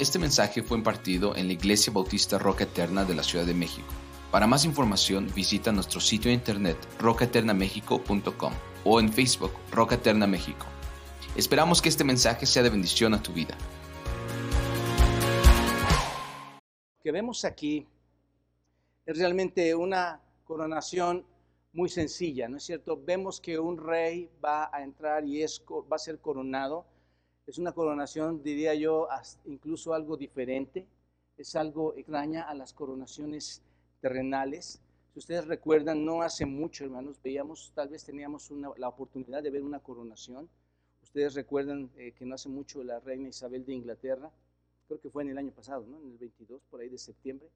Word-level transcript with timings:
Este 0.00 0.18
mensaje 0.18 0.62
fue 0.62 0.78
impartido 0.78 1.36
en 1.36 1.46
la 1.46 1.52
Iglesia 1.52 1.92
Bautista 1.92 2.38
Roca 2.38 2.64
Eterna 2.64 3.04
de 3.04 3.14
la 3.14 3.22
Ciudad 3.22 3.44
de 3.44 3.52
México. 3.52 3.86
Para 4.30 4.46
más 4.46 4.64
información 4.64 5.30
visita 5.36 5.72
nuestro 5.72 6.00
sitio 6.00 6.30
de 6.30 6.36
internet 6.36 6.78
rocaeternamexico.com 6.98 8.52
o 8.86 8.98
en 8.98 9.12
Facebook 9.12 9.52
Roca 9.70 9.96
Eterna 9.96 10.26
México. 10.26 10.64
Esperamos 11.36 11.82
que 11.82 11.90
este 11.90 12.02
mensaje 12.02 12.46
sea 12.46 12.62
de 12.62 12.70
bendición 12.70 13.12
a 13.12 13.22
tu 13.22 13.34
vida. 13.34 13.54
Lo 16.96 17.02
que 17.02 17.12
vemos 17.12 17.44
aquí 17.44 17.86
es 19.04 19.18
realmente 19.18 19.74
una 19.74 20.18
coronación 20.44 21.26
muy 21.74 21.90
sencilla, 21.90 22.48
¿no 22.48 22.56
es 22.56 22.62
cierto? 22.62 22.98
Vemos 23.04 23.38
que 23.38 23.58
un 23.58 23.76
rey 23.76 24.30
va 24.42 24.70
a 24.72 24.82
entrar 24.82 25.26
y 25.26 25.42
va 25.42 25.96
a 25.96 25.98
ser 25.98 26.20
coronado 26.20 26.86
es 27.50 27.58
una 27.58 27.72
coronación, 27.72 28.44
diría 28.44 28.74
yo, 28.74 29.08
incluso 29.44 29.92
algo 29.92 30.16
diferente. 30.16 30.86
Es 31.36 31.56
algo 31.56 31.94
extraña 31.96 32.42
a 32.48 32.54
las 32.54 32.72
coronaciones 32.72 33.60
terrenales. 34.00 34.80
Si 35.12 35.18
ustedes 35.18 35.46
recuerdan, 35.48 36.04
no 36.04 36.22
hace 36.22 36.46
mucho, 36.46 36.84
hermanos, 36.84 37.20
veíamos, 37.22 37.72
tal 37.74 37.88
vez 37.88 38.04
teníamos 38.04 38.52
la 38.76 38.88
oportunidad 38.88 39.42
de 39.42 39.50
ver 39.50 39.64
una 39.64 39.80
coronación. 39.80 40.48
Ustedes 41.02 41.34
recuerdan 41.34 41.90
eh, 41.96 42.12
que 42.12 42.24
no 42.24 42.36
hace 42.36 42.48
mucho 42.48 42.84
la 42.84 43.00
reina 43.00 43.28
Isabel 43.28 43.64
de 43.64 43.74
Inglaterra, 43.74 44.30
creo 44.86 45.00
que 45.00 45.10
fue 45.10 45.24
en 45.24 45.30
el 45.30 45.38
año 45.38 45.50
pasado, 45.50 45.84
en 45.84 46.12
el 46.12 46.18
22, 46.18 46.62
por 46.70 46.80
ahí 46.80 46.88
de 46.88 46.98
septiembre, 46.98 47.48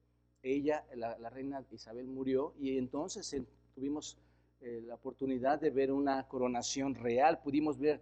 ella, 0.43 0.83
la, 0.95 1.29
reina 1.29 1.63
Isabel, 1.71 2.05
murió 2.05 2.53
y 2.59 2.77
entonces 2.77 3.31
eh, 3.33 3.45
tuvimos 3.73 4.17
eh, 4.59 4.83
la 4.85 4.95
oportunidad 4.95 5.59
de 5.59 5.69
ver 5.69 5.91
una 5.91 6.27
coronación 6.27 6.95
real. 6.95 7.39
Pudimos 7.41 7.79
ver 7.79 8.01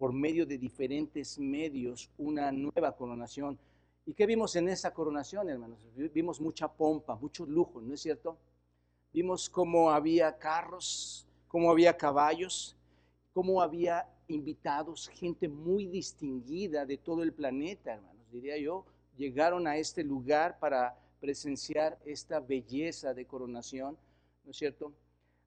por 0.00 0.14
medio 0.14 0.46
de 0.46 0.56
diferentes 0.56 1.38
medios 1.38 2.08
una 2.16 2.50
nueva 2.50 2.96
coronación. 2.96 3.58
¿Y 4.06 4.14
qué 4.14 4.24
vimos 4.24 4.56
en 4.56 4.70
esa 4.70 4.94
coronación, 4.94 5.50
hermanos? 5.50 5.78
Vimos 5.94 6.40
mucha 6.40 6.72
pompa, 6.72 7.16
mucho 7.16 7.44
lujo, 7.44 7.82
¿no 7.82 7.92
es 7.92 8.00
cierto? 8.00 8.38
Vimos 9.12 9.50
cómo 9.50 9.90
había 9.90 10.38
carros, 10.38 11.28
cómo 11.48 11.70
había 11.70 11.98
caballos, 11.98 12.78
cómo 13.34 13.60
había 13.60 14.08
invitados, 14.28 15.10
gente 15.10 15.48
muy 15.48 15.86
distinguida 15.86 16.86
de 16.86 16.96
todo 16.96 17.22
el 17.22 17.34
planeta, 17.34 17.92
hermanos, 17.92 18.24
diría 18.32 18.56
yo, 18.56 18.86
llegaron 19.18 19.66
a 19.66 19.76
este 19.76 20.02
lugar 20.02 20.58
para 20.58 20.96
presenciar 21.20 21.98
esta 22.06 22.40
belleza 22.40 23.12
de 23.12 23.26
coronación, 23.26 23.98
¿no 24.44 24.50
es 24.50 24.56
cierto? 24.56 24.94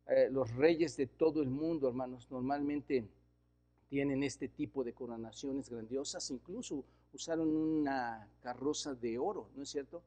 Eh, 0.05 0.29
los 0.29 0.53
reyes 0.53 0.95
de 0.95 1.07
todo 1.07 1.41
el 1.41 1.49
mundo, 1.49 1.87
hermanos, 1.87 2.29
normalmente 2.29 3.03
tienen 3.93 4.23
este 4.23 4.47
tipo 4.47 4.83
de 4.83 4.91
coronaciones 4.91 5.69
grandiosas, 5.69 6.31
incluso 6.31 6.83
usaron 7.13 7.47
una 7.55 8.27
carroza 8.41 8.95
de 8.95 9.19
oro, 9.19 9.51
¿no 9.55 9.61
es 9.61 9.69
cierto? 9.69 10.01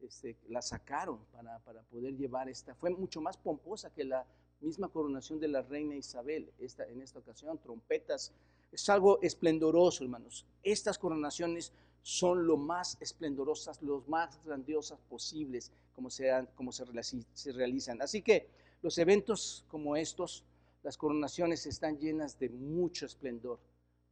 Este, 0.00 0.38
la 0.48 0.62
sacaron 0.62 1.18
para, 1.30 1.58
para, 1.58 1.82
poder 1.82 2.16
llevar 2.16 2.48
esta, 2.48 2.74
fue 2.74 2.88
mucho 2.88 3.20
más 3.20 3.36
pomposa 3.36 3.92
que 3.92 4.04
la 4.04 4.24
misma 4.62 4.88
coronación 4.88 5.38
de 5.38 5.48
la 5.48 5.60
reina 5.60 5.94
Isabel 5.94 6.50
esta, 6.58 6.86
en 6.86 7.02
esta 7.02 7.18
ocasión, 7.18 7.58
trompetas, 7.58 8.32
es 8.72 8.88
algo 8.88 9.20
esplendoroso, 9.20 10.02
hermanos. 10.02 10.46
Estas 10.62 10.96
coronaciones 10.96 11.74
son 12.00 12.46
lo 12.46 12.56
más 12.56 12.96
esplendorosas, 13.02 13.82
los 13.82 14.08
más 14.08 14.42
grandiosas 14.46 14.98
posibles 15.10 15.72
como, 15.94 16.08
sean, 16.08 16.48
como 16.54 16.72
se, 16.72 16.86
se 17.34 17.52
realizan. 17.52 18.00
Así 18.00 18.22
que 18.22 18.48
los 18.80 18.96
eventos 18.96 19.66
como 19.68 19.94
estos 19.94 20.42
las 20.82 20.96
coronaciones 20.96 21.66
están 21.66 21.98
llenas 21.98 22.38
de 22.38 22.48
mucho 22.48 23.06
esplendor, 23.06 23.58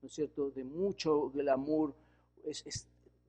¿no 0.02 0.08
es 0.08 0.14
cierto? 0.14 0.50
De 0.50 0.64
mucho 0.64 1.30
glamour, 1.30 1.94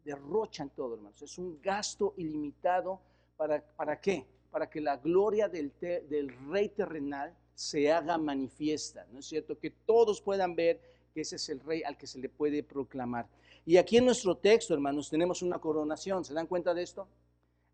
derrochan 0.03 0.69
todo, 0.71 0.95
hermanos. 0.95 1.21
Es 1.21 1.37
un 1.37 1.61
gasto 1.61 2.13
ilimitado. 2.17 2.99
¿Para, 3.37 3.61
para 3.61 3.99
qué? 4.01 4.25
Para 4.51 4.69
que 4.69 4.81
la 4.81 4.97
gloria 4.97 5.47
del, 5.47 5.71
del 5.79 6.29
rey 6.49 6.69
terrenal 6.69 7.33
se 7.55 7.91
haga 7.91 8.17
manifiesta, 8.17 9.05
¿no 9.11 9.19
es 9.19 9.25
cierto? 9.25 9.57
Que 9.57 9.69
todos 9.69 10.21
puedan 10.21 10.55
ver 10.55 10.81
que 11.13 11.21
ese 11.21 11.37
es 11.37 11.49
el 11.49 11.59
rey 11.61 11.83
al 11.83 11.97
que 11.97 12.07
se 12.07 12.19
le 12.19 12.29
puede 12.29 12.63
proclamar. 12.63 13.27
Y 13.65 13.77
aquí 13.77 13.97
en 13.97 14.05
nuestro 14.05 14.35
texto, 14.35 14.73
hermanos, 14.73 15.09
tenemos 15.09 15.41
una 15.41 15.59
coronación. 15.59 16.25
¿Se 16.25 16.33
dan 16.33 16.47
cuenta 16.47 16.73
de 16.73 16.83
esto? 16.83 17.07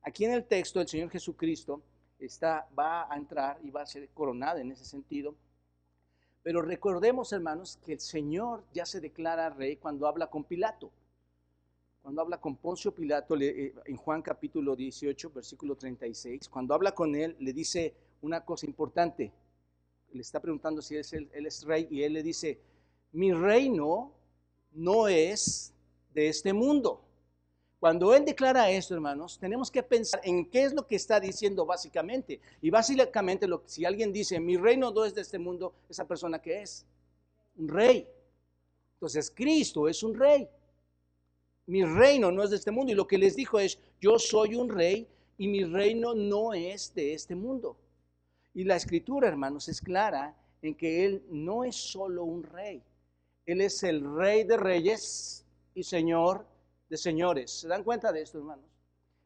Aquí 0.01 0.25
en 0.25 0.34
el 0.34 0.45
texto 0.45 0.79
el 0.81 0.88
Señor 0.88 1.09
Jesucristo 1.09 1.81
está, 2.19 2.67
va 2.78 3.11
a 3.11 3.17
entrar 3.17 3.59
y 3.63 3.72
va 3.72 3.81
a 3.81 3.85
ser 3.85 4.07
coronado 4.09 4.59
en 4.59 4.72
ese 4.72 4.85
sentido 4.85 5.35
pero 6.45 6.61
recordemos, 6.61 7.33
hermanos, 7.33 7.79
que 7.83 7.94
el 7.94 8.00
Señor 8.00 8.63
ya 8.72 8.85
se 8.85 9.01
declara 9.01 9.50
rey 9.50 9.78
cuando 9.78 10.06
habla 10.06 10.29
con 10.29 10.44
Pilato. 10.44 10.91
Cuando 12.03 12.22
habla 12.22 12.39
con 12.39 12.56
Poncio 12.56 12.94
Pilato 12.94 13.35
eh, 13.41 13.73
en 13.83 13.97
Juan 13.97 14.22
capítulo 14.22 14.75
18, 14.75 15.31
versículo 15.31 15.75
36, 15.75 16.47
cuando 16.47 16.75
habla 16.75 16.94
con 16.94 17.16
él, 17.16 17.35
le 17.39 17.51
dice 17.51 17.95
una 18.22 18.45
cosa 18.45 18.67
importante. 18.67 19.34
Le 20.11 20.22
está 20.22 20.39
preguntando 20.39 20.84
si 20.84 20.95
es 20.95 21.13
él 21.13 21.28
es 21.34 21.63
rey 21.63 21.88
y 21.89 22.03
él 22.03 22.13
le 22.13 22.22
dice, 22.22 22.59
mi 23.13 23.34
reino 23.34 24.13
no 24.72 25.07
es 25.07 25.73
de 26.13 26.28
este 26.28 26.53
mundo. 26.53 27.04
Cuando 27.85 28.16
Él 28.16 28.25
declara 28.25 28.68
esto, 28.72 28.96
hermanos, 28.96 29.38
tenemos 29.38 29.69
que 29.69 29.84
pensar 29.84 30.19
en 30.23 30.50
qué 30.50 30.63
es 30.63 30.73
lo 30.73 30.88
que 30.88 30.96
está 30.96 31.19
diciendo 31.19 31.68
básicamente. 31.68 32.40
Y 32.59 32.72
básicamente, 32.72 33.47
lo, 33.47 33.62
si 33.68 33.85
alguien 33.85 34.12
dice, 34.12 34.40
mi 34.40 34.57
reino 34.57 34.90
no 34.90 35.06
es 35.06 35.13
de 35.13 35.22
este 35.22 35.38
mundo, 35.38 35.72
esa 35.88 36.07
persona 36.07 36.41
que 36.41 36.63
es 36.63 36.84
un 37.56 37.68
rey. 37.68 38.07
Entonces, 38.96 39.29
Cristo 39.29 39.88
es 39.88 40.01
un 40.01 40.16
rey. 40.16 40.50
Mi 41.68 41.85
reino 41.85 42.31
no 42.31 42.41
es 42.41 42.50
de 42.50 42.56
este 42.56 42.72
mundo. 42.72 42.91
Y 42.91 42.96
lo 42.96 43.06
que 43.06 43.19
les 43.19 43.35
dijo 43.35 43.59
es, 43.59 43.78
yo 44.02 44.17
soy 44.17 44.56
un 44.56 44.67
rey 44.67 45.07
y 45.38 45.47
mi 45.47 45.63
reino 45.63 46.16
no 46.16 46.56
es 46.56 46.91
de 46.96 47.13
este 47.13 47.35
mundo. 47.35 47.78
Y 48.56 48.63
la 48.63 48.78
escritura, 48.78 49.28
hermanos, 49.28 49.67
es 49.67 49.79
clara 49.79 50.35
en 50.63 50.73
que 50.73 51.06
Él 51.06 51.22
no 51.29 51.63
es 51.63 51.75
solo 51.75 52.23
un 52.23 52.41
rey. 52.41 52.81
Él 53.46 53.62
es 53.62 53.84
el 53.84 54.03
rey 54.16 54.44
de 54.44 54.57
reyes 54.57 55.46
y 55.75 55.84
señor 55.84 56.47
de 56.90 56.97
señores. 56.97 57.51
¿Se 57.51 57.68
dan 57.68 57.84
cuenta 57.84 58.12
de 58.12 58.22
esto, 58.22 58.38
hermanos? 58.38 58.66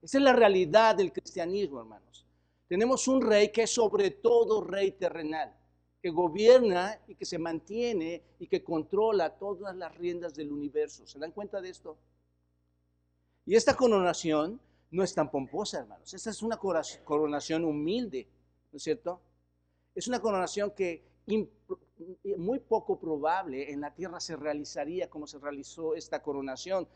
Esa 0.01 0.17
es 0.17 0.23
la 0.23 0.33
realidad 0.33 0.95
del 0.95 1.11
cristianismo, 1.11 1.79
hermanos. 1.79 2.25
Tenemos 2.67 3.07
un 3.07 3.21
rey 3.21 3.51
que 3.51 3.63
es 3.63 3.71
sobre 3.71 4.11
todo 4.11 4.63
rey 4.63 4.91
terrenal, 4.91 5.53
que 6.01 6.09
gobierna 6.09 7.01
y 7.07 7.15
que 7.15 7.25
se 7.25 7.37
mantiene 7.37 8.23
y 8.39 8.47
que 8.47 8.63
controla 8.63 9.37
todas 9.37 9.75
las 9.75 9.95
riendas 9.97 10.35
del 10.35 10.51
universo. 10.51 11.05
¿Se 11.05 11.19
dan 11.19 11.31
cuenta 11.31 11.59
de 11.59 11.69
esto? 11.69 11.97
Y 13.45 13.55
esta 13.55 13.75
coronación 13.75 14.61
no 14.91 15.03
es 15.03 15.13
tan 15.13 15.29
pomposa, 15.29 15.79
hermanos. 15.79 16.13
Esta 16.13 16.29
es 16.29 16.41
una 16.41 16.57
coronación 16.57 17.65
humilde, 17.65 18.27
¿no 18.71 18.77
es 18.77 18.83
cierto? 18.83 19.19
Es 19.95 20.07
una 20.07 20.21
coronación 20.21 20.71
que 20.71 21.03
muy 22.37 22.59
poco 22.59 22.99
probable 22.99 23.71
en 23.71 23.81
la 23.81 23.93
tierra 23.93 24.19
se 24.19 24.35
realizaría 24.35 25.09
como 25.09 25.27
se 25.27 25.39
realizó 25.39 25.95
esta 25.95 26.21
coronación. 26.21 26.87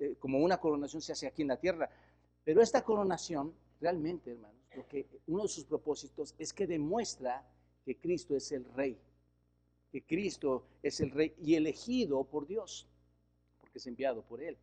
Eh, 0.00 0.16
como 0.18 0.38
una 0.38 0.58
coronación 0.58 1.02
se 1.02 1.12
hace 1.12 1.26
aquí 1.26 1.42
en 1.42 1.48
la 1.48 1.58
tierra. 1.58 1.88
Pero 2.42 2.62
esta 2.62 2.82
coronación, 2.82 3.54
realmente, 3.80 4.30
hermanos, 4.30 4.56
lo 4.74 4.86
que 4.88 5.06
uno 5.26 5.42
de 5.42 5.48
sus 5.48 5.64
propósitos 5.64 6.34
es 6.38 6.52
que 6.52 6.66
demuestra 6.66 7.46
que 7.84 7.96
Cristo 7.96 8.34
es 8.34 8.50
el 8.52 8.64
Rey, 8.72 8.96
que 9.92 10.02
Cristo 10.02 10.64
es 10.82 11.00
el 11.00 11.10
Rey 11.10 11.34
y 11.42 11.54
elegido 11.54 12.24
por 12.24 12.46
Dios, 12.46 12.86
porque 13.60 13.78
es 13.78 13.86
enviado 13.86 14.22
por 14.22 14.42
Él. 14.42 14.56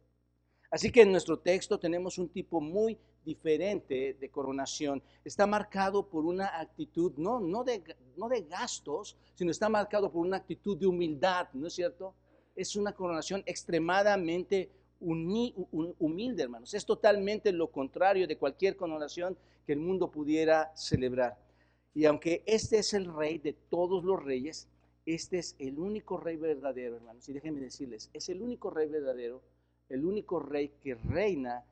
Así 0.72 0.92
que 0.92 1.04
en 1.04 1.12
nuestro 1.12 1.40
texto 1.40 1.80
tenemos 1.80 2.18
un 2.18 2.30
tipo 2.30 2.60
muy 2.60 2.98
diferente 3.24 4.18
de 4.20 4.30
coronación. 4.30 5.04
Está 5.24 5.46
marcado 5.46 6.08
por 6.08 6.26
una 6.26 6.60
actitud, 6.60 7.14
no, 7.18 7.40
no, 7.40 7.64
de, 7.64 7.84
no 8.16 8.28
de 8.28 8.42
gastos, 8.42 9.16
sino 9.36 9.52
está 9.52 9.70
marcado 9.70 10.12
por 10.12 10.26
una 10.26 10.38
actitud 10.38 10.78
de 10.78 10.88
humildad, 10.88 11.48
¿no 11.54 11.68
es 11.68 11.74
cierto? 11.74 12.16
Es 12.56 12.76
una 12.76 12.94
coronación 12.94 13.44
extremadamente 13.46 14.70
humilde, 15.00 16.44
hermanos. 16.44 16.74
Es 16.74 16.86
totalmente 16.86 17.52
lo 17.52 17.72
contrario 17.72 18.28
de 18.28 18.38
cualquier 18.38 18.76
coronación 18.76 19.38
que 19.66 19.74
el 19.74 19.80
mundo 19.80 20.10
pudiera 20.10 20.72
celebrar. 20.76 21.38
Y 21.94 22.06
aunque 22.06 22.44
este 22.46 22.80
es 22.80 22.94
el 22.94 23.14
rey 23.14 23.38
de 23.38 23.54
todos 23.54 24.04
los 24.04 24.24
reyes, 24.24 24.68
este 25.06 25.40
es 25.40 25.56
el 25.60 25.80
único 25.80 26.18
rey 26.18 26.36
verdadero, 26.36 26.98
hermanos. 26.98 27.28
Y 27.30 27.34
déjenme 27.34 27.62
decirles, 27.62 28.10
es 28.14 28.30
el 28.30 28.42
único 28.42 28.70
rey 28.70 28.88
verdadero, 28.88 29.42
el 29.90 30.06
único 30.06 30.40
rey 30.40 30.72
que 30.82 30.96
reina 30.96 31.64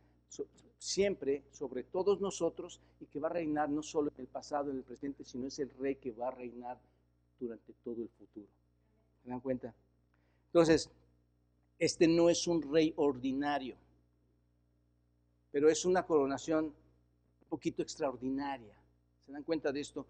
siempre 0.78 1.44
sobre 1.52 1.84
todos 1.84 2.22
nosotros 2.22 2.80
y 3.00 3.06
que 3.06 3.20
va 3.20 3.28
a 3.28 3.34
reinar 3.34 3.70
no 3.70 3.82
solo 3.82 4.12
en 4.16 4.22
el 4.22 4.28
pasado, 4.28 4.72
en 4.72 4.78
el 4.78 4.84
presente, 4.84 5.24
sino 5.24 5.48
es 5.48 5.58
el 5.60 5.70
rey 5.80 5.96
que 5.96 6.12
va 6.12 6.28
a 6.28 6.32
reinar 6.32 6.78
durante 7.40 7.74
todo 7.84 8.02
el 8.02 8.10
futuro. 8.10 8.48
¿Se 9.24 9.30
dan 9.30 9.40
cuenta? 9.40 9.74
Entonces, 10.48 10.90
este 11.78 12.08
no 12.08 12.30
es 12.30 12.48
un 12.48 12.62
rey 12.62 12.94
ordinario, 12.98 13.76
pero 15.52 15.70
es 15.70 15.86
una 15.86 16.06
coronación 16.06 16.66
un 16.66 17.48
poquito 17.50 17.82
extraordinaria. 17.82 18.76
¿Se 19.26 19.32
dan 19.32 19.44
cuenta 19.44 19.72
de 19.72 19.82
esto? 19.82 20.06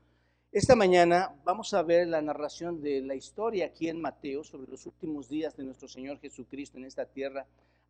Esta 0.52 0.76
mañana 0.76 1.36
vamos 1.44 1.74
a 1.74 1.84
ver 1.84 2.08
la 2.08 2.22
narración 2.22 2.82
de 2.82 3.02
la 3.02 3.16
historia 3.16 3.66
aquí 3.66 3.90
en 3.90 4.00
Mateo 4.00 4.44
sobre 4.44 4.72
los 4.72 4.86
últimos 4.86 5.28
días 5.28 5.56
de 5.58 5.64
nuestro 5.64 5.88
Señor 5.88 6.20
Jesucristo 6.20 6.78
en 6.78 6.86
esta 6.86 7.06
tierra 7.06 7.46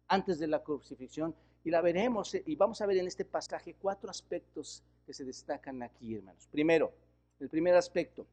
antes 0.07 0.39
de 0.39 0.47
la 0.47 0.63
crucifixión. 0.63 1.35
Y 1.63 1.69
la 1.69 1.81
veremos, 1.81 2.35
y 2.35 2.55
vamos 2.55 2.81
a 2.81 2.85
ver 2.85 2.97
en 2.97 3.07
este 3.07 3.25
pasaje 3.25 3.75
cuatro 3.79 4.09
aspectos 4.09 4.83
que 5.05 5.13
se 5.13 5.25
destacan 5.25 5.81
aquí, 5.83 6.15
hermanos. 6.15 6.47
Primero, 6.51 6.91
el 7.39 7.49
primer 7.49 7.75
aspecto, 7.75 8.25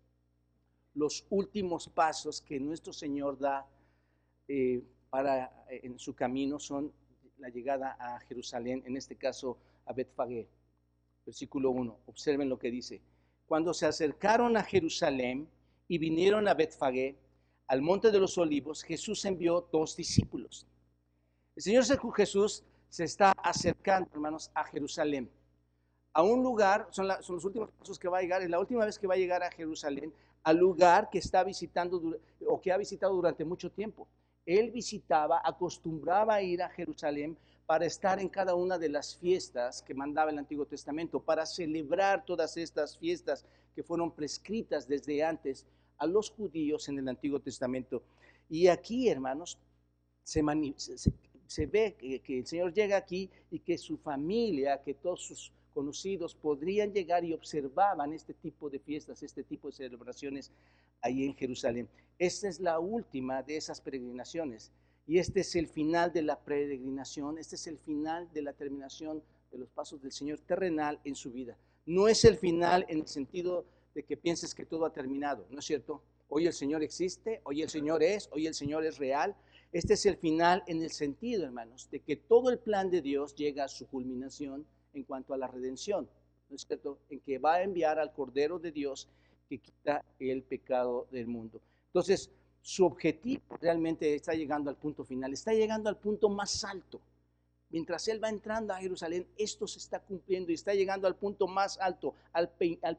los 0.94 1.26
últimos 1.30 1.88
pasos 1.88 2.40
que 2.40 2.60
nuestro 2.60 2.92
Señor 2.92 3.38
da 3.38 3.66
eh, 4.48 4.82
para, 5.12 5.66
eh, 5.68 5.80
en 5.82 5.98
su 5.98 6.14
camino 6.14 6.58
son 6.58 6.90
la 7.36 7.50
llegada 7.50 7.98
a 8.00 8.18
Jerusalén, 8.20 8.82
en 8.86 8.96
este 8.96 9.14
caso 9.14 9.58
a 9.84 9.92
Betfagé. 9.92 10.48
Versículo 11.26 11.70
1, 11.70 11.98
observen 12.06 12.48
lo 12.48 12.58
que 12.58 12.70
dice. 12.70 13.02
Cuando 13.44 13.74
se 13.74 13.84
acercaron 13.84 14.56
a 14.56 14.62
Jerusalén 14.62 15.46
y 15.86 15.98
vinieron 15.98 16.48
a 16.48 16.54
Betfagé, 16.54 17.14
al 17.66 17.82
monte 17.82 18.10
de 18.10 18.18
los 18.18 18.38
olivos, 18.38 18.82
Jesús 18.82 19.22
envió 19.26 19.68
dos 19.70 19.94
discípulos. 19.96 20.66
El 21.56 21.62
Señor 21.62 21.84
Jesús 22.16 22.64
se 22.88 23.04
está 23.04 23.32
acercando, 23.32 24.08
hermanos, 24.14 24.50
a 24.54 24.64
Jerusalén. 24.64 25.28
A 26.14 26.22
un 26.22 26.42
lugar, 26.42 26.88
son, 26.90 27.06
son, 27.20 27.36
los 27.36 27.44
últimos 27.44 27.70
pasos 27.72 27.98
que 27.98 28.08
va 28.08 28.18
a 28.18 28.22
llegar, 28.22 28.40
es 28.40 28.48
la 28.48 28.58
última 28.58 28.86
vez 28.86 28.98
que 28.98 29.06
va 29.06 29.12
a 29.12 29.18
llegar 29.18 29.42
a 29.42 29.50
Jerusalén, 29.50 30.10
al 30.42 30.56
lugar 30.56 31.10
que 31.10 31.18
está 31.18 31.44
visitando 31.44 32.18
o 32.48 32.60
que 32.62 32.72
ha 32.72 32.78
visitado 32.78 33.14
durante 33.14 33.44
mucho 33.44 33.70
tiempo. 33.70 34.08
Él 34.44 34.70
visitaba, 34.70 35.40
acostumbraba 35.44 36.34
a 36.34 36.42
ir 36.42 36.62
a 36.62 36.68
Jerusalén 36.68 37.36
para 37.66 37.86
estar 37.86 38.20
en 38.20 38.28
cada 38.28 38.54
una 38.54 38.76
de 38.78 38.88
las 38.88 39.16
fiestas 39.16 39.82
que 39.82 39.94
mandaba 39.94 40.30
el 40.30 40.38
Antiguo 40.38 40.66
Testamento, 40.66 41.20
para 41.20 41.46
celebrar 41.46 42.24
todas 42.24 42.56
estas 42.56 42.98
fiestas 42.98 43.44
que 43.74 43.82
fueron 43.82 44.10
prescritas 44.10 44.86
desde 44.86 45.22
antes 45.22 45.66
a 45.98 46.06
los 46.06 46.30
judíos 46.30 46.88
en 46.88 46.98
el 46.98 47.08
Antiguo 47.08 47.40
Testamento. 47.40 48.02
Y 48.48 48.66
aquí, 48.66 49.08
hermanos, 49.08 49.58
se, 50.24 50.42
ve 51.66 51.94
que, 51.94 52.38
el 52.38 52.46
Señor 52.46 52.72
llega 52.72 52.96
aquí 52.96 53.30
y 53.50 53.60
que 53.60 53.78
su 53.78 53.96
familia, 53.96 54.82
que 54.82 54.94
todos 54.94 55.24
sus 55.24 55.52
conocidos 55.72 56.34
podrían 56.34 56.92
llegar 56.92 57.24
y 57.24 57.32
observaban 57.32 58.12
este 58.12 58.34
tipo 58.34 58.70
de 58.70 58.78
fiestas, 58.78 59.22
este 59.22 59.42
tipo 59.42 59.68
de 59.68 59.74
celebraciones 59.74 60.52
ahí 61.00 61.24
en 61.24 61.34
Jerusalén. 61.34 61.88
Esta 62.18 62.48
es 62.48 62.60
la 62.60 62.78
última 62.78 63.42
de 63.42 63.56
esas 63.56 63.80
peregrinaciones. 63.80 64.70
Y 65.06 65.18
este 65.18 65.40
es 65.40 65.56
el 65.56 65.66
final 65.66 66.12
de 66.12 66.22
la 66.22 66.38
peregrinación, 66.38 67.38
este 67.38 67.56
es 67.56 67.66
el 67.66 67.78
final 67.78 68.32
de 68.32 68.42
la 68.42 68.52
terminación 68.52 69.22
de 69.50 69.58
los 69.58 69.68
pasos 69.70 70.00
del 70.00 70.12
Señor 70.12 70.38
terrenal 70.40 71.00
en 71.04 71.16
su 71.16 71.32
vida. 71.32 71.58
No 71.84 72.06
es 72.06 72.24
el 72.24 72.36
final 72.36 72.86
en 72.88 73.00
el 73.00 73.08
sentido 73.08 73.66
de 73.94 74.04
que 74.04 74.16
pienses 74.16 74.54
que 74.54 74.64
todo 74.64 74.86
ha 74.86 74.92
terminado, 74.92 75.46
¿no 75.50 75.58
es 75.58 75.64
cierto? 75.64 76.02
Hoy 76.28 76.46
el 76.46 76.52
Señor 76.52 76.82
existe, 76.82 77.40
hoy 77.44 77.62
el 77.62 77.68
Señor 77.68 78.02
es, 78.02 78.28
hoy 78.32 78.46
el 78.46 78.54
Señor 78.54 78.86
es 78.86 78.98
real. 78.98 79.36
Este 79.72 79.94
es 79.94 80.06
el 80.06 80.16
final 80.16 80.62
en 80.66 80.82
el 80.82 80.90
sentido, 80.90 81.44
hermanos, 81.44 81.90
de 81.90 82.00
que 82.00 82.16
todo 82.16 82.50
el 82.50 82.58
plan 82.58 82.90
de 82.90 83.02
Dios 83.02 83.34
llega 83.34 83.64
a 83.64 83.68
su 83.68 83.86
culminación 83.86 84.64
en 84.94 85.04
cuanto 85.04 85.34
a 85.34 85.38
la 85.38 85.46
redención, 85.46 86.08
¿no 86.48 86.56
es 86.56 86.66
cierto? 86.66 86.98
En 87.08 87.20
que 87.20 87.38
va 87.38 87.54
a 87.54 87.62
enviar 87.62 87.98
al 87.98 88.12
Cordero 88.12 88.58
de 88.58 88.72
Dios 88.72 89.08
que 89.48 89.58
quita 89.58 90.04
el 90.18 90.42
pecado 90.42 91.06
del 91.10 91.26
mundo. 91.26 91.60
Entonces, 91.86 92.30
su 92.60 92.84
objetivo 92.84 93.42
realmente 93.60 94.14
está 94.14 94.34
llegando 94.34 94.70
al 94.70 94.76
punto 94.76 95.04
final, 95.04 95.32
está 95.32 95.52
llegando 95.52 95.88
al 95.88 95.96
punto 95.96 96.28
más 96.28 96.64
alto 96.64 97.00
mientras 97.72 98.06
él 98.06 98.22
va 98.22 98.28
entrando 98.28 98.72
a 98.72 98.76
Jerusalén, 98.76 99.26
esto 99.36 99.66
se 99.66 99.78
está 99.78 99.98
cumpliendo 99.98 100.50
y 100.50 100.54
está 100.54 100.74
llegando 100.74 101.08
al 101.08 101.16
punto 101.16 101.48
más 101.48 101.78
alto, 101.78 102.14
al, 102.32 102.50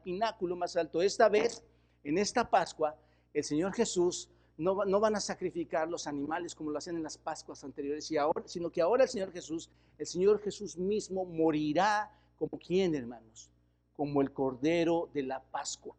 pináculo 0.02 0.56
más 0.56 0.76
alto. 0.76 1.00
Esta 1.00 1.28
vez, 1.28 1.62
en 2.02 2.18
esta 2.18 2.50
Pascua, 2.50 2.96
el 3.32 3.44
Señor 3.44 3.72
Jesús 3.72 4.28
no, 4.56 4.84
no, 4.84 5.00
van 5.00 5.16
a 5.16 5.20
sacrificar 5.20 5.88
los 5.88 6.06
animales 6.06 6.54
como 6.54 6.70
lo 6.70 6.78
hacían 6.78 6.96
en 6.96 7.02
las 7.02 7.18
Pascuas 7.18 7.64
anteriores, 7.64 8.10
y 8.10 8.16
ahora, 8.16 8.42
sino 8.46 8.70
que 8.70 8.80
ahora 8.80 9.04
el 9.04 9.08
Señor 9.08 9.32
Jesús, 9.32 9.70
el 9.98 10.06
Señor 10.06 10.40
Jesús 10.40 10.76
mismo 10.76 11.24
morirá 11.24 12.10
como 12.36 12.58
quien, 12.58 12.94
hermanos, 12.94 13.50
como 13.96 14.20
el 14.22 14.32
Cordero 14.32 15.08
de 15.12 15.22
la 15.22 15.42
Pascua, 15.42 15.96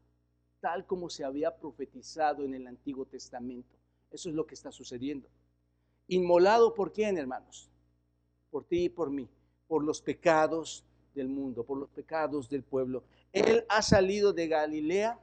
tal 0.61 0.85
como 0.85 1.09
se 1.09 1.23
había 1.23 1.55
profetizado 1.55 2.43
en 2.43 2.53
el 2.53 2.67
Antiguo 2.67 3.05
Testamento. 3.05 3.75
Eso 4.11 4.29
es 4.29 4.35
lo 4.35 4.45
que 4.45 4.55
está 4.55 4.71
sucediendo. 4.71 5.27
Inmolado 6.07 6.73
por 6.73 6.91
quién, 6.91 7.17
hermanos? 7.17 7.69
por 8.55 8.63
ti 8.63 8.85
y 8.85 8.89
por 8.89 9.09
mí, 9.09 9.27
por 9.67 9.83
los 9.83 10.01
pecados 10.01 10.85
del 11.13 11.27
mundo, 11.27 11.65
por 11.65 11.77
los 11.77 11.89
pecados 11.89 12.47
del 12.47 12.63
pueblo. 12.63 13.03
Él 13.33 13.65
ha 13.67 13.81
salido 13.81 14.31
de 14.31 14.47
Galilea, 14.47 15.19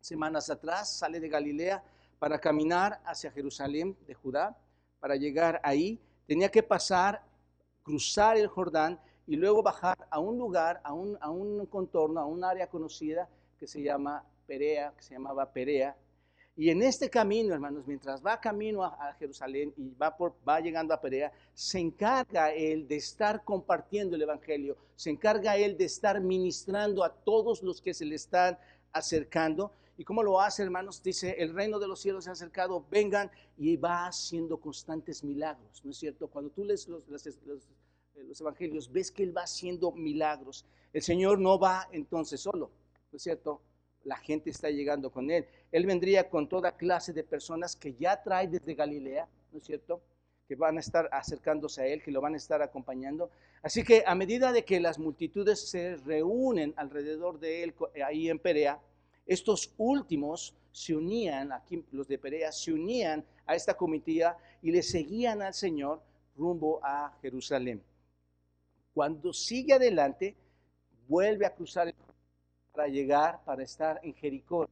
semanas 0.00 0.48
atrás, 0.48 0.96
sale 0.96 1.20
de 1.20 1.28
Galilea 1.28 1.84
para 2.18 2.38
caminar 2.38 3.00
hacia 3.04 3.30
Jerusalén 3.30 3.96
de 4.06 4.14
Judá, 4.14 4.56
para 5.00 5.16
llegar 5.16 5.60
ahí. 5.62 6.00
Tenía 6.26 6.50
que 6.50 6.62
pasar, 6.62 7.22
cruzar 7.82 8.36
el 8.36 8.48
Jordán 8.48 9.00
y 9.26 9.36
luego 9.36 9.62
bajar 9.62 10.06
a 10.10 10.18
un 10.18 10.38
lugar, 10.38 10.80
a 10.84 10.92
un, 10.92 11.16
a 11.20 11.66
contorno, 11.66 12.20
a 12.20 12.26
un 12.26 12.44
área 12.44 12.68
conocida 12.68 13.28
que 13.58 13.66
se 13.66 13.82
llama 13.82 14.24
Perea, 14.46 14.92
que 14.96 15.02
se 15.02 15.14
llamaba 15.14 15.52
Perea, 15.52 15.96
y 16.56 16.70
en 16.70 16.82
este 16.82 17.10
camino, 17.10 17.52
hermanos, 17.52 17.84
mientras 17.84 18.24
va 18.24 18.40
camino 18.40 18.84
a, 18.84 19.12
Jerusalén 19.18 19.74
y 19.76 19.92
va, 19.94 20.16
por, 20.16 20.36
va 20.48 20.60
llegando 20.60 20.94
a 20.94 21.00
Perea, 21.00 21.32
se 21.52 21.80
encarga 21.80 22.52
él 22.52 22.86
de 22.86 22.96
estar 22.96 23.42
compartiendo 23.42 24.14
el 24.14 24.22
Evangelio, 24.22 24.76
se 24.94 25.10
encarga 25.10 25.56
él 25.56 25.76
de 25.76 25.86
estar 25.86 26.20
ministrando 26.20 27.02
a 27.02 27.12
todos 27.12 27.60
los 27.62 27.82
que 27.82 27.92
se 27.92 28.04
le 28.04 28.14
están 28.14 28.56
acercando. 28.92 29.72
¿Y 29.96 30.04
cómo 30.04 30.22
lo 30.22 30.40
hace, 30.40 30.62
hermanos? 30.62 31.02
Dice, 31.02 31.36
el 31.38 31.54
reino 31.54 31.78
de 31.78 31.86
los 31.86 32.00
cielos 32.00 32.24
se 32.24 32.30
ha 32.30 32.32
acercado, 32.32 32.84
vengan, 32.90 33.30
y 33.56 33.76
va 33.76 34.06
haciendo 34.06 34.58
constantes 34.58 35.22
milagros, 35.22 35.84
¿no 35.84 35.90
es 35.90 35.96
cierto? 35.96 36.26
Cuando 36.28 36.50
tú 36.50 36.64
lees 36.64 36.88
los, 36.88 37.06
los, 37.08 37.26
evangelios, 38.40 38.90
ves 38.90 39.10
que 39.10 39.22
él 39.22 39.36
va 39.36 39.42
haciendo 39.42 39.92
milagros. 39.92 40.64
El 40.92 41.02
Señor 41.02 41.38
no 41.38 41.58
va 41.58 41.88
entonces 41.92 42.40
solo, 42.40 42.70
¿no 43.12 43.16
es 43.16 43.22
cierto? 43.22 43.60
la 44.04 44.16
gente 44.16 44.50
está 44.50 44.70
llegando 44.70 45.10
con 45.10 45.30
él. 45.30 45.46
Él 45.72 45.86
vendría 45.86 46.28
con 46.28 46.48
toda 46.48 46.76
clase 46.76 47.12
de 47.12 47.24
personas 47.24 47.74
que 47.74 47.94
ya 47.94 48.22
trae 48.22 48.46
desde 48.46 48.74
Galilea, 48.74 49.28
¿no 49.52 49.58
es 49.58 49.64
cierto? 49.64 50.02
Que 50.46 50.54
van 50.54 50.76
a 50.76 50.80
estar 50.80 51.08
acercándose 51.10 51.82
a 51.82 51.86
él, 51.86 52.02
que 52.02 52.12
lo 52.12 52.20
van 52.20 52.34
a 52.34 52.36
estar 52.36 52.62
acompañando. 52.62 53.30
Así 53.62 53.82
que 53.82 54.04
a 54.06 54.14
medida 54.14 54.52
de 54.52 54.64
que 54.64 54.78
las 54.78 54.98
multitudes 54.98 55.68
se 55.68 55.96
reúnen 55.96 56.74
alrededor 56.76 57.40
de 57.40 57.64
él 57.64 57.74
ahí 58.06 58.28
en 58.28 58.38
Perea, 58.38 58.78
estos 59.26 59.72
últimos 59.78 60.54
se 60.70 60.94
unían, 60.94 61.52
aquí 61.52 61.84
los 61.92 62.08
de 62.08 62.18
Perea, 62.18 62.50
se 62.52 62.72
unían 62.72 63.24
a 63.46 63.54
esta 63.54 63.74
comitiva 63.74 64.36
y 64.60 64.70
le 64.70 64.82
seguían 64.82 65.42
al 65.42 65.54
Señor 65.54 66.02
rumbo 66.36 66.80
a 66.82 67.16
Jerusalén. 67.22 67.82
Cuando 68.92 69.32
sigue 69.32 69.74
adelante, 69.74 70.34
vuelve 71.08 71.46
a 71.46 71.54
cruzar 71.54 71.88
el 71.88 71.94
para 72.74 72.88
llegar, 72.88 73.40
para 73.44 73.62
estar 73.62 74.00
en 74.02 74.14
Jericó. 74.14 74.68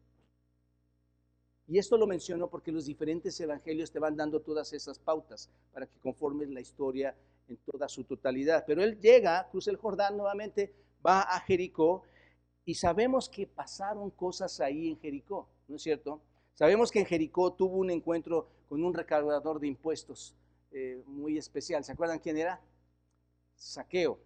Y 1.68 1.78
esto 1.78 1.96
lo 1.96 2.06
menciono 2.06 2.48
porque 2.48 2.72
los 2.72 2.86
diferentes 2.86 3.38
evangelios 3.40 3.92
te 3.92 4.00
van 4.00 4.16
dando 4.16 4.40
todas 4.40 4.72
esas 4.72 4.98
pautas 4.98 5.48
para 5.72 5.86
que 5.86 5.98
conformes 6.00 6.50
la 6.50 6.60
historia 6.60 7.14
en 7.48 7.56
toda 7.58 7.88
su 7.88 8.02
totalidad. 8.02 8.64
Pero 8.66 8.82
él 8.82 8.98
llega, 9.00 9.48
cruza 9.50 9.70
el 9.70 9.76
Jordán 9.76 10.16
nuevamente, 10.16 10.74
va 11.06 11.22
a 11.22 11.38
Jericó 11.40 12.02
y 12.64 12.74
sabemos 12.74 13.28
que 13.28 13.46
pasaron 13.46 14.10
cosas 14.10 14.60
ahí 14.60 14.88
en 14.88 14.98
Jericó, 14.98 15.48
¿no 15.68 15.76
es 15.76 15.82
cierto? 15.82 16.20
Sabemos 16.54 16.90
que 16.90 17.00
en 17.00 17.06
Jericó 17.06 17.52
tuvo 17.52 17.76
un 17.78 17.90
encuentro 17.90 18.48
con 18.68 18.84
un 18.84 18.94
recaudador 18.94 19.58
de 19.58 19.68
impuestos 19.68 20.34
eh, 20.70 21.02
muy 21.06 21.38
especial. 21.38 21.82
¿Se 21.82 21.92
acuerdan 21.92 22.18
quién 22.18 22.36
era? 22.36 22.60
Saqueo 23.56 24.18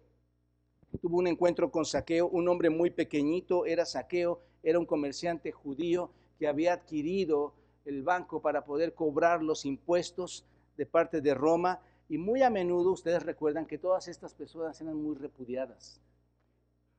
tuvo 0.97 1.17
un 1.17 1.27
encuentro 1.27 1.71
con 1.71 1.85
Saqueo, 1.85 2.27
un 2.27 2.47
hombre 2.47 2.69
muy 2.69 2.89
pequeñito, 2.89 3.65
era 3.65 3.85
Saqueo, 3.85 4.41
era 4.63 4.79
un 4.79 4.85
comerciante 4.85 5.51
judío 5.51 6.11
que 6.39 6.47
había 6.47 6.73
adquirido 6.73 7.53
el 7.85 8.03
banco 8.03 8.41
para 8.41 8.65
poder 8.65 8.93
cobrar 8.93 9.43
los 9.43 9.65
impuestos 9.65 10.45
de 10.75 10.85
parte 10.85 11.21
de 11.21 11.33
Roma 11.33 11.81
y 12.09 12.17
muy 12.17 12.41
a 12.41 12.49
menudo 12.49 12.91
ustedes 12.91 13.23
recuerdan 13.23 13.65
que 13.65 13.77
todas 13.77 14.07
estas 14.07 14.33
personas 14.33 14.79
eran 14.81 14.95
muy 14.95 15.15
repudiadas 15.15 15.99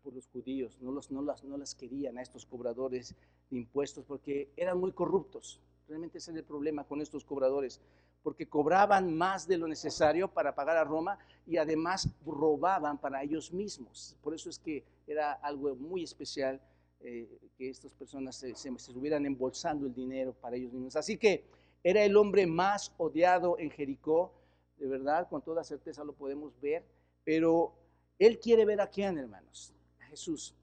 por 0.02 0.14
los 0.14 0.26
judíos, 0.28 0.78
no, 0.80 0.92
los, 0.92 1.10
no, 1.10 1.22
las, 1.22 1.44
no 1.44 1.56
las 1.56 1.74
querían 1.74 2.18
a 2.18 2.22
estos 2.22 2.46
cobradores 2.46 3.14
de 3.50 3.58
impuestos 3.58 4.04
porque 4.04 4.50
eran 4.56 4.78
muy 4.78 4.92
corruptos. 4.92 5.60
Realmente 5.86 6.18
ese 6.18 6.30
es 6.30 6.36
el 6.36 6.44
problema 6.44 6.84
con 6.84 7.00
estos 7.00 7.24
cobradores 7.24 7.80
porque 8.22 8.46
cobraban 8.46 9.16
más 9.16 9.46
de 9.46 9.58
lo 9.58 9.66
necesario 9.66 10.28
para 10.28 10.54
pagar 10.54 10.76
a 10.76 10.84
Roma 10.84 11.18
y 11.46 11.56
además 11.56 12.08
robaban 12.26 12.98
para 12.98 13.22
ellos 13.22 13.52
mismos. 13.52 14.16
Por 14.22 14.34
eso 14.34 14.50
es 14.50 14.58
que 14.58 14.84
era 15.06 15.32
algo 15.32 15.74
muy 15.76 16.02
especial 16.02 16.60
eh, 17.00 17.28
que 17.56 17.70
estas 17.70 17.92
personas 17.94 18.36
se, 18.36 18.54
se, 18.54 18.68
estuvieran 18.68 19.24
embolsando 19.24 19.86
el 19.86 19.94
dinero 19.94 20.34
para 20.34 20.56
ellos 20.56 20.72
mismos. 20.72 20.96
Así 20.96 21.16
que 21.16 21.44
era 21.82 22.04
el 22.04 22.16
hombre 22.16 22.46
más 22.46 22.92
odiado 22.98 23.58
en 23.58 23.70
Jericó, 23.70 24.32
de 24.76 24.88
verdad, 24.88 25.28
con 25.28 25.42
toda 25.42 25.64
certeza 25.64 26.04
lo 26.04 26.12
podemos 26.12 26.52
ver, 26.60 26.84
pero 27.24 27.72
él 28.18 28.38
quiere 28.40 28.64
ver 28.64 28.80
a 28.80 28.88
quién, 28.88 29.16
hermanos, 29.16 29.72
Jesús. 30.18 30.54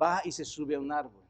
Va 0.00 0.22
y 0.24 0.30
se 0.30 0.44
sube 0.44 0.76
a 0.76 0.80
un 0.80 0.92
árbol. 0.92 1.22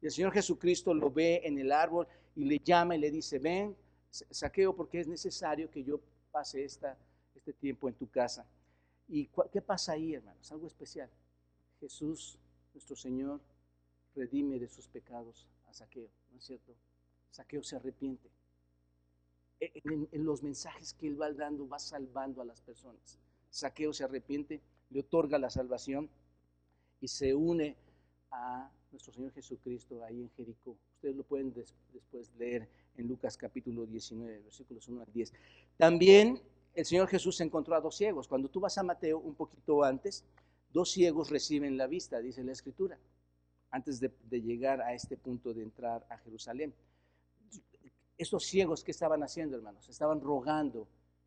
Y 0.00 0.06
el 0.06 0.12
Señor 0.12 0.32
Jesucristo 0.32 0.92
lo 0.92 1.10
ve 1.10 1.40
en 1.44 1.56
el 1.58 1.70
árbol 1.70 2.06
y 2.34 2.44
le 2.44 2.58
llama 2.58 2.96
y 2.96 2.98
le 2.98 3.10
dice, 3.10 3.38
ven, 3.38 3.76
saqueo 4.10 4.74
porque 4.74 5.00
es 5.00 5.06
necesario 5.06 5.70
que 5.70 5.84
yo 5.84 6.00
pase 6.32 6.64
esta, 6.64 6.98
este 7.34 7.52
tiempo 7.52 7.88
en 7.88 7.94
tu 7.94 8.10
casa. 8.10 8.44
¿Y 9.08 9.28
qué 9.52 9.62
pasa 9.62 9.92
ahí, 9.92 10.14
hermanos? 10.14 10.50
Algo 10.50 10.66
especial. 10.66 11.08
Jesús, 11.78 12.38
nuestro 12.74 12.96
Señor, 12.96 13.40
redime 14.16 14.58
de 14.58 14.68
sus 14.68 14.88
pecados 14.88 15.46
a 15.68 15.72
Saqueo, 15.72 16.08
¿no 16.32 16.38
es 16.38 16.44
cierto? 16.44 16.74
Saqueo 17.30 17.62
se 17.62 17.76
arrepiente. 17.76 18.28
E, 19.60 19.72
en, 19.84 20.24
los 20.24 20.42
mensajes 20.42 20.92
que 20.94 21.06
él 21.06 21.20
va 21.20 21.32
dando, 21.32 21.68
va 21.68 21.78
salvando 21.78 22.42
a 22.42 22.44
las 22.44 22.60
personas. 22.60 23.18
Saqueo 23.50 23.92
se 23.92 24.04
arrepiente, 24.04 24.60
le 24.90 25.00
otorga 25.00 25.38
la 25.38 25.50
salvación 25.50 26.10
y 27.02 27.08
se 27.08 27.34
une 27.34 27.76
a 28.30 28.70
nuestro 28.92 29.12
Señor 29.12 29.32
Jesucristo 29.32 30.02
ahí 30.04 30.20
en 30.20 30.30
Jericó. 30.30 30.78
Ustedes 30.94 31.16
lo 31.16 31.24
pueden 31.24 31.52
después 31.52 32.32
leer 32.38 32.68
en 32.96 33.08
Lucas 33.08 33.36
capítulo 33.36 33.84
19, 33.84 34.38
versículos 34.38 34.86
1 34.86 35.02
al 35.02 35.12
10. 35.12 35.32
También 35.76 36.40
el 36.74 36.86
Señor 36.86 37.08
Jesús 37.08 37.40
encontró 37.40 37.74
a 37.74 37.80
dos 37.80 37.96
ciegos. 37.96 38.28
Cuando 38.28 38.48
tú 38.48 38.60
vas 38.60 38.78
a 38.78 38.84
Mateo 38.84 39.18
un 39.18 39.34
poquito 39.34 39.82
antes, 39.82 40.24
dos 40.72 40.92
ciegos 40.92 41.28
reciben 41.28 41.76
la 41.76 41.88
vista, 41.88 42.20
dice 42.20 42.44
la 42.44 42.52
Escritura, 42.52 42.96
antes 43.70 43.98
de, 43.98 44.10
llegar 44.40 44.80
a 44.80 44.94
este 44.94 45.16
punto 45.16 45.52
de 45.52 45.64
entrar 45.64 46.06
a 46.08 46.18
Jerusalén. 46.18 46.72
Estos 48.16 48.44
ciegos, 48.44 48.84
¿qué 48.84 48.92
estaban 48.92 49.24
haciendo, 49.24 49.56
hermanos? 49.56 49.88
Estaban 49.88 50.20
rogando 50.20 50.86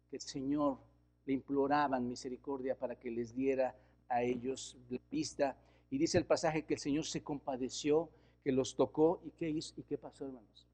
que 0.09 0.15
el 0.15 0.21
Señor 0.21 0.77
le 1.25 1.33
imploraban 1.33 2.07
misericordia 2.07 2.77
para 2.77 2.95
que 2.95 3.11
les 3.11 3.35
diera 3.35 3.75
a 4.09 4.23
ellos 4.23 4.77
la 4.89 4.99
vista. 5.11 5.57
Y 5.89 5.97
dice 5.97 6.17
el 6.17 6.25
pasaje 6.25 6.63
que 6.63 6.75
el 6.75 6.79
Señor 6.79 7.05
se 7.05 7.21
compadeció, 7.21 8.09
que 8.43 8.51
los 8.51 8.75
tocó 8.75 9.21
y 9.23 9.31
qué 9.31 9.49
hizo 9.49 9.73
y 9.77 9.83
qué 9.83 9.97
pasó, 9.97 10.25
hermanos. 10.25 10.67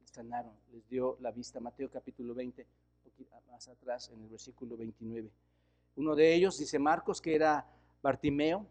Les 0.00 0.10
sanaron, 0.10 0.52
les 0.72 0.88
dio 0.88 1.16
la 1.20 1.30
vista. 1.30 1.60
Mateo 1.60 1.90
capítulo 1.90 2.34
20, 2.34 2.66
más 3.50 3.68
atrás 3.68 4.10
en 4.10 4.22
el 4.22 4.28
versículo 4.28 4.76
29. 4.76 5.30
Uno 5.96 6.14
de 6.14 6.34
ellos 6.34 6.58
dice 6.58 6.78
Marcos 6.78 7.20
que 7.20 7.34
era 7.34 7.66
Bartimeo, 8.02 8.66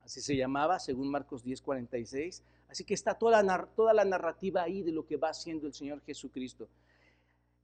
así 0.00 0.20
se 0.20 0.36
llamaba, 0.36 0.78
según 0.78 1.10
Marcos 1.10 1.44
10, 1.44 1.62
46. 1.62 2.42
Así 2.68 2.84
que 2.84 2.94
está 2.94 3.14
toda 3.14 3.42
la, 3.42 3.66
toda 3.76 3.94
la 3.94 4.04
narrativa 4.04 4.62
ahí 4.62 4.82
de 4.82 4.92
lo 4.92 5.06
que 5.06 5.16
va 5.16 5.30
haciendo 5.30 5.66
el 5.66 5.74
Señor 5.74 6.02
Jesucristo. 6.02 6.68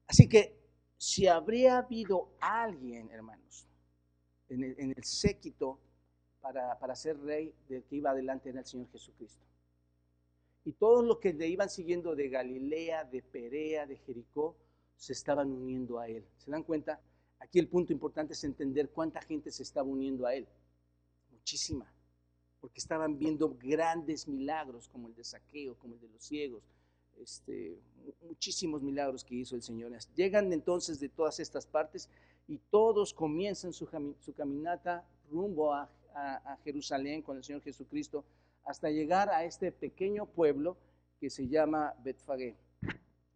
Así 0.06 0.28
que 0.28 0.56
si 0.96 1.26
habría 1.26 1.78
habido 1.78 2.30
alguien, 2.40 3.10
hermanos, 3.10 3.66
en 4.62 4.94
el, 4.96 5.04
séquito 5.04 5.78
para, 6.40 6.78
para, 6.78 6.94
ser 6.94 7.18
rey 7.20 7.54
del 7.68 7.82
que 7.84 7.96
iba 7.96 8.10
adelante 8.10 8.50
era 8.50 8.60
el 8.60 8.66
Señor 8.66 8.90
Jesucristo. 8.90 9.44
Y 10.64 10.72
todos 10.72 11.04
los 11.04 11.18
que 11.18 11.32
le 11.32 11.48
iban 11.48 11.68
siguiendo 11.68 12.14
de 12.14 12.28
Galilea, 12.28 13.04
de 13.04 13.22
Perea, 13.22 13.86
de 13.86 13.96
Jericó, 13.96 14.56
se 14.96 15.12
estaban 15.12 15.50
uniendo 15.50 15.98
a 15.98 16.08
él. 16.08 16.24
¿Se 16.38 16.50
dan 16.50 16.62
cuenta? 16.62 17.00
Aquí 17.38 17.58
el 17.58 17.68
punto 17.68 17.92
importante 17.92 18.32
es 18.32 18.42
entender 18.44 18.88
cuánta 18.90 19.20
gente 19.20 19.50
se 19.50 19.62
estaba 19.62 19.86
uniendo 19.86 20.26
a 20.26 20.34
él. 20.34 20.48
Muchísima. 21.30 21.92
Porque 22.60 22.80
estaban 22.80 23.18
viendo 23.18 23.54
grandes 23.54 24.26
milagros 24.26 24.88
como 24.88 25.08
el 25.08 25.14
de 25.14 25.24
saqueo, 25.24 25.76
como 25.78 25.94
el 25.94 26.00
de 26.00 26.08
los 26.08 26.24
ciegos. 26.24 26.62
Este, 27.20 27.78
muchísimos 28.22 28.82
milagros 28.82 29.22
que 29.22 29.34
hizo 29.34 29.54
el 29.56 29.62
Señor. 29.62 29.92
Llegan 30.14 30.52
entonces 30.52 30.98
de 30.98 31.10
todas 31.10 31.38
estas 31.38 31.66
partes 31.66 32.08
y 32.46 32.58
todos 32.70 33.14
comienzan 33.14 33.72
su, 33.72 33.88
caminata 34.36 35.04
rumbo 35.30 35.72
a, 35.72 35.90
Jerusalén 36.62 37.22
con 37.22 37.36
el 37.36 37.42
Señor 37.42 37.60
Jesucristo 37.60 38.24
hasta 38.62 38.88
llegar 38.88 39.28
a 39.30 39.44
este 39.44 39.72
pequeño 39.72 40.26
pueblo 40.26 40.76
que 41.18 41.28
se 41.28 41.48
llama 41.48 41.92
Betfagé. 42.04 42.54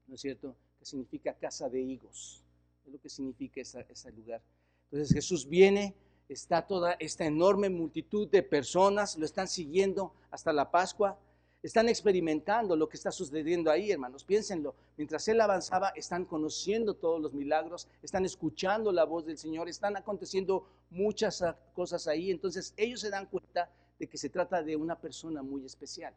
¿No 0.06 0.14
es 0.14 0.20
cierto? 0.20 0.54
que 0.78 0.84
significa 0.84 1.34
casa 1.34 1.68
de 1.68 1.80
higos. 1.80 2.42
Es 2.86 2.92
lo 2.92 3.00
que 3.00 3.08
significa 3.08 3.60
ese 3.60 4.12
lugar. 4.12 4.40
Entonces 4.84 5.12
Jesús 5.12 5.48
viene, 5.48 5.94
está 6.28 6.66
toda 6.66 6.92
esta 6.94 7.26
enorme 7.26 7.68
multitud 7.68 8.28
de 8.28 8.42
personas, 8.42 9.18
lo 9.18 9.24
están 9.24 9.48
siguiendo 9.48 10.14
hasta 10.30 10.52
la 10.52 10.70
Pascua, 10.70 11.18
están 11.62 11.88
experimentando 11.88 12.76
lo 12.76 12.88
que 12.88 12.96
está 12.96 13.10
sucediendo 13.10 13.70
ahí, 13.70 13.90
hermanos. 13.90 14.24
Piénsenlo, 14.24 14.74
mientras 14.96 15.26
Él 15.28 15.40
avanzaba, 15.40 15.88
están 15.90 16.24
conociendo 16.24 16.94
todos 16.94 17.20
los 17.20 17.34
milagros, 17.34 17.88
están 18.02 18.24
escuchando 18.24 18.92
la 18.92 19.04
voz 19.04 19.26
del 19.26 19.38
Señor, 19.38 19.68
están 19.68 19.96
aconteciendo 19.96 20.68
muchas 20.90 21.44
cosas 21.74 22.06
ahí. 22.06 22.30
Entonces 22.30 22.74
ellos 22.76 23.00
se 23.00 23.10
dan 23.10 23.26
cuenta 23.26 23.70
de 23.98 24.06
que 24.06 24.18
se 24.18 24.28
trata 24.28 24.62
de 24.62 24.76
una 24.76 24.96
persona 25.00 25.42
muy 25.42 25.64
especial 25.64 26.14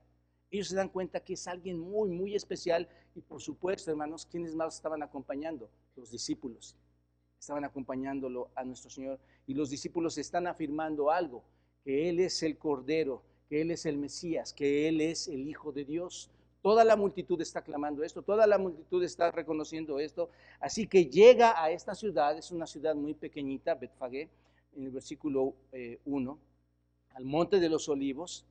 ellos 0.51 0.67
se 0.67 0.75
dan 0.75 0.89
cuenta 0.89 1.21
que 1.21 1.33
es 1.33 1.47
alguien 1.47 1.79
muy, 1.79 2.09
muy 2.09 2.35
especial 2.35 2.87
y 3.15 3.21
por 3.21 3.41
supuesto, 3.41 3.89
hermanos, 3.89 4.27
¿quiénes 4.29 4.53
más 4.53 4.75
estaban 4.75 5.01
acompañando? 5.01 5.69
Los 5.95 6.11
discípulos. 6.11 6.75
Estaban 7.39 7.63
acompañándolo 7.63 8.51
a 8.53 8.63
nuestro 8.65 8.89
Señor 8.89 9.19
y 9.47 9.53
los 9.53 9.69
discípulos 9.69 10.17
están 10.17 10.47
afirmando 10.47 11.09
algo, 11.09 11.43
que 11.83 12.09
Él 12.09 12.19
es 12.19 12.43
el 12.43 12.57
Cordero, 12.57 13.23
que 13.51 13.59
Él 13.59 13.71
es 13.71 13.85
el 13.85 13.97
Mesías, 13.97 14.53
que 14.53 14.87
Él 14.87 15.01
es 15.01 15.27
el 15.27 15.45
Hijo 15.45 15.73
de 15.73 15.83
Dios. 15.83 16.29
Toda 16.61 16.85
la 16.85 16.95
multitud 16.95 17.41
está 17.41 17.61
clamando 17.61 18.01
esto, 18.01 18.21
toda 18.21 18.47
la 18.47 18.57
multitud 18.57 19.03
está 19.03 19.29
reconociendo 19.29 19.99
esto. 19.99 20.29
Así 20.61 20.87
que 20.87 21.07
llega 21.07 21.61
a 21.61 21.69
esta 21.69 21.93
ciudad, 21.93 22.37
es 22.37 22.51
una 22.51 22.65
ciudad 22.65 22.95
muy 22.95 23.13
pequeñita, 23.13 23.75
Betfagé, 23.75 24.29
en 24.77 24.85
el 24.85 24.91
versículo 24.91 25.53
1, 26.05 26.31
eh, 26.31 26.37
al 27.13 27.25
monte 27.25 27.59
de 27.59 27.67
los 27.67 27.89
olivos, 27.89 28.45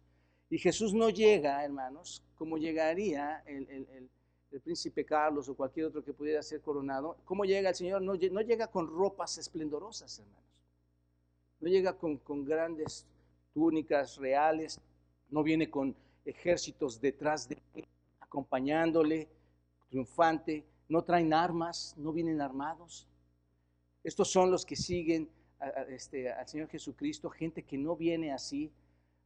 y 0.51 0.59
Jesús 0.59 0.93
no 0.93 1.09
llega, 1.09 1.65
hermanos, 1.65 2.23
como 2.37 2.59
llegaría 2.59 3.43
el, 3.47 4.11
príncipe 4.63 5.07
Carlos 5.07 5.49
o 5.49 5.55
cualquier 5.55 5.87
otro 5.87 6.05
que 6.05 6.13
pudiera 6.13 6.43
ser 6.43 6.61
coronado. 6.61 7.17
¿Cómo 7.25 7.47
llega 7.47 7.71
el 7.71 7.75
Señor? 7.75 8.03
No, 8.03 8.17
llega 8.17 8.67
con 8.67 8.87
ropas 8.87 9.39
esplendorosas, 9.39 10.19
hermanos. 10.19 10.45
No 11.59 11.69
llega 11.71 11.95
con 11.95 12.45
grandes 12.45 13.07
túnicas 13.55 14.19
reales. 14.19 14.79
No 15.31 15.43
viene 15.43 15.71
con 15.71 15.95
ejércitos 16.25 17.01
detrás 17.01 17.49
de 17.49 17.63
él, 17.75 17.87
acompañándole, 18.21 19.29
triunfante. 19.89 20.65
No 20.89 21.03
traen 21.03 21.33
armas, 21.33 21.95
no 21.97 22.13
vienen 22.13 22.41
armados. 22.41 23.07
Estos 24.03 24.31
son 24.31 24.51
los 24.51 24.65
que 24.65 24.77
siguen 24.77 25.29
este, 25.89 26.33
al 26.33 26.49
Señor 26.49 26.69
Jesucristo, 26.69 27.29
gente 27.29 27.63
que 27.63 27.77
no 27.77 27.97
viene 27.97 28.33
así, 28.33 28.73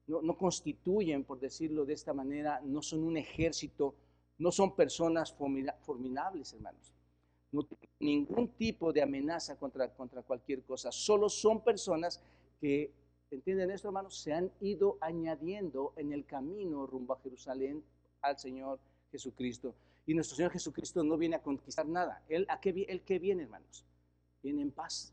no, 0.06 0.37
constituyen, 0.37 1.25
por 1.25 1.40
decirlo 1.40 1.87
de 1.87 1.94
esta 1.94 2.12
manera, 2.12 2.61
no 2.62 2.82
son 2.82 3.04
un 3.04 3.16
ejército, 3.16 3.94
no 4.37 4.52
son 4.52 4.75
personas 4.75 5.32
formidables, 5.32 6.52
hermanos. 6.52 6.92
No 7.52 7.62
tienen 7.62 7.88
ningún 8.00 8.49
tipo 8.49 8.92
de 8.92 9.00
amenaza 9.00 9.56
contra, 9.56 9.88
contra 9.94 10.23
cualquier 10.23 10.62
cosa. 10.62 10.90
Solo 10.92 11.28
son 11.28 11.62
personas 11.62 12.20
que, 12.61 12.92
¿entienden 13.35 13.71
esto, 13.71 13.88
hermanos? 13.88 14.17
Se 14.17 14.33
han 14.33 14.50
ido 14.61 14.99
añadiendo 15.00 15.93
en 15.97 16.12
el 16.12 16.25
camino 16.25 16.87
rumbo 16.87 17.14
a 17.14 17.21
Jerusalén 17.21 17.83
al 18.21 18.38
Señor 18.38 18.81
Jesucristo. 19.11 19.75
Y 20.07 20.14
nuestro 20.14 20.37
Señor 20.37 20.53
Jesucristo 20.53 21.03
no 21.03 21.17
viene 21.17 21.37
a 21.37 21.43
conquistar 21.43 21.87
nada. 21.87 22.23
¿Él 22.29 22.47
a 22.49 22.61
qué, 22.61 22.73
viene, 22.73 23.45
hermanos? 23.45 23.85
Viene 24.43 24.62
en 24.62 24.71
paz. 24.71 25.12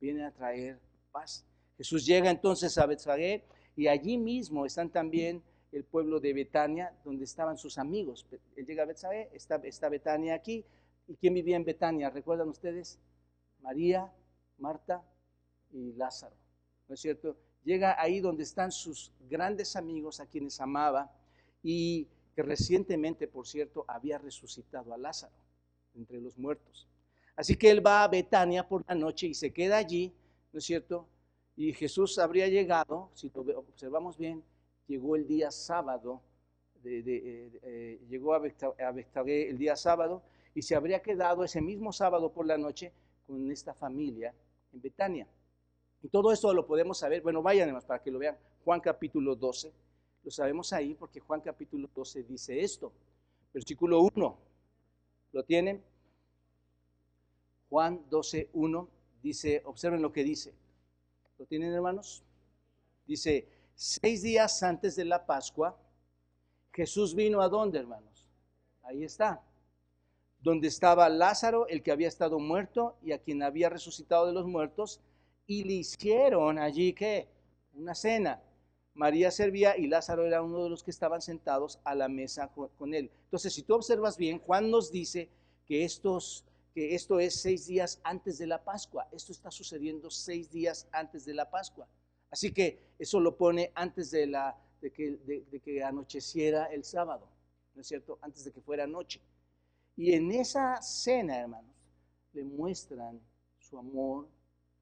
Viene 0.00 0.24
a 0.24 0.30
traer 0.30 0.78
paz. 1.10 1.44
Jesús 1.76 2.06
llega 2.06 2.30
entonces 2.30 2.76
a 2.78 2.86
Bethsaida 2.86 3.44
y 3.76 3.88
allí 3.88 4.16
mismo 4.16 4.66
están 4.66 4.90
también 4.90 5.42
el 5.72 5.84
pueblo 5.84 6.18
de 6.20 6.32
Betania, 6.32 6.92
donde 7.04 7.24
estaban 7.24 7.58
sus 7.58 7.78
amigos. 7.78 8.26
Él 8.56 8.66
llega 8.66 8.84
a 8.84 8.86
Betsabe, 8.86 9.28
está, 9.32 9.56
está 9.56 9.88
Betania 9.88 10.34
aquí. 10.34 10.64
¿Y 11.06 11.16
quién 11.16 11.34
vivía 11.34 11.56
en 11.56 11.64
Betania? 11.64 12.10
¿Recuerdan 12.10 12.48
ustedes? 12.48 12.98
María, 13.60 14.12
Marta 14.58 15.02
y 15.72 15.92
Lázaro. 15.92 16.36
¿No 16.86 16.94
es 16.94 17.00
cierto? 17.00 17.36
Llega 17.64 18.00
ahí 18.00 18.20
donde 18.20 18.44
están 18.44 18.72
sus 18.72 19.12
grandes 19.28 19.76
amigos 19.76 20.20
a 20.20 20.26
quienes 20.26 20.60
amaba 20.60 21.10
y 21.62 22.06
que 22.34 22.42
recientemente, 22.42 23.26
por 23.26 23.46
cierto, 23.46 23.84
había 23.88 24.18
resucitado 24.18 24.94
a 24.94 24.98
Lázaro 24.98 25.34
entre 25.94 26.20
los 26.20 26.38
muertos. 26.38 26.86
Así 27.36 27.56
que 27.56 27.70
él 27.70 27.84
va 27.84 28.04
a 28.04 28.08
Betania 28.08 28.66
por 28.66 28.84
la 28.88 28.94
noche 28.94 29.26
y 29.26 29.34
se 29.34 29.52
queda 29.52 29.76
allí, 29.76 30.12
¿no 30.52 30.58
es 30.58 30.64
cierto? 30.64 31.08
Y 31.56 31.72
Jesús 31.72 32.18
habría 32.18 32.48
llegado, 32.48 33.10
si 33.14 33.30
observamos 33.34 34.16
bien, 34.16 34.42
llegó 34.86 35.16
el 35.16 35.26
día 35.26 35.50
sábado, 35.50 36.22
eh, 36.84 37.50
eh, 37.62 38.00
llegó 38.08 38.34
a 38.34 38.38
Betfagé 38.38 39.50
el 39.50 39.58
día 39.58 39.76
sábado 39.76 40.22
y 40.54 40.62
se 40.62 40.74
habría 40.74 41.00
quedado 41.00 41.44
ese 41.44 41.60
mismo 41.60 41.92
sábado 41.92 42.32
por 42.32 42.46
la 42.46 42.56
noche 42.56 42.92
con 43.26 43.50
esta 43.50 43.74
familia 43.74 44.34
en 44.72 44.80
Betania. 44.80 45.26
Y 46.02 46.08
todo 46.08 46.32
esto 46.32 46.52
lo 46.54 46.66
podemos 46.66 46.98
saber, 46.98 47.22
bueno, 47.22 47.42
vayan 47.42 47.76
para 47.86 48.02
que 48.02 48.10
lo 48.10 48.18
vean, 48.18 48.36
Juan 48.64 48.80
capítulo 48.80 49.34
12, 49.34 49.72
lo 50.22 50.30
sabemos 50.30 50.72
ahí 50.72 50.94
porque 50.94 51.20
Juan 51.20 51.40
capítulo 51.40 51.88
12 51.94 52.22
dice 52.22 52.60
esto, 52.60 52.92
versículo 53.52 54.00
1, 54.14 54.38
¿lo 55.32 55.42
tienen? 55.44 55.82
Juan 57.68 58.04
12, 58.08 58.50
1 58.52 58.88
dice, 59.22 59.62
observen 59.64 60.02
lo 60.02 60.12
que 60.12 60.24
dice. 60.24 60.54
¿Lo 61.38 61.46
tienen, 61.46 61.72
hermanos? 61.72 62.22
Dice, 63.06 63.46
seis 63.74 64.22
días 64.22 64.62
antes 64.62 64.96
de 64.96 65.04
la 65.04 65.24
Pascua, 65.24 65.76
Jesús 66.72 67.14
vino 67.14 67.40
a 67.40 67.48
dónde, 67.48 67.78
hermanos? 67.78 68.26
Ahí 68.82 69.04
está. 69.04 69.42
donde 70.40 70.68
estaba 70.68 71.08
Lázaro, 71.08 71.66
el 71.66 71.82
que 71.82 71.90
había 71.90 72.06
estado 72.06 72.38
muerto 72.38 72.96
y 73.02 73.10
a 73.10 73.18
quien 73.18 73.42
había 73.42 73.68
resucitado 73.68 74.26
de 74.26 74.32
los 74.32 74.46
muertos, 74.46 75.00
y 75.48 75.64
le 75.64 75.72
hicieron 75.72 76.58
allí 76.58 76.92
que 76.92 77.26
una 77.72 77.94
cena. 77.94 78.40
María 78.94 79.30
servía 79.30 79.76
y 79.76 79.86
Lázaro 79.86 80.26
era 80.26 80.42
uno 80.42 80.62
de 80.62 80.70
los 80.70 80.82
que 80.82 80.90
estaban 80.90 81.22
sentados 81.22 81.80
a 81.84 81.94
la 81.94 82.08
mesa 82.08 82.48
con 82.48 82.94
él. 82.94 83.10
Entonces, 83.24 83.54
si 83.54 83.62
tú 83.62 83.74
observas 83.74 84.18
bien, 84.18 84.40
Juan 84.40 84.70
nos 84.70 84.92
dice 84.92 85.30
que, 85.64 85.84
estos, 85.84 86.44
que 86.74 86.94
esto 86.94 87.18
es 87.18 87.40
seis 87.40 87.66
días 87.66 88.00
antes 88.04 88.38
de 88.38 88.46
la 88.46 88.62
Pascua. 88.62 89.08
Esto 89.10 89.32
está 89.32 89.50
sucediendo 89.50 90.10
seis 90.10 90.50
días 90.50 90.86
antes 90.92 91.24
de 91.24 91.32
la 91.34 91.48
Pascua. 91.48 91.88
Así 92.30 92.52
que 92.52 92.78
eso 92.98 93.18
lo 93.18 93.36
pone 93.36 93.72
antes 93.74 94.10
de, 94.10 94.26
la, 94.26 94.54
de, 94.82 94.92
que, 94.92 95.16
de 95.50 95.60
que 95.60 95.82
anocheciera 95.82 96.66
el 96.66 96.84
sábado, 96.84 97.26
¿no 97.74 97.80
es 97.80 97.86
cierto? 97.86 98.18
Antes 98.20 98.44
de 98.44 98.52
que 98.52 98.60
fuera 98.60 98.86
noche. 98.86 99.22
Y 99.96 100.12
en 100.12 100.30
esa 100.32 100.82
cena, 100.82 101.38
hermanos, 101.38 101.74
le 102.32 102.44
muestran 102.44 103.18
su 103.58 103.78
amor 103.78 104.28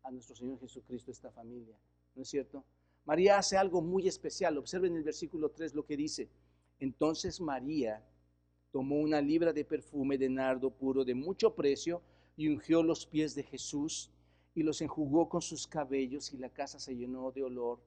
a 0.07 0.11
nuestro 0.13 0.37
Señor 0.37 0.61
Jesucristo, 0.61 1.11
esta 1.11 1.31
familia. 1.33 1.77
¿No 2.15 2.23
es 2.23 2.29
cierto? 2.29 2.65
María 3.05 3.39
hace 3.39 3.57
algo 3.57 3.83
muy 3.83 4.07
especial. 4.07 4.57
Observen 4.57 4.95
el 4.97 5.03
versículo 5.03 5.51
3 5.51 5.75
lo 5.75 5.85
que 5.85 5.97
dice. 5.97 6.29
Entonces 6.79 7.41
María 7.41 8.05
tomó 8.71 8.97
una 8.97 9.21
libra 9.21 9.53
de 9.53 9.65
perfume 9.65 10.17
de 10.17 10.29
nardo 10.29 10.71
puro 10.71 11.05
de 11.05 11.15
mucho 11.15 11.55
precio 11.55 12.03
y 12.37 12.49
ungió 12.49 12.83
los 12.83 13.07
pies 13.07 13.35
de 13.35 13.43
Jesús 13.43 14.11
y 14.55 14.63
los 14.63 14.81
enjugó 14.81 15.29
con 15.29 15.43
sus 15.43 15.67
cabellos 15.67 16.33
y 16.33 16.39
la 16.39 16.51
casa 16.51 16.79
se 16.79 16.95
llenó 16.95 17.33
de 17.33 17.43
olor 17.43 17.81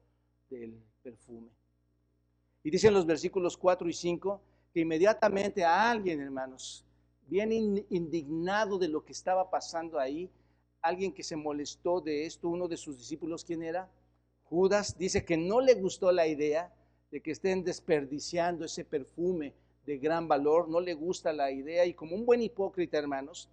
del 0.50 0.78
perfume. 1.02 1.48
Y 2.62 2.70
dicen 2.70 2.92
los 2.92 3.06
versículos 3.06 3.56
4 3.56 3.88
y 3.88 3.92
5 3.92 4.40
que 4.72 4.80
inmediatamente 4.80 5.64
a 5.64 5.90
alguien, 5.90 6.20
hermanos, 6.20 6.84
bien 7.26 7.52
indignado 7.88 8.78
de 8.78 8.88
lo 8.88 9.04
que 9.04 9.12
estaba 9.12 9.48
pasando 9.50 9.98
ahí, 9.98 10.30
alguien 10.82 11.12
que 11.12 11.22
se 11.22 11.36
molestó 11.36 12.00
de 12.00 12.26
esto, 12.26 12.48
uno 12.48 12.68
de 12.68 12.76
sus 12.76 12.98
discípulos, 12.98 13.44
¿quién 13.44 13.62
era? 13.62 13.90
Judas, 14.44 14.96
dice 14.98 15.24
que 15.24 15.36
no 15.36 15.60
le 15.60 15.74
gustó 15.74 16.10
la 16.12 16.26
idea 16.26 16.74
de 17.10 17.20
que 17.20 17.32
estén 17.32 17.64
desperdiciando 17.64 18.64
ese 18.64 18.84
perfume 18.84 19.54
de 19.84 19.98
gran 19.98 20.28
valor, 20.28 20.68
no 20.68 20.80
le 20.80 20.94
gusta 20.94 21.32
la 21.32 21.50
idea 21.50 21.84
y 21.86 21.94
como 21.94 22.16
un 22.16 22.24
buen 22.24 22.42
hipócrita, 22.42 22.98
hermanos, 22.98 23.48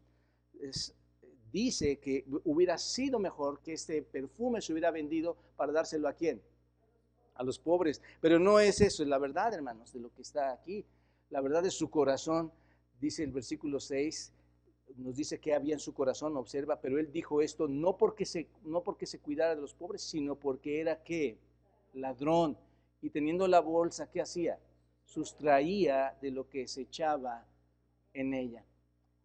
dice 1.52 1.98
que 2.00 2.26
hubiera 2.44 2.78
sido 2.78 3.20
mejor 3.20 3.62
que 3.62 3.74
este 3.74 4.02
perfume 4.02 4.62
se 4.62 4.74
hubiera 4.74 4.92
vendido 4.92 5.38
para 5.56 5.72
dárselo 5.72 6.08
a 6.08 6.14
quién? 6.14 6.42
A 7.36 7.44
los 7.44 7.60
pobres. 7.60 8.02
Pero 8.20 8.40
no 8.40 8.60
es 8.60 8.82
eso, 8.82 9.04
es 9.04 9.10
la 9.10 9.18
verdad, 9.18 9.54
hermanos, 9.54 9.94
de 9.94 10.00
lo 10.00 10.14
que 10.14 10.22
está 10.22 10.52
aquí. 10.52 10.86
La 11.30 11.42
verdad 11.42 11.66
es 11.66 11.74
su 11.74 11.90
corazón 11.90 12.52
dice 13.00 13.24
el 13.24 13.32
versículo 13.32 13.80
6, 13.80 14.34
nos 14.98 15.16
dice 15.16 15.40
que 15.40 15.54
había 15.54 15.74
en 15.74 15.80
su 15.80 15.94
corazón, 15.94 16.36
observa, 16.38 16.80
pero 16.80 17.00
él 17.00 17.12
dijo 17.12 17.42
esto 17.42 17.68
no 17.68 17.98
porque 17.98 18.26
se, 18.26 18.48
no 18.64 18.84
porque 18.84 19.06
se 19.06 19.20
cuidara 19.20 19.56
de 19.56 19.62
los 19.62 19.74
pobres, 19.74 20.02
sino 20.02 20.36
porque 20.36 20.82
era 20.82 21.04
que 21.04 21.38
ladrón. 21.94 22.58
Y 23.02 23.10
teniendo 23.10 23.48
la 23.48 23.60
bolsa, 23.60 24.10
¿qué 24.10 24.22
hacía? 24.22 24.60
Sustraía 25.06 26.18
de 26.22 26.32
lo 26.32 26.50
que 26.50 26.68
se 26.68 26.82
echaba 26.82 27.46
en 28.14 28.34
ella. 28.34 28.64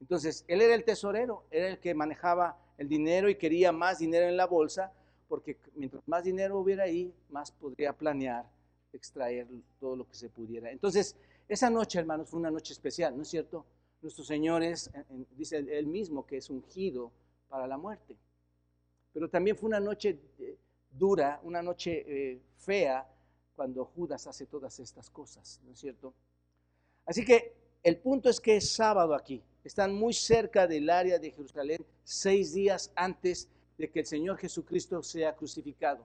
Entonces, 0.00 0.44
él 0.48 0.60
era 0.60 0.74
el 0.74 0.84
tesorero, 0.84 1.44
era 1.50 1.68
el 1.68 1.78
que 1.78 1.94
manejaba 1.94 2.58
el 2.76 2.88
dinero 2.88 3.28
y 3.28 3.36
quería 3.36 3.72
más 3.72 3.98
dinero 3.98 4.28
en 4.28 4.36
la 4.36 4.46
bolsa, 4.46 4.92
porque 5.28 5.56
mientras 5.74 6.06
más 6.06 6.24
dinero 6.24 6.58
hubiera 6.58 6.84
ahí, 6.84 7.14
más 7.30 7.50
podría 7.50 7.92
planear 7.92 8.46
extraer 8.92 9.46
todo 9.80 9.96
lo 9.96 10.06
que 10.06 10.14
se 10.14 10.28
pudiera. 10.28 10.70
Entonces, 10.70 11.16
esa 11.48 11.70
noche, 11.70 11.98
hermanos, 11.98 12.28
fue 12.28 12.40
una 12.40 12.50
noche 12.50 12.72
especial, 12.72 13.16
¿no 13.16 13.22
es 13.22 13.28
cierto? 13.28 13.64
Nuestro 14.02 14.24
Señor 14.24 14.62
es, 14.64 14.90
dice 15.36 15.58
él 15.58 15.86
mismo, 15.86 16.26
que 16.26 16.36
es 16.36 16.50
ungido 16.50 17.12
para 17.48 17.66
la 17.66 17.78
muerte. 17.78 18.16
Pero 19.12 19.28
también 19.28 19.56
fue 19.56 19.68
una 19.68 19.80
noche 19.80 20.18
eh, 20.38 20.58
dura, 20.90 21.40
una 21.44 21.62
noche 21.62 22.04
eh, 22.06 22.42
fea, 22.58 23.08
cuando 23.54 23.84
Judas 23.84 24.26
hace 24.26 24.46
todas 24.46 24.80
estas 24.80 25.08
cosas, 25.10 25.60
¿no 25.64 25.72
es 25.72 25.78
cierto? 25.78 26.14
Así 27.04 27.24
que 27.24 27.54
el 27.82 27.98
punto 27.98 28.28
es 28.28 28.40
que 28.40 28.56
es 28.56 28.72
sábado 28.72 29.14
aquí. 29.14 29.42
Están 29.62 29.94
muy 29.94 30.12
cerca 30.12 30.66
del 30.66 30.90
área 30.90 31.18
de 31.18 31.30
Jerusalén, 31.30 31.84
seis 32.02 32.52
días 32.54 32.90
antes 32.96 33.48
de 33.78 33.90
que 33.90 34.00
el 34.00 34.06
Señor 34.06 34.38
Jesucristo 34.38 35.02
sea 35.02 35.36
crucificado. 35.36 36.04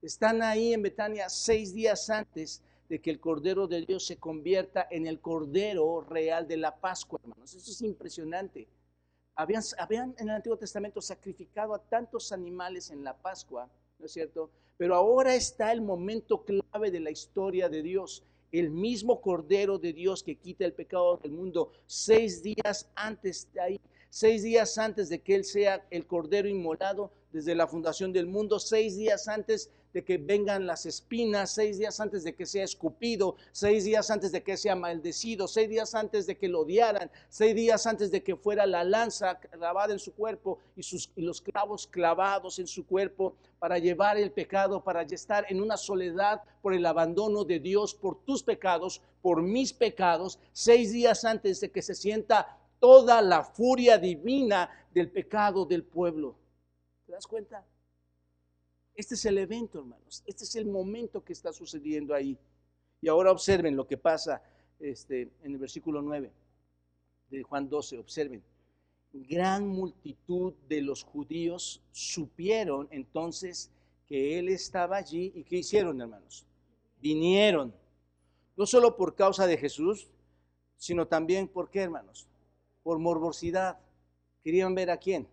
Están 0.00 0.42
ahí 0.42 0.72
en 0.72 0.82
Betania 0.82 1.28
seis 1.28 1.74
días 1.74 2.08
antes 2.10 2.62
de 2.88 3.00
que 3.00 3.10
el 3.10 3.20
Cordero 3.20 3.66
de 3.66 3.86
Dios 3.86 4.06
se 4.06 4.18
convierta 4.18 4.86
en 4.90 5.06
el 5.06 5.20
Cordero 5.20 6.00
real 6.02 6.46
de 6.46 6.56
la 6.56 6.76
Pascua, 6.76 7.20
hermanos. 7.22 7.54
Eso 7.54 7.70
es 7.70 7.82
impresionante. 7.82 8.68
Habían, 9.34 10.14
en 10.18 10.28
el 10.28 10.34
Antiguo 10.36 10.58
Testamento 10.58 11.00
sacrificado 11.00 11.74
a 11.74 11.78
tantos 11.78 12.32
animales 12.32 12.90
en 12.90 13.02
la 13.02 13.16
Pascua, 13.16 13.70
¿no 13.98 14.06
es 14.06 14.12
cierto? 14.12 14.50
Pero 14.76 14.94
ahora 14.94 15.34
está 15.34 15.72
el 15.72 15.80
momento 15.80 16.44
clave 16.44 16.90
de 16.90 17.00
la 17.00 17.10
historia 17.10 17.68
de 17.68 17.82
Dios. 17.82 18.22
El 18.50 18.70
mismo 18.70 19.22
Cordero 19.22 19.78
de 19.78 19.94
Dios 19.94 20.22
que 20.22 20.36
quita 20.36 20.66
el 20.66 20.74
pecado 20.74 21.16
del 21.16 21.32
mundo, 21.32 21.72
seis 21.86 22.42
días 22.42 22.90
antes 22.94 23.48
de 25.08 25.20
que 25.22 25.34
Él 25.34 25.44
sea 25.44 25.86
el 25.90 26.06
Cordero 26.06 26.46
inmolado 26.46 27.10
desde 27.32 27.54
la 27.54 27.66
fundación 27.66 28.12
del 28.12 28.26
mundo, 28.26 28.60
seis 28.60 28.96
días 28.96 29.26
antes 29.26 29.70
de 29.92 30.04
que 30.04 30.18
vengan 30.18 30.66
las 30.66 30.86
espinas, 30.86 31.52
seis 31.52 31.78
días 31.78 32.00
antes 32.00 32.24
de 32.24 32.34
que 32.34 32.46
sea 32.46 32.64
escupido, 32.64 33.36
seis 33.52 33.84
días 33.84 34.10
antes 34.10 34.32
de 34.32 34.42
que 34.42 34.56
sea 34.56 34.74
maldecido, 34.74 35.46
seis 35.48 35.68
días 35.68 35.94
antes 35.94 36.26
de 36.26 36.36
que 36.36 36.48
lo 36.48 36.60
odiaran, 36.60 37.10
seis 37.28 37.54
días 37.54 37.86
antes 37.86 38.10
de 38.10 38.22
que 38.22 38.36
fuera 38.36 38.66
la 38.66 38.84
lanza 38.84 39.38
clavada 39.38 39.92
en 39.92 39.98
su 39.98 40.14
cuerpo 40.14 40.58
y, 40.76 40.82
sus, 40.82 41.10
los 41.16 41.40
clavos 41.40 41.86
clavados 41.86 42.58
en 42.58 42.66
su 42.66 42.86
cuerpo 42.86 43.34
para 43.58 43.78
llevar 43.78 44.16
el 44.16 44.32
pecado, 44.32 44.82
para 44.82 45.02
estar 45.02 45.46
en 45.48 45.60
una 45.60 45.76
soledad 45.76 46.42
por 46.62 46.74
el 46.74 46.84
abandono 46.86 47.44
de 47.44 47.60
Dios, 47.60 47.94
por 47.94 48.24
tus 48.24 48.42
pecados, 48.42 49.02
por 49.20 49.42
mis 49.42 49.72
pecados, 49.72 50.38
seis 50.52 50.92
días 50.92 51.24
antes 51.24 51.60
de 51.60 51.70
que 51.70 51.82
se 51.82 51.94
sienta 51.94 52.58
toda 52.80 53.22
la 53.22 53.44
furia 53.44 53.98
divina 53.98 54.68
del 54.92 55.10
pecado 55.10 55.64
del 55.64 55.84
pueblo. 55.84 56.41
¿Te 57.12 57.16
das 57.16 57.26
cuenta? 57.26 57.62
Este 58.94 59.16
es 59.16 59.24
el 59.26 59.36
evento, 59.36 59.80
hermanos. 59.80 60.22
Este 60.24 60.44
es 60.44 60.56
el 60.56 60.64
momento 60.64 61.22
que 61.22 61.34
está 61.34 61.52
sucediendo 61.52 62.14
ahí. 62.14 62.38
Y 63.02 63.08
ahora 63.08 63.30
observen 63.30 63.76
lo 63.76 63.86
que 63.86 63.98
pasa 63.98 64.42
este, 64.80 65.30
en 65.42 65.52
el 65.52 65.58
versículo 65.58 66.00
9 66.00 66.32
de 67.28 67.42
Juan 67.42 67.68
12. 67.68 67.98
Observen. 67.98 68.42
Gran 69.12 69.68
multitud 69.68 70.54
de 70.70 70.80
los 70.80 71.02
judíos 71.02 71.82
supieron 71.90 72.88
entonces 72.90 73.70
que 74.08 74.38
él 74.38 74.48
estaba 74.48 74.96
allí. 74.96 75.32
¿Y 75.34 75.44
qué 75.44 75.58
hicieron, 75.58 76.00
hermanos? 76.00 76.46
Vinieron. 76.98 77.74
No 78.56 78.64
solo 78.64 78.96
por 78.96 79.14
causa 79.14 79.46
de 79.46 79.58
Jesús, 79.58 80.08
sino 80.78 81.06
también 81.06 81.46
por 81.46 81.68
qué, 81.68 81.82
hermanos? 81.82 82.26
Por 82.82 82.98
morbosidad. 82.98 83.78
Querían 84.42 84.74
ver 84.74 84.88
a 84.90 84.96
quién? 84.96 85.28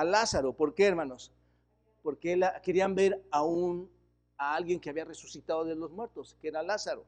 A 0.00 0.04
Lázaro. 0.04 0.54
¿Por 0.54 0.74
qué, 0.74 0.86
hermanos? 0.86 1.30
porque 2.02 2.40
querían 2.62 2.94
ver 2.94 3.22
a, 3.30 3.42
a 4.38 4.54
alguien 4.54 4.80
que 4.80 4.90
había 4.90 5.04
resucitado 5.04 5.64
de 5.64 5.74
los 5.74 5.90
muertos, 5.90 6.36
que 6.40 6.48
era 6.48 6.62
Lázaro. 6.62 7.04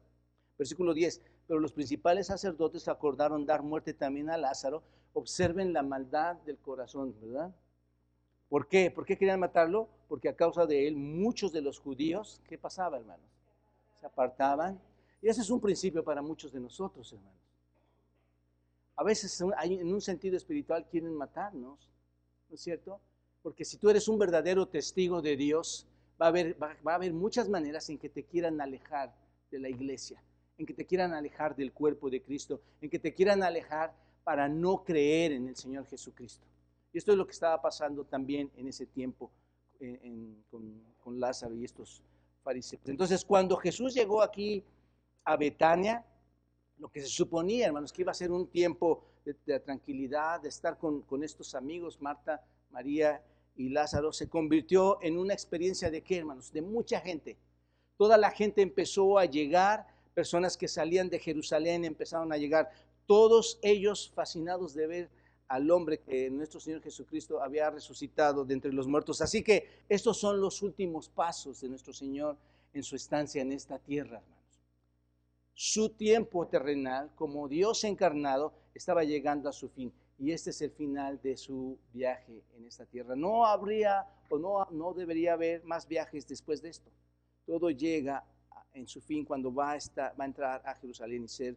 Versículo 0.57 0.93
10, 0.93 1.21
pero 1.47 1.59
los 1.59 1.73
principales 1.73 2.27
sacerdotes 2.27 2.87
acordaron 2.87 3.45
dar 3.45 3.63
muerte 3.63 3.93
también 3.93 4.29
a 4.29 4.37
Lázaro. 4.37 4.83
Observen 5.13 5.73
la 5.73 5.81
maldad 5.81 6.35
del 6.45 6.57
corazón, 6.57 7.15
¿verdad? 7.21 7.51
¿Por 8.49 8.67
qué? 8.67 8.91
¿Por 8.91 9.05
qué 9.05 9.17
querían 9.17 9.39
matarlo? 9.39 9.89
Porque 10.07 10.29
a 10.29 10.35
causa 10.35 10.67
de 10.67 10.87
él 10.87 10.95
muchos 10.95 11.51
de 11.51 11.61
los 11.61 11.79
judíos, 11.79 12.41
¿qué 12.47 12.57
pasaba, 12.59 12.97
hermanos? 12.97 13.25
Se 13.99 14.05
apartaban. 14.05 14.79
Y 15.21 15.27
ese 15.27 15.41
es 15.41 15.49
un 15.49 15.59
principio 15.59 16.03
para 16.03 16.21
muchos 16.21 16.51
de 16.51 16.59
nosotros, 16.59 17.11
hermanos. 17.11 17.41
A 18.95 19.03
veces 19.03 19.41
en 19.41 19.91
un 19.91 20.01
sentido 20.01 20.37
espiritual 20.37 20.85
quieren 20.85 21.15
matarnos, 21.15 21.89
¿no 22.53 22.55
es 22.55 22.61
cierto? 22.61 23.01
Porque 23.41 23.65
si 23.65 23.77
tú 23.77 23.89
eres 23.89 24.07
un 24.07 24.19
verdadero 24.19 24.67
testigo 24.67 25.23
de 25.23 25.35
Dios, 25.35 25.87
va 26.21 26.27
a, 26.27 26.93
haber, 26.93 27.11
muchas 27.11 27.49
maneras 27.49 27.89
en 27.89 27.97
que 27.97 28.09
te 28.09 28.25
quieran 28.25 28.61
alejar 28.61 29.11
de 29.49 29.57
la 29.57 29.69
iglesia, 29.69 30.23
en 30.59 30.67
que 30.67 30.75
te 30.75 30.85
quieran 30.85 31.15
alejar 31.15 31.55
del 31.55 31.73
cuerpo 31.73 32.11
de 32.11 32.21
Cristo, 32.21 32.61
en 32.79 32.91
que 32.91 32.99
te 32.99 33.11
quieran 33.11 33.41
alejar 33.41 33.95
para 34.23 34.47
no 34.47 34.83
creer 34.83 35.31
en 35.31 35.47
el 35.47 35.55
Señor 35.55 35.87
Jesucristo. 35.87 36.45
Y 36.93 36.99
esto 36.99 37.11
es 37.11 37.17
lo 37.17 37.25
que 37.25 37.31
estaba 37.31 37.59
pasando 37.59 38.05
también 38.05 38.51
en 38.55 38.67
ese 38.67 38.85
tiempo 38.85 39.31
con, 40.51 40.79
con, 40.99 41.19
Lázaro 41.19 41.55
y 41.55 41.65
estos 41.65 42.03
fariseos. 42.43 42.83
Entonces, 42.85 43.25
cuando 43.25 43.57
Jesús 43.57 43.95
llegó 43.95 44.21
aquí 44.21 44.63
a 45.23 45.35
Betania, 45.37 46.05
lo 46.77 46.87
que 46.87 47.01
se 47.01 47.07
suponía, 47.07 47.65
hermanos, 47.65 47.91
que 47.91 48.03
iba 48.03 48.11
a 48.11 48.15
ser 48.15 48.31
un 48.31 48.45
tiempo 48.45 49.07
de, 49.25 49.59
tranquilidad, 49.59 50.41
de 50.41 50.49
estar 50.49 50.77
con, 50.77 51.01
con 51.01 51.23
estos 51.23 51.55
amigos, 51.55 52.01
Marta, 52.01 52.43
María 52.69 53.21
y 53.55 53.69
Lázaro 53.69 54.11
se 54.11 54.27
convirtió 54.27 54.99
en 55.01 55.17
una 55.17 55.33
experiencia 55.33 55.89
de 55.91 56.01
qué, 56.01 56.17
hermanos? 56.17 56.51
De 56.51 56.61
mucha 56.61 56.99
gente. 56.99 57.37
Toda 57.97 58.17
la 58.17 58.31
gente 58.31 58.61
empezó 58.61 59.17
a 59.17 59.25
llegar, 59.25 59.87
personas 60.13 60.57
que 60.57 60.67
salían 60.67 61.09
de 61.09 61.19
Jerusalén 61.19 61.85
empezaron 61.85 62.31
a 62.31 62.37
llegar. 62.37 62.71
todos 63.05 63.59
ellos 63.61 64.11
fascinados 64.15 64.73
de 64.73 64.87
ver 64.87 65.09
al 65.49 65.69
hombre 65.69 65.99
que 65.99 66.29
nuestro 66.29 66.59
Señor 66.59 66.81
Jesucristo 66.81 67.41
había 67.41 67.69
resucitado 67.69 68.45
de 68.45 68.53
entre 68.53 68.71
los 68.71 68.87
muertos. 68.87 69.21
Así 69.21 69.43
que 69.43 69.83
estos 69.89 70.17
son 70.17 70.39
los 70.39 70.61
últimos 70.61 71.09
pasos 71.09 71.59
de 71.61 71.69
nuestro 71.69 71.93
Señor 71.93 72.37
en 72.73 72.81
su 72.81 72.95
estancia 72.95 73.41
en 73.41 73.51
esta 73.51 73.77
tierra, 73.77 74.19
hermanos. 74.19 74.61
Su 75.53 75.89
tiempo 75.89 76.47
terrenal, 76.47 77.11
como 77.15 77.47
Dios 77.47 77.83
encarnado, 77.83 78.53
estaba 78.73 79.03
llegando 79.03 79.49
a 79.49 79.53
su 79.53 79.69
fin. 79.69 79.91
Y 80.17 80.31
este 80.31 80.51
es 80.51 80.61
el 80.61 80.71
final 80.71 81.19
de 81.21 81.35
su 81.37 81.77
viaje 81.93 82.43
en 82.55 82.65
esta 82.65 82.85
tierra. 82.85 83.15
No 83.15 83.45
habría 83.45 84.05
o 84.29 84.37
no, 84.37 84.65
no 84.71 84.93
debería 84.93 85.33
haber 85.33 85.63
más 85.63 85.87
viajes 85.87 86.27
después 86.27 86.61
de 86.61 86.69
esto. 86.69 86.91
Todo 87.45 87.69
llega 87.69 88.23
en 88.73 88.87
su 88.87 89.01
fin 89.01 89.25
cuando 89.25 89.53
va 89.53 89.71
a, 89.71 89.75
estar, 89.75 90.19
va 90.19 90.23
a 90.23 90.27
entrar 90.27 90.61
a 90.65 90.75
Jerusalén 90.75 91.23
y 91.23 91.27
ser, 91.27 91.55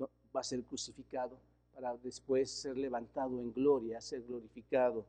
va 0.00 0.40
a 0.40 0.44
ser 0.44 0.62
crucificado 0.62 1.38
para 1.74 1.96
después 1.96 2.50
ser 2.50 2.76
levantado 2.76 3.40
en 3.40 3.52
gloria, 3.52 4.00
ser 4.00 4.22
glorificado 4.22 5.04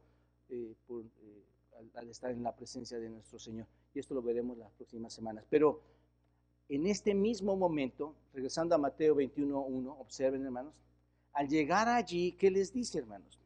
eh, 0.50 0.74
por, 0.88 1.04
eh, 1.04 1.44
al, 1.94 2.10
estar 2.10 2.32
en 2.32 2.44
la 2.44 2.56
presencia 2.56 3.00
de 3.00 3.10
nuestro 3.10 3.40
Señor. 3.40 3.68
Y 3.94 4.00
esto 4.00 4.14
lo 4.14 4.22
veremos 4.22 4.58
las 4.58 4.72
próximas 4.72 5.14
semanas. 5.14 5.46
Pero 5.50 5.80
en 6.68 6.88
este 6.88 7.14
mismo 7.14 7.56
momento, 7.56 8.16
regresando 8.34 8.76
a 8.76 8.78
Mateo 8.78 9.16
21.1, 9.16 9.96
observen 10.00 10.44
hermanos, 10.44 10.74
al 11.36 11.50
llegar 11.50 11.90
allí, 11.90 12.32
¿qué 12.32 12.50
les 12.50 12.72
dice 12.74 12.98
hermanos? 12.98 13.38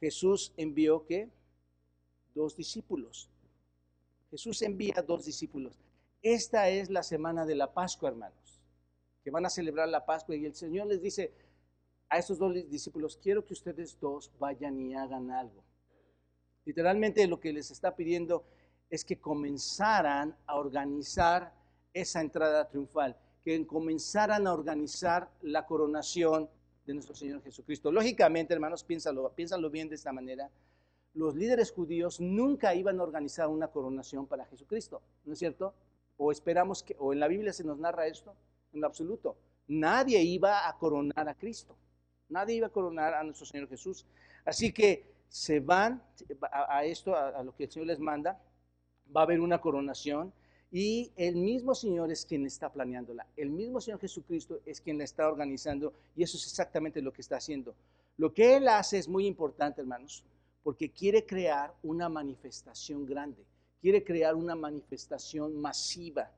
Jesús 0.00 0.52
envió 0.56 1.04
que 1.04 1.28
dos 2.34 2.56
discípulos. 2.56 3.28
Jesús 4.30 4.62
envía 4.62 5.04
dos 5.06 5.26
discípulos. 5.26 5.78
Esta 6.22 6.68
es 6.70 6.88
la 6.88 7.02
semana 7.02 7.44
de 7.44 7.54
la 7.54 7.72
Pascua, 7.72 8.08
hermanos, 8.08 8.60
que 9.22 9.30
van 9.30 9.44
a 9.44 9.50
celebrar 9.50 9.88
la 9.88 10.06
Pascua 10.06 10.36
y 10.36 10.46
el 10.46 10.54
Señor 10.54 10.86
les 10.86 11.02
dice, 11.02 11.32
a 12.08 12.16
esos 12.16 12.38
dos 12.38 12.54
discípulos, 12.70 13.18
quiero 13.22 13.44
que 13.44 13.52
ustedes 13.52 14.00
dos 14.00 14.32
vayan 14.38 14.80
y 14.80 14.94
hagan 14.94 15.30
algo. 15.30 15.62
Literalmente 16.64 17.26
lo 17.26 17.38
que 17.38 17.52
les 17.52 17.70
está 17.70 17.94
pidiendo 17.94 18.44
es 18.88 19.04
que 19.04 19.20
comenzaran 19.20 20.34
a 20.46 20.56
organizar 20.56 21.52
esa 21.92 22.22
entrada 22.22 22.66
triunfal, 22.68 23.18
que 23.44 23.66
comenzaran 23.66 24.46
a 24.46 24.52
organizar 24.52 25.30
la 25.42 25.66
coronación 25.66 26.48
de 26.86 26.94
nuestro 26.94 27.14
Señor 27.14 27.42
Jesucristo. 27.42 27.92
Lógicamente, 27.92 28.54
hermanos, 28.54 28.82
piénsalo, 28.82 29.30
piénsalo 29.34 29.70
bien 29.70 29.88
de 29.88 29.94
esta 29.94 30.12
manera. 30.12 30.50
Los 31.14 31.34
líderes 31.34 31.72
judíos 31.72 32.20
nunca 32.20 32.74
iban 32.74 32.98
a 33.00 33.02
organizar 33.02 33.48
una 33.48 33.68
coronación 33.68 34.26
para 34.26 34.46
Jesucristo, 34.46 35.02
¿no 35.24 35.32
es 35.32 35.38
cierto? 35.38 35.74
O 36.16 36.32
esperamos 36.32 36.82
que, 36.82 36.96
o 36.98 37.12
en 37.12 37.20
la 37.20 37.28
Biblia 37.28 37.52
se 37.52 37.64
nos 37.64 37.78
narra 37.78 38.06
esto, 38.06 38.34
en 38.72 38.80
lo 38.80 38.86
absoluto. 38.86 39.36
Nadie 39.68 40.22
iba 40.22 40.68
a 40.68 40.78
coronar 40.78 41.28
a 41.28 41.34
Cristo. 41.34 41.76
Nadie 42.28 42.56
iba 42.56 42.66
a 42.66 42.70
coronar 42.70 43.14
a 43.14 43.22
nuestro 43.22 43.46
Señor 43.46 43.68
Jesús. 43.68 44.06
Así 44.44 44.72
que 44.72 45.12
se 45.28 45.60
van 45.60 46.02
a, 46.50 46.84
esto, 46.84 47.14
a, 47.14 47.42
lo 47.42 47.54
que 47.54 47.64
el 47.64 47.70
Señor 47.70 47.86
les 47.86 47.98
manda. 47.98 48.40
Va 49.14 49.22
a 49.22 49.24
haber 49.24 49.40
una 49.40 49.60
coronación 49.60 50.32
y 50.70 51.10
el 51.16 51.36
mismo 51.36 51.74
Señor 51.74 52.10
es 52.10 52.26
quien 52.26 52.44
está 52.44 52.70
planeándola. 52.70 53.26
El 53.36 53.50
mismo 53.50 53.80
Señor 53.80 54.00
Jesucristo 54.00 54.60
es 54.66 54.80
quien 54.80 54.98
la 54.98 55.04
está 55.04 55.26
organizando 55.26 55.94
y 56.14 56.22
eso 56.22 56.36
es 56.36 56.44
exactamente 56.44 57.00
lo 57.00 57.12
que 57.12 57.22
está 57.22 57.36
haciendo. 57.36 57.74
Lo 58.18 58.34
que 58.34 58.56
Él 58.56 58.68
hace 58.68 58.98
es 58.98 59.08
muy 59.08 59.26
importante, 59.26 59.80
hermanos, 59.80 60.24
porque 60.62 60.90
quiere 60.90 61.24
crear 61.24 61.74
una 61.82 62.08
manifestación 62.08 63.06
grande, 63.06 63.44
quiere 63.80 64.04
crear 64.04 64.34
una 64.34 64.54
manifestación 64.54 65.58
masiva. 65.58 66.30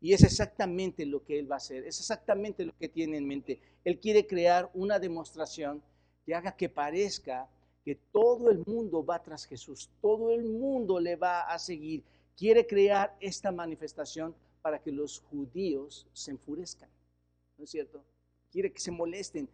Y 0.00 0.14
es 0.14 0.24
exactamente 0.24 1.04
lo 1.04 1.22
que 1.22 1.38
Él 1.38 1.50
va 1.50 1.56
a 1.56 1.58
hacer, 1.58 1.84
es 1.84 2.00
exactamente 2.00 2.64
lo 2.64 2.76
que 2.76 2.88
tiene 2.88 3.18
en 3.18 3.28
mente. 3.28 3.60
Él 3.84 4.00
quiere 4.00 4.26
crear 4.26 4.70
una 4.74 4.98
demostración 4.98 5.82
que 6.24 6.34
haga 6.34 6.56
que 6.56 6.68
parezca 6.68 7.48
que 7.84 7.94
todo 7.94 8.50
el 8.50 8.64
mundo 8.66 9.04
va 9.04 9.22
tras 9.22 9.44
Jesús, 9.44 9.90
todo 10.00 10.30
el 10.30 10.44
mundo 10.44 10.98
le 10.98 11.16
va 11.16 11.42
a 11.42 11.58
seguir. 11.58 12.02
Quiere 12.40 12.66
crear 12.66 13.14
esta 13.20 13.52
manifestación 13.52 14.34
para 14.62 14.80
que 14.80 14.90
los 14.90 15.20
judíos 15.30 16.06
se 16.14 16.30
enfurezcan, 16.30 16.88
¿no 17.58 17.64
es 17.64 17.70
cierto? 17.70 18.02
Quiere 18.50 18.72
que 18.72 18.80
se 18.80 18.90
molesten 18.90 19.46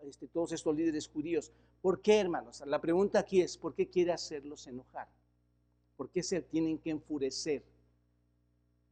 este, 0.00 0.26
todos 0.28 0.52
estos 0.52 0.74
líderes 0.74 1.08
judíos. 1.08 1.52
¿Por 1.82 2.00
qué, 2.00 2.20
hermanos? 2.20 2.62
La 2.64 2.80
pregunta 2.80 3.18
aquí 3.18 3.42
es, 3.42 3.58
¿por 3.58 3.74
qué 3.74 3.86
quiere 3.86 4.12
hacerlos 4.12 4.66
enojar? 4.66 5.08
¿Por 5.94 6.08
qué 6.08 6.22
se 6.22 6.40
tienen 6.40 6.78
que 6.78 6.88
enfurecer? 6.88 7.62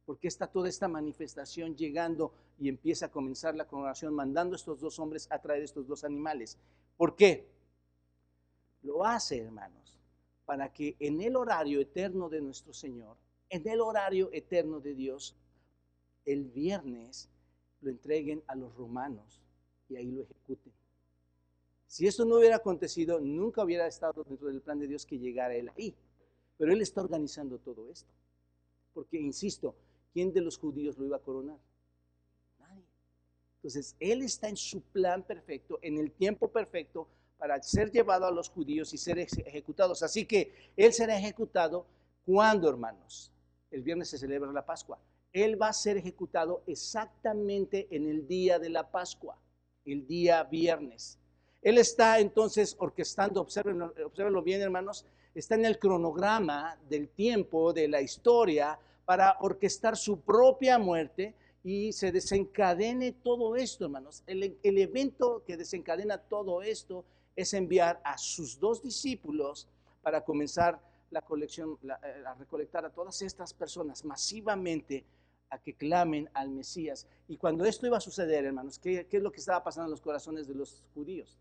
porque 0.05 0.27
está 0.27 0.45
toda 0.45 0.67
esta 0.67 0.89
manifestación 0.89 1.73
llegando 1.77 2.33
y 2.59 2.67
empieza 2.67 3.05
a 3.05 3.11
comenzar 3.11 3.55
la 3.55 3.65
coronación, 3.65 4.13
mandando 4.13 4.55
a 4.55 4.57
estos 4.57 4.77
dos 4.77 4.99
hombres 4.99 5.25
a 5.31 5.39
traer 5.39 5.63
estos 5.63 5.87
dos 5.87 6.03
animales. 6.03 6.57
¿Por 6.97 7.15
qué? 7.15 7.47
Lo 8.81 9.05
hace, 9.05 9.39
hermanos, 9.39 9.97
para 10.45 10.73
que 10.73 10.97
en 10.99 11.21
el 11.21 11.37
horario 11.37 11.79
eterno 11.79 12.27
de 12.27 12.41
nuestro 12.41 12.73
Señor, 12.73 13.15
en 13.51 13.67
el 13.67 13.81
horario 13.81 14.29
eterno 14.31 14.79
de 14.79 14.95
Dios, 14.95 15.35
el 16.25 16.45
viernes 16.45 17.29
lo 17.81 17.91
entreguen 17.91 18.41
a 18.47 18.55
los 18.55 18.73
romanos 18.75 19.41
y 19.89 19.97
ahí 19.97 20.09
lo 20.09 20.23
ejecuten. 20.23 20.71
Si 21.85 22.07
esto 22.07 22.23
no 22.23 22.37
hubiera 22.37 22.55
acontecido, 22.55 23.19
nunca 23.19 23.63
hubiera 23.63 23.85
estado 23.85 24.23
dentro 24.23 24.47
del 24.47 24.61
plan 24.61 24.79
de 24.79 24.87
Dios 24.87 25.05
que 25.05 25.19
llegara 25.19 25.53
él 25.53 25.69
ahí. 25.77 25.93
Pero 26.57 26.71
él 26.71 26.81
está 26.81 27.01
organizando 27.01 27.57
todo 27.57 27.89
esto. 27.91 28.09
Porque, 28.93 29.19
insisto, 29.19 29.75
¿quién 30.13 30.31
de 30.31 30.39
los 30.39 30.57
judíos 30.57 30.97
lo 30.97 31.05
iba 31.05 31.17
a 31.17 31.21
coronar? 31.21 31.57
Nadie. 32.59 32.85
Entonces, 33.55 33.95
Él 33.99 34.21
está 34.21 34.47
en 34.47 34.55
su 34.55 34.81
plan 34.81 35.23
perfecto, 35.23 35.79
en 35.81 35.97
el 35.97 36.11
tiempo 36.11 36.47
perfecto, 36.47 37.07
para 37.37 37.61
ser 37.61 37.91
llevado 37.91 38.25
a 38.25 38.31
los 38.31 38.49
judíos 38.49 38.93
y 38.93 38.97
ser 38.97 39.19
ejecutados. 39.19 40.03
Así 40.03 40.25
que 40.25 40.71
Él 40.77 40.93
será 40.93 41.17
ejecutado 41.17 41.85
cuando, 42.25 42.69
hermanos, 42.69 43.30
el 43.71 43.81
viernes 43.81 44.09
se 44.09 44.17
celebra 44.17 44.51
la 44.51 44.65
Pascua. 44.65 44.99
Él 45.33 45.59
va 45.61 45.69
a 45.69 45.73
ser 45.73 45.97
ejecutado 45.97 46.61
exactamente 46.67 47.87
en 47.89 48.07
el 48.07 48.27
día 48.27 48.59
de 48.59 48.69
la 48.69 48.89
Pascua, 48.91 49.37
el 49.85 50.05
día 50.05 50.43
viernes. 50.43 51.17
Él 51.61 51.77
está 51.77 52.19
entonces 52.19 52.75
orquestando, 52.79 53.41
observenlo, 53.41 53.93
observenlo 54.05 54.41
bien 54.41 54.61
hermanos, 54.61 55.05
está 55.33 55.55
en 55.55 55.65
el 55.65 55.79
cronograma 55.79 56.77
del 56.89 57.07
tiempo, 57.07 57.71
de 57.71 57.87
la 57.87 58.01
historia, 58.01 58.77
para 59.05 59.37
orquestar 59.41 59.97
su 59.97 60.19
propia 60.19 60.77
muerte 60.77 61.33
y 61.63 61.91
se 61.91 62.11
desencadene 62.11 63.11
todo 63.11 63.55
esto, 63.55 63.85
hermanos. 63.85 64.23
El, 64.25 64.57
evento 64.63 65.43
que 65.45 65.57
desencadena 65.57 66.17
todo 66.17 66.61
esto 66.61 67.05
es 67.35 67.53
enviar 67.53 68.01
a 68.03 68.17
sus 68.17 68.59
dos 68.59 68.81
discípulos 68.81 69.67
para 70.01 70.23
comenzar 70.23 70.79
la 71.11 71.21
colección, 71.21 71.77
eh, 71.83 72.23
a 72.25 72.33
recolectar 72.33 72.85
a 72.85 72.89
todas 72.89 73.21
estas 73.21 73.53
personas 73.53 74.03
masivamente 74.03 75.05
a 75.49 75.59
que 75.59 75.75
clamen 75.75 76.29
al 76.33 76.49
Mesías. 76.49 77.07
Y 77.27 77.37
cuando 77.37 77.65
esto 77.65 77.85
iba 77.85 77.97
a 77.97 78.01
suceder, 78.01 78.45
hermanos, 78.45 78.79
¿qué, 78.79 79.05
¿qué, 79.07 79.17
es 79.17 79.23
lo 79.23 79.31
que 79.31 79.39
estaba 79.39 79.63
pasando 79.63 79.87
en 79.87 79.91
los 79.91 80.01
corazones 80.01 80.47
de 80.47 80.55
los 80.55 80.83
judíos? 80.93 81.37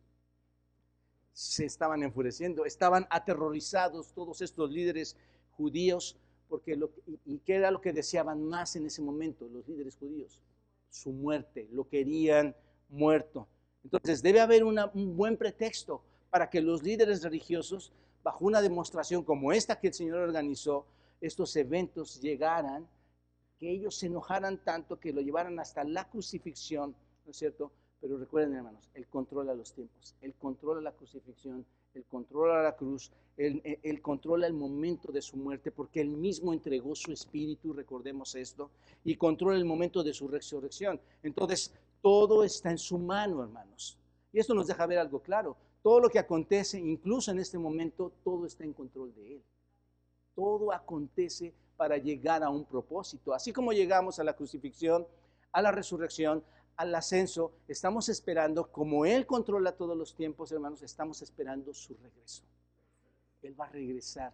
Se 1.32 1.64
estaban 1.64 2.02
enfureciendo, 2.02 2.64
estaban 2.64 3.06
aterrorizados 3.08 4.12
todos 4.12 4.42
estos 4.42 4.70
líderes 4.70 5.16
judíos 5.52 6.16
porque 6.50 6.76
lo, 6.76 6.90
y, 7.24 7.38
qué 7.38 7.54
era 7.54 7.70
lo 7.70 7.80
que 7.80 7.92
deseaban 7.92 8.42
más 8.42 8.74
en 8.74 8.84
ese 8.84 9.00
momento 9.00 9.48
los 9.48 9.66
líderes 9.68 9.96
judíos? 9.96 10.42
Su 10.90 11.12
muerte, 11.12 11.68
lo 11.70 11.88
querían 11.88 12.54
muerto. 12.88 13.46
Entonces 13.84 14.20
debe 14.20 14.40
haber 14.40 14.64
un 14.64 15.16
buen 15.16 15.36
pretexto 15.36 16.02
para 16.28 16.50
que 16.50 16.60
los 16.60 16.82
líderes 16.82 17.22
religiosos, 17.22 17.92
bajo 18.22 18.44
una 18.44 18.60
demostración 18.60 19.22
como 19.22 19.52
esta 19.52 19.78
que 19.78 19.88
el 19.88 19.94
Señor 19.94 20.18
organizó, 20.18 20.86
estos 21.20 21.54
eventos 21.56 22.20
llegaran, 22.20 22.88
que 23.58 23.70
ellos 23.70 23.94
se 23.96 24.06
enojaran 24.06 24.58
tanto 24.58 24.98
que 24.98 25.12
lo 25.12 25.20
llevaran 25.20 25.58
hasta 25.58 25.84
la 25.84 26.08
crucifixión, 26.08 26.94
¿no 27.24 27.30
es 27.30 27.36
cierto? 27.36 27.70
Pero 28.00 28.16
recuerden, 28.16 28.54
hermanos, 28.54 28.90
Él 28.94 29.06
controla 29.08 29.54
los 29.54 29.72
tiempos, 29.74 30.14
Él 30.22 30.34
controla 30.38 30.80
la 30.80 30.92
crucifixión, 30.92 31.66
Él 31.92 32.04
controla 32.08 32.62
la 32.62 32.74
cruz, 32.74 33.12
él, 33.40 34.02
controla 34.02 34.46
el 34.46 34.52
momento 34.52 35.10
de 35.10 35.22
su 35.22 35.38
muerte 35.38 35.70
porque 35.70 36.02
Él 36.02 36.10
mismo 36.10 36.52
entregó 36.52 36.94
su 36.94 37.10
espíritu, 37.10 37.72
recordemos 37.72 38.34
esto, 38.34 38.70
y 39.02 39.16
controla 39.16 39.56
el 39.56 39.64
momento 39.64 40.02
de 40.02 40.12
su 40.12 40.28
resurrección. 40.28 41.00
Entonces, 41.22 41.72
todo 42.02 42.44
está 42.44 42.70
en 42.70 42.76
su 42.76 42.98
mano, 42.98 43.42
hermanos. 43.42 43.96
Y 44.30 44.40
esto 44.40 44.52
nos 44.52 44.66
deja 44.66 44.86
ver 44.86 44.98
algo 44.98 45.20
claro. 45.20 45.56
Todo 45.82 46.00
lo 46.00 46.10
que 46.10 46.18
acontece, 46.18 46.78
incluso 46.78 47.30
en 47.30 47.38
este 47.38 47.58
momento, 47.58 48.12
todo 48.22 48.46
está 48.46 48.64
en 48.64 48.72
control 48.72 49.14
de 49.14 49.36
Él. 49.36 49.42
Todo 50.34 50.72
acontece 50.72 51.54
para 51.76 51.96
llegar 51.96 52.42
a 52.42 52.50
un 52.50 52.64
propósito. 52.64 53.32
Así 53.32 53.52
como 53.52 53.72
llegamos 53.72 54.18
a 54.18 54.24
la 54.24 54.36
crucifixión, 54.36 55.06
a 55.52 55.62
la 55.62 55.72
resurrección, 55.72 56.44
al 56.76 56.94
ascenso, 56.94 57.52
estamos 57.68 58.08
esperando, 58.08 58.70
como 58.70 59.04
Él 59.04 59.26
controla 59.26 59.72
todos 59.72 59.96
los 59.96 60.14
tiempos, 60.14 60.52
hermanos, 60.52 60.82
estamos 60.82 61.22
esperando 61.22 61.74
su 61.74 61.94
regreso. 61.94 62.42
Él 63.42 63.58
va 63.58 63.66
a 63.66 63.70
regresar. 63.70 64.32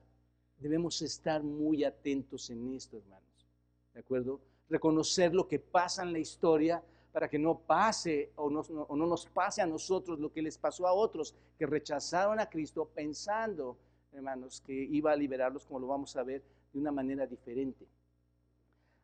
Debemos 0.59 1.03
estar 1.03 1.43
muy 1.43 1.85
atentos 1.85 2.51
en 2.51 2.75
esto, 2.75 2.99
hermanos. 2.99 3.47
¿De 3.95 4.01
acuerdo? 4.01 4.41
Reconocer 4.69 5.35
lo 5.35 5.47
que 5.47 5.59
pasa 5.59 6.03
en 6.03 6.13
la 6.13 6.19
historia 6.19 6.83
para 7.17 7.31
que 7.31 7.39
no 7.39 7.59
pase 7.59 8.33
o 8.37 8.51
no, 8.51 8.63
nos 9.07 9.25
pase 9.25 9.63
a 9.63 9.67
nosotros 9.67 10.21
lo 10.21 10.31
que 10.31 10.43
les 10.43 10.59
pasó 10.59 10.87
a 10.87 10.93
otros 10.93 11.35
que 11.59 11.65
rechazaron 11.65 12.39
a 12.39 12.45
Cristo 12.45 12.91
pensando, 12.95 13.79
hermanos, 14.13 14.63
que 14.67 14.75
iba 14.75 15.13
a 15.13 15.17
liberarlos, 15.17 15.65
como 15.65 15.81
lo 15.81 15.87
vamos 15.87 16.15
a 16.17 16.23
ver, 16.23 16.43
de 16.75 16.79
una 16.79 16.93
manera 16.93 17.27
diferente. 17.27 17.87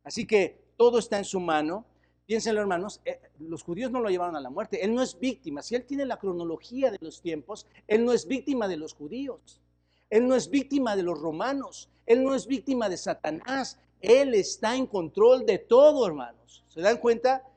Así 0.05 0.27
que 0.27 0.59
todo 0.77 0.99
está 0.99 1.17
en 1.17 1.25
su 1.25 1.41
mano. 1.41 1.87
Piénsenlo, 2.27 2.61
hermanos, 2.61 3.01
eh, 3.07 3.19
los 3.39 3.63
judíos 3.63 3.91
no 3.91 4.01
lo 4.01 4.11
llevaron 4.11 4.37
a 4.37 4.43
la 4.43 4.51
muerte. 4.51 4.85
Él 4.85 4.95
no 4.95 5.01
es 5.01 5.19
víctima. 5.19 5.63
Si 5.63 5.75
él 5.75 5.87
tiene 5.87 6.05
la 6.05 6.19
cronología 6.19 6.91
de 6.91 6.99
los 7.01 7.23
tiempos, 7.23 7.67
él 7.89 8.05
no 8.05 8.13
es 8.13 8.27
víctima 8.27 8.69
de 8.69 8.77
los 8.77 8.93
judíos. 8.93 9.63
Él 10.11 10.29
no 10.29 10.35
es 10.35 10.51
víctima 10.51 10.97
de 10.97 11.03
los 11.03 11.19
romanos. 11.19 11.89
Él 12.05 12.23
no 12.23 12.35
es 12.35 12.47
víctima 12.47 12.91
de 12.91 12.99
Satanás. 12.99 13.79
Él 14.03 14.35
está 14.35 14.77
en 14.77 14.87
control 14.87 15.47
de 15.47 15.57
todo, 15.57 16.07
hermanos. 16.07 16.63
¿Se 16.69 16.83
dan 16.83 16.99
cuenta? 16.99 17.49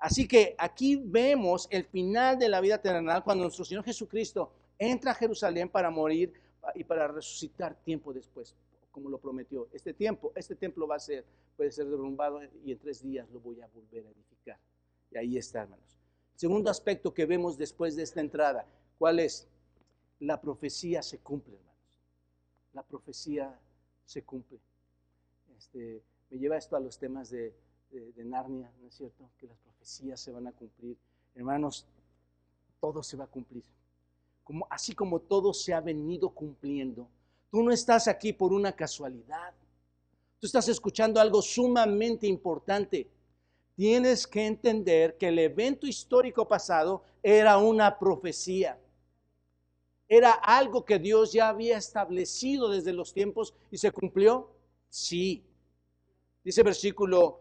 Así 0.00 0.26
que 0.26 0.54
aquí 0.58 0.96
vemos 0.96 1.68
el 1.70 1.84
final 1.84 2.38
de 2.38 2.48
la 2.48 2.62
vida 2.62 2.80
terrenal 2.80 3.22
cuando 3.22 3.44
nuestro 3.44 3.66
Señor 3.66 3.84
Jesucristo 3.84 4.50
entra 4.78 5.10
a 5.10 5.14
Jerusalén 5.14 5.68
para 5.68 5.90
morir 5.90 6.32
y 6.74 6.84
para 6.84 7.06
resucitar 7.06 7.74
tiempo 7.84 8.12
después, 8.14 8.56
como 8.90 9.10
lo 9.10 9.18
prometió. 9.18 9.68
Este 9.72 9.92
tiempo, 9.92 10.32
este 10.34 10.56
templo 10.56 10.88
va 10.88 10.96
a 10.96 11.00
ser, 11.00 11.26
puede 11.54 11.70
ser 11.70 11.86
derrumbado 11.86 12.40
y 12.64 12.72
en 12.72 12.78
tres 12.78 13.02
días 13.02 13.28
lo 13.30 13.40
voy 13.40 13.60
a 13.60 13.66
volver 13.68 14.06
a 14.06 14.10
edificar. 14.10 14.58
Y 15.10 15.18
ahí 15.18 15.36
está, 15.36 15.62
hermanos. 15.62 15.98
Segundo 16.34 16.70
aspecto 16.70 17.12
que 17.12 17.26
vemos 17.26 17.58
después 17.58 17.94
de 17.94 18.02
esta 18.02 18.20
entrada, 18.20 18.66
¿cuál 18.98 19.18
es? 19.18 19.46
La 20.20 20.40
profecía 20.40 21.02
se 21.02 21.18
cumple, 21.18 21.56
hermanos. 21.56 22.00
La 22.72 22.82
profecía 22.82 23.60
se 24.06 24.22
cumple. 24.22 24.58
Este, 25.58 26.02
me 26.30 26.38
lleva 26.38 26.56
esto 26.56 26.74
a 26.76 26.80
los 26.80 26.98
temas 26.98 27.28
de, 27.28 27.54
Narnia, 28.16 28.72
¿no 28.80 28.88
es 28.88 28.94
cierto? 28.94 29.28
Profecías 29.80 30.20
se 30.20 30.30
van 30.30 30.46
a 30.46 30.52
cumplir. 30.52 30.96
Hermanos, 31.34 31.86
todo 32.80 33.02
se 33.02 33.16
va 33.16 33.24
a 33.24 33.26
cumplir. 33.26 33.64
Como, 34.44 34.66
así 34.68 34.94
como 34.94 35.20
todo 35.20 35.54
se 35.54 35.72
ha 35.72 35.80
venido 35.80 36.28
cumpliendo. 36.28 37.08
Tú 37.50 37.62
no 37.62 37.72
estás 37.72 38.06
aquí 38.06 38.34
por 38.34 38.52
una 38.52 38.72
casualidad. 38.72 39.54
Tú 40.38 40.46
estás 40.46 40.68
escuchando 40.68 41.18
algo 41.18 41.40
sumamente 41.40 42.26
importante. 42.26 43.08
Tienes 43.74 44.26
que 44.26 44.46
entender 44.46 45.16
que 45.16 45.28
el 45.28 45.38
evento 45.38 45.86
histórico 45.86 46.46
pasado 46.46 47.02
era 47.22 47.56
una 47.56 47.98
profecía. 47.98 48.78
Era 50.06 50.32
algo 50.32 50.84
que 50.84 50.98
Dios 50.98 51.32
ya 51.32 51.48
había 51.48 51.78
establecido 51.78 52.68
desde 52.68 52.92
los 52.92 53.14
tiempos 53.14 53.54
y 53.70 53.78
se 53.78 53.90
cumplió. 53.90 54.50
Sí. 54.90 55.42
Dice 56.44 56.62
versículo 56.62 57.40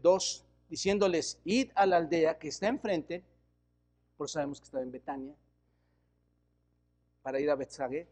2, 0.00 0.40
eh, 0.40 0.45
diciéndoles, 0.68 1.40
id 1.44 1.70
a 1.74 1.86
la 1.86 1.98
aldea 1.98 2.38
que 2.38 2.48
está 2.48 2.68
enfrente, 2.68 3.22
por 4.16 4.28
sabemos 4.28 4.60
que 4.60 4.64
estaba 4.64 4.82
en 4.82 4.92
Betania, 4.92 5.34
para 7.22 7.40
ir 7.40 7.50
a 7.50 7.54
Bethsage, 7.54 8.06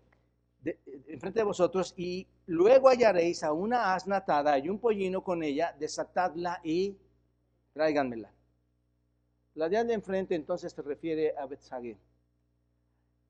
enfrente 1.08 1.40
de 1.40 1.44
vosotros, 1.44 1.94
y 1.96 2.26
luego 2.46 2.88
hallaréis 2.88 3.42
a 3.42 3.52
una 3.52 3.94
asna 3.94 4.16
atada 4.16 4.58
y 4.58 4.68
un 4.68 4.78
pollino 4.78 5.22
con 5.22 5.42
ella, 5.42 5.74
desatadla 5.78 6.60
y 6.62 6.96
tráiganmela. 7.72 8.30
La 9.54 9.66
aldea 9.66 9.84
de 9.84 9.94
enfrente 9.94 10.34
entonces 10.34 10.72
se 10.72 10.82
refiere 10.82 11.34
a 11.36 11.46
Bethsage, 11.46 11.96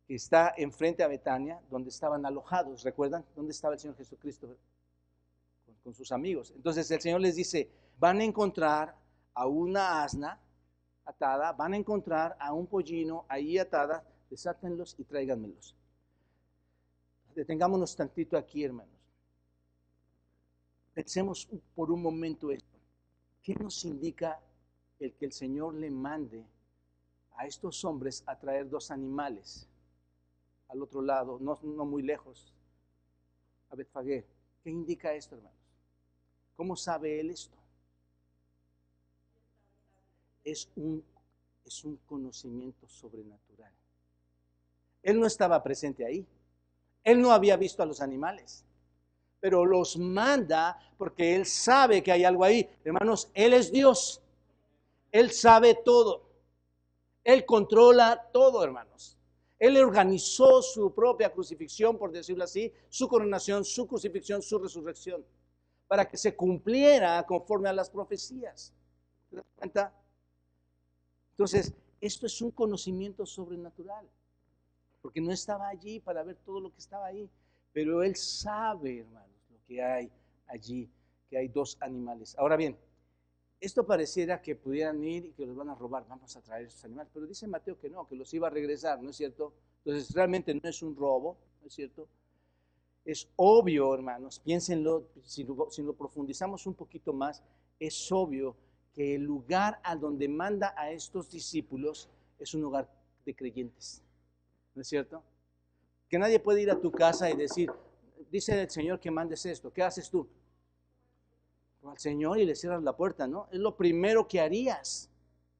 que 0.06 0.14
está 0.14 0.54
enfrente 0.56 1.02
a 1.02 1.08
Betania, 1.08 1.60
donde 1.70 1.90
estaban 1.90 2.24
alojados, 2.24 2.82
¿recuerdan? 2.82 3.24
¿Dónde 3.34 3.52
estaba 3.52 3.74
el 3.74 3.80
Señor 3.80 3.96
Jesucristo? 3.96 4.56
con 5.84 5.94
sus 5.94 6.10
amigos. 6.10 6.52
Entonces 6.56 6.90
el 6.90 7.00
Señor 7.00 7.20
les 7.20 7.37
dice, 7.37 7.68
van 7.98 8.20
a 8.20 8.24
encontrar 8.24 8.96
a 9.35 9.47
una 9.47 10.03
asna 10.03 10.40
atada, 11.05 11.53
van 11.53 11.75
a 11.75 11.77
encontrar 11.77 12.37
a 12.40 12.53
un 12.53 12.66
pollino 12.66 13.27
ahí 13.29 13.59
atada, 13.59 14.05
desátenlos 14.31 14.94
y 14.99 15.05
tráiganmelos. 15.05 15.77
Detengámonos 17.35 17.97
tantito 17.97 18.37
aquí, 18.37 18.64
hermanos. 18.64 18.94
Pensemos 20.94 21.49
por 21.75 21.90
un 21.90 22.01
momento 22.01 22.51
esto. 22.53 22.79
¿Qué 23.42 23.55
nos 23.57 23.85
indica 23.85 24.40
el 25.01 25.12
que 25.14 25.27
el 25.27 25.33
Señor 25.33 25.75
le 25.75 25.90
mande 25.90 26.47
a 27.37 27.47
estos 27.47 27.85
hombres 27.85 28.23
a 28.27 28.38
traer 28.38 28.68
dos 28.70 28.90
animales 28.90 29.68
al 30.68 30.81
otro 30.81 31.03
lado, 31.03 31.38
no, 31.40 31.85
muy 31.85 32.03
lejos, 32.03 32.55
a 33.70 33.75
Betfagé? 33.75 34.25
¿Qué 34.62 34.70
indica 34.70 35.12
esto, 35.12 35.35
hermanos? 35.35 35.59
¿Cómo 36.57 36.77
sabe 36.77 37.18
él 37.20 37.31
esto? 37.31 37.59
Es 40.44 40.68
un, 40.76 41.02
es 41.64 41.85
un 41.85 41.96
conocimiento 42.07 42.87
sobrenatural. 42.87 43.72
Él 45.02 45.18
no 45.18 45.26
estaba 45.26 45.62
presente 45.62 46.04
ahí. 46.04 46.26
Él 47.02 47.20
no 47.20 47.33
había 47.33 47.57
visto 47.57 47.83
a 47.83 47.87
los 47.87 48.00
animales. 48.00 48.64
Pero 49.40 49.64
los 49.66 49.96
manda 49.96 50.78
porque 50.96 51.35
él 51.35 51.46
sabe 51.46 52.02
que 52.02 52.12
hay 52.12 52.24
algo 52.24 52.44
ahí. 52.44 52.68
Hermanos, 52.85 53.30
él 53.35 53.52
es 53.54 53.72
Dios. 53.72 54.22
Él 55.11 55.30
sabe 55.30 55.74
todo. 55.85 56.22
Él 57.22 57.44
controla 57.44 58.28
todo, 58.33 58.62
hermanos. 58.62 59.18
Él 59.59 59.76
organizó 59.78 60.61
su 60.61 60.92
propia 60.94 61.33
crucifixión, 61.33 61.96
por 61.96 62.12
decirlo 62.12 62.44
así, 62.44 62.72
su 62.88 63.09
coronación, 63.09 63.64
su 63.64 63.87
crucifixión, 63.87 64.42
su 64.42 64.59
resurrección 64.59 65.24
para 65.87 66.09
que 66.09 66.16
se 66.16 66.35
cumpliera 66.35 67.24
conforme 67.24 67.68
a 67.68 67.72
las 67.72 67.90
profecías. 67.90 68.72
¿Te 69.30 69.37
das 69.37 69.44
cuenta? 69.57 69.94
Entonces, 71.35 71.75
esto 72.01 72.27
es 72.27 72.40
un 72.40 72.53
conocimiento 72.53 73.27
sobrenatural, 73.27 74.09
porque 75.03 75.20
no 75.20 75.33
estaba 75.33 75.68
allí 75.68 75.99
para 75.99 76.23
ver 76.23 76.37
todo 76.37 76.61
lo 76.61 76.73
que 76.73 76.79
estaba 76.79 77.07
ahí, 77.07 77.29
pero 77.73 78.05
él 78.05 78.14
sabe, 78.14 79.01
hermanos, 79.01 79.37
lo 79.51 79.59
que 79.66 79.83
hay 79.83 80.09
allí, 80.47 80.88
que 81.29 81.37
hay 81.37 81.49
dos 81.49 81.77
animales. 81.81 82.37
Ahora 82.38 82.57
bien, 82.57 82.79
esto 83.61 83.85
pareciera 83.85 84.40
que 84.40 84.55
pudieran 84.55 85.03
ir 85.03 85.25
y 85.25 85.33
que 85.33 85.44
los 85.44 85.57
van 85.57 85.70
a 85.70 85.75
robar, 85.75 86.07
vamos 86.07 86.37
a 86.37 86.40
traer 86.40 86.66
esos 86.66 86.85
animales, 86.85 87.11
pero 87.12 87.27
dice 87.27 87.49
Mateo 87.49 87.81
que 87.81 87.90
no, 87.90 88.07
que 88.07 88.14
los 88.14 88.33
iba 88.33 88.47
a 88.47 88.51
regresar, 88.51 89.03
¿no 89.03 89.11
es 89.11 89.16
cierto? 89.16 89.53
Entonces, 89.85 90.14
realmente 90.14 90.55
no 90.55 90.68
es 90.68 90.83
un 90.83 90.94
robo, 90.94 91.37
¿no 91.61 91.66
es 91.66 91.75
cierto? 91.75 92.07
Es 93.05 93.29
obvio, 93.37 93.92
hermanos, 93.92 94.38
piénsenlo, 94.38 95.09
si 95.25 95.44
lo, 95.44 95.94
profundizamos 95.94 96.64
un 96.66 96.75
poquito 96.75 97.12
más, 97.12 97.42
es 97.81 98.12
obvio 98.12 98.55
que 98.94 99.16
el 99.16 99.22
lugar 99.22 99.80
a 99.83 99.96
donde 99.96 100.28
manda 100.28 100.72
a 100.76 100.90
estos 100.90 101.28
discípulos 101.30 102.09
es 102.38 102.54
un 102.54 102.62
lugar 102.62 102.88
de 103.26 103.35
creyentes. 103.35 104.02
¿No 104.74 104.83
es 104.83 104.88
cierto? 104.88 105.22
Que 106.09 106.18
nadie 106.18 106.38
puede 106.38 106.62
ir 106.62 106.70
a 106.70 106.80
tu 106.80 106.92
casa 106.92 107.28
y 107.28 107.37
decir, 107.37 107.70
dice 108.30 108.61
el 108.61 108.70
Señor 108.70 109.00
que 109.00 109.11
mandes 109.11 109.44
esto, 109.46 109.72
¿qué 109.72 109.83
haces 109.83 110.09
tú? 110.09 110.28
Al 111.83 111.98
Señor 111.98 112.38
y 112.38 112.46
le 112.46 112.54
cierras 112.54 112.83
la 112.83 112.96
puerta, 112.96 113.26
¿no? 113.26 113.48
Es 113.50 113.59
lo 113.59 113.76
primero 113.76 114.26
que 114.26 114.40
harías, 114.40 115.11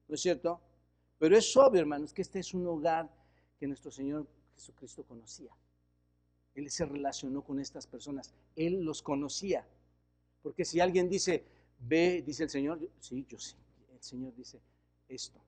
¿no 0.07 0.15
es 0.15 0.21
cierto? 0.21 0.59
Pero 1.19 1.37
es 1.37 1.55
obvio, 1.57 1.81
hermanos, 1.81 2.13
que 2.13 2.21
este 2.21 2.39
es 2.39 2.53
un 2.53 2.63
lugar 2.63 3.09
que 3.59 3.67
nuestro 3.67 3.91
Señor 3.91 4.27
Jesucristo 4.55 5.03
conocía. 5.03 5.51
Él 6.55 6.69
se 6.69 6.85
relacionó 6.85 7.43
con 7.43 7.59
estas 7.59 7.85
personas. 7.85 8.33
Él 8.55 8.81
los 8.83 9.01
conocía. 9.01 9.67
Porque 10.41 10.63
si 10.63 10.79
alguien 10.79 11.09
dice, 11.09 11.43
ve, 11.87 12.23
dice 12.25 12.43
el 12.43 12.49
Señor, 12.49 12.79
sí, 12.99 13.25
yo 13.27 13.37
sí. 13.37 13.55
El 13.93 14.01
Señor 14.01 14.35
dice 14.35 14.59
esto. 15.07 15.39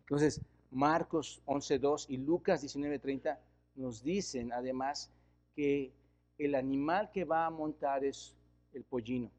Entonces, 0.00 0.40
Marcos 0.70 1.42
11.2 1.46 2.06
y 2.08 2.16
Lucas 2.16 2.62
19.30 2.64 3.38
nos 3.76 4.02
dicen 4.02 4.52
además 4.52 5.10
que 5.54 5.92
el 6.38 6.54
animal 6.54 7.10
que 7.12 7.24
va 7.24 7.46
a 7.46 7.50
montar 7.50 8.04
es 8.04 8.34
el 8.72 8.84
pollino. 8.84 9.30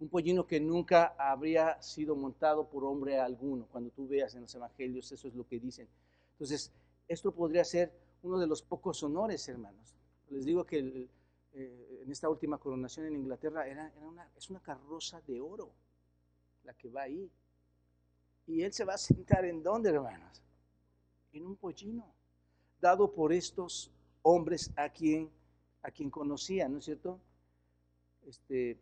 Un 0.00 0.08
pollino 0.08 0.46
que 0.46 0.60
nunca 0.60 1.14
habría 1.18 1.80
sido 1.80 2.16
montado 2.16 2.68
por 2.68 2.84
hombre 2.84 3.20
alguno. 3.20 3.66
Cuando 3.70 3.90
tú 3.90 4.08
veas 4.08 4.34
en 4.34 4.42
los 4.42 4.54
evangelios, 4.54 5.12
eso 5.12 5.28
es 5.28 5.34
lo 5.34 5.46
que 5.46 5.60
dicen. 5.60 5.86
Entonces, 6.32 6.72
esto 7.06 7.32
podría 7.32 7.64
ser 7.64 7.92
uno 8.22 8.38
de 8.38 8.46
los 8.46 8.62
pocos 8.62 9.02
honores, 9.02 9.48
hermanos. 9.48 9.94
Les 10.30 10.44
digo 10.44 10.64
que 10.64 11.08
eh, 11.54 12.00
en 12.02 12.10
esta 12.10 12.28
última 12.28 12.58
coronación 12.58 13.06
en 13.06 13.16
Inglaterra 13.16 13.66
era, 13.66 13.92
una, 14.02 14.28
es 14.36 14.50
una 14.50 14.60
carroza 14.60 15.20
de 15.22 15.40
oro 15.40 15.72
la 16.64 16.74
que 16.74 16.90
va 16.90 17.02
ahí. 17.02 17.30
Y 18.46 18.62
él 18.62 18.72
se 18.72 18.84
va 18.84 18.94
a 18.94 18.98
sentar 18.98 19.44
en 19.44 19.62
dónde, 19.62 19.90
hermanos? 19.90 20.42
En 21.32 21.46
un 21.46 21.56
pollino, 21.56 22.12
dado 22.80 23.12
por 23.12 23.32
estos 23.32 23.90
hombres 24.22 24.70
a 24.76 24.88
quien, 24.88 25.30
a 25.82 25.90
quien 25.90 26.10
conocía, 26.10 26.68
¿no 26.68 26.78
es 26.78 26.84
cierto? 26.84 27.20
Este, 28.26 28.78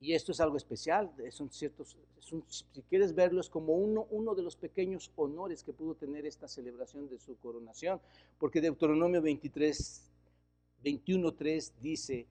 y 0.00 0.14
esto 0.14 0.32
es 0.32 0.40
algo 0.40 0.56
especial, 0.56 1.12
son 1.30 1.50
ciertos, 1.50 1.96
si 2.18 2.82
quieres 2.88 3.14
verlo, 3.14 3.40
es 3.40 3.48
como 3.48 3.74
uno, 3.74 4.06
uno 4.10 4.34
de 4.34 4.42
los 4.42 4.56
pequeños 4.56 5.12
honores 5.16 5.62
que 5.62 5.72
pudo 5.72 5.94
tener 5.94 6.26
esta 6.26 6.48
celebración 6.48 7.08
de 7.08 7.18
su 7.18 7.36
coronación, 7.36 8.00
porque 8.38 8.60
Deuteronomio 8.60 9.22
23, 9.22 10.11
21.3 10.82 11.72
dice 11.80 12.26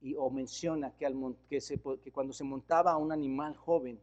y, 0.00 0.14
o 0.14 0.30
menciona 0.30 0.94
que, 0.96 1.60
se, 1.60 1.80
que 2.02 2.12
cuando 2.12 2.32
se 2.32 2.44
montaba 2.44 2.96
un 2.96 3.12
animal 3.12 3.56
joven, 3.56 4.00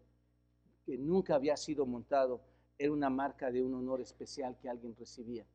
que 0.85 0.97
nunca 0.97 1.35
había 1.35 1.57
sido 1.57 1.85
montado, 1.85 2.41
era 2.77 2.91
una 2.91 3.09
marca 3.09 3.51
de 3.51 3.63
un 3.63 3.73
honor 3.73 4.01
especial 4.01 4.57
que 4.61 4.69
alguien 4.69 4.95
recibía. 4.95 5.45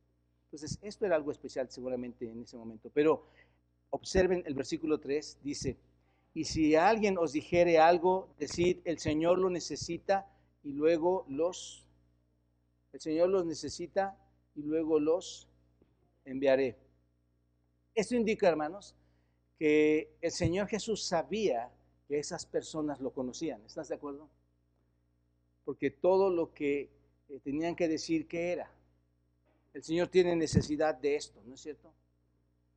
Entonces, 0.45 0.79
esto 0.83 1.07
era 1.07 1.17
algo 1.17 1.31
especial 1.31 1.71
seguramente 1.71 2.29
en 2.29 2.43
ese 2.43 2.57
momento. 2.57 2.91
Pero 2.93 3.27
observen 3.91 4.43
el 4.47 4.55
versículo 4.55 4.99
3, 4.99 5.39
dice, 5.43 5.77
y 6.35 6.45
si 6.45 6.75
alguien 6.75 7.19
os 7.19 7.33
dijere 7.33 7.79
algo, 7.79 8.35
decid, 8.39 8.79
el 8.85 8.99
Señor 8.99 9.39
lo 9.39 9.51
necesita 9.51 10.27
y 10.63 10.73
luego 10.73 11.25
los, 11.29 11.87
el 12.93 13.01
Señor 13.01 13.29
los 13.29 13.45
necesita 13.45 14.17
y 14.55 14.63
luego 14.63 15.01
los 15.01 15.49
enviaré. 16.25 16.77
Esto 17.95 18.15
indica, 18.15 18.49
hermanos, 18.49 18.95
que 19.59 20.11
el 20.21 20.31
Señor 20.31 20.69
Jesús 20.69 21.03
sabía 21.05 21.71
que 22.09 22.19
esas 22.19 22.47
personas 22.47 23.01
lo 23.01 23.13
conocían. 23.13 23.63
¿Estás 23.67 23.89
de 23.89 23.95
acuerdo? 23.95 24.29
Porque 25.65 25.91
todo 25.91 26.31
lo 26.31 26.53
que 26.55 26.89
eh, 27.29 27.41
tenían 27.43 27.77
que 27.77 27.89
decir 27.89 28.27
que 28.27 28.53
era. 28.53 28.71
El 29.73 29.83
Señor 29.83 30.09
tiene 30.09 30.35
necesidad 30.35 30.95
de 30.95 31.15
esto, 31.15 31.41
¿no 31.47 31.55
es 31.55 31.61
cierto? 31.61 31.93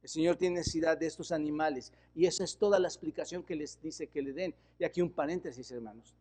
El 0.04 0.10
Señor 0.10 0.36
tiene 0.36 0.58
necesidad 0.58 0.98
de 0.98 1.08
estos 1.08 1.32
animales. 1.32 1.92
Y 2.14 2.26
esa 2.26 2.44
es 2.44 2.58
toda 2.58 2.78
la 2.78 2.88
explicación 2.88 3.44
que 3.44 3.56
les 3.56 3.82
dice 3.82 4.08
que 4.08 4.22
le 4.22 4.34
den. 4.34 4.54
Y 4.78 4.84
aquí 4.84 5.02
un 5.02 5.10
paréntesis, 5.10 5.72
hermanos. 5.72 6.14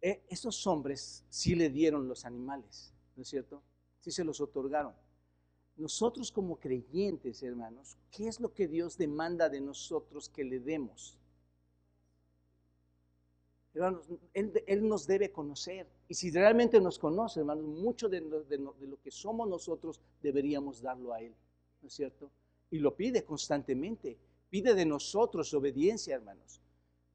Eh, 0.00 0.22
estos 0.28 0.66
hombres 0.66 1.24
sí 1.28 1.54
le 1.54 1.68
dieron 1.68 2.08
los 2.08 2.24
animales, 2.24 2.92
¿no 3.14 3.22
es 3.22 3.28
cierto? 3.28 3.62
Sí 4.00 4.10
se 4.10 4.24
los 4.24 4.40
otorgaron. 4.40 4.94
Nosotros 5.76 6.32
como 6.32 6.56
creyentes, 6.56 7.42
hermanos, 7.42 7.98
¿qué 8.10 8.28
es 8.28 8.40
lo 8.40 8.52
que 8.52 8.66
Dios 8.66 8.96
demanda 8.96 9.48
de 9.48 9.60
nosotros 9.60 10.28
que 10.28 10.42
le 10.42 10.58
demos? 10.58 11.18
Hermanos, 13.74 14.08
Él, 14.32 14.88
nos 14.88 15.06
debe 15.06 15.30
conocer. 15.30 15.86
Y 16.08 16.14
si 16.14 16.30
realmente 16.30 16.80
nos 16.80 16.98
conoce, 16.98 17.40
hermanos, 17.40 17.64
mucho 17.64 18.08
de, 18.08 18.22
de 18.22 18.58
lo 18.58 19.00
que 19.02 19.10
somos 19.10 19.46
nosotros 19.46 20.00
deberíamos 20.22 20.80
darlo 20.80 21.12
a 21.12 21.20
Él. 21.20 21.34
¿No 21.82 21.88
es 21.88 21.94
cierto? 21.94 22.30
Y 22.70 22.78
lo 22.78 22.96
pide 22.96 23.22
constantemente. 23.22 24.16
Pide 24.48 24.74
de 24.74 24.86
nosotros 24.86 25.52
obediencia, 25.52 26.14
hermanos. 26.14 26.62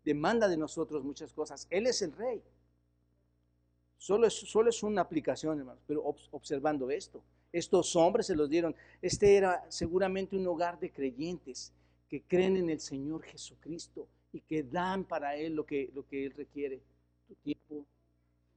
Demanda 0.03 0.47
de 0.47 0.57
nosotros 0.57 1.03
muchas 1.03 1.33
cosas. 1.33 1.65
Él 1.71 1.87
es 1.87 2.03
el 2.03 2.11
rey. 2.11 2.43
Solo 3.97 4.27
es, 4.27 4.33
solo 4.33 4.69
es 4.69 4.83
una 4.83 5.01
aplicación, 5.01 5.57
hermanos, 5.59 5.83
pero 5.87 6.03
observando 6.31 6.91
esto. 6.91 7.23
Estos 7.51 7.95
hombres 7.95 8.27
se 8.27 8.35
los 8.35 8.49
dieron. 8.49 8.75
Este 9.01 9.35
era 9.35 9.65
seguramente 9.69 10.35
un 10.35 10.47
hogar 10.47 10.79
de 10.79 10.91
creyentes 10.91 11.73
que 12.07 12.21
creen 12.21 12.57
en 12.57 12.69
el 12.69 12.79
Señor 12.79 13.23
Jesucristo 13.23 14.07
y 14.31 14.41
que 14.41 14.63
dan 14.63 15.03
para 15.03 15.35
Él 15.35 15.55
lo 15.55 15.65
que, 15.65 15.89
lo 15.93 16.05
que 16.05 16.25
Él 16.25 16.33
requiere. 16.33 16.81
Tu 17.27 17.35
tiempo, 17.35 17.85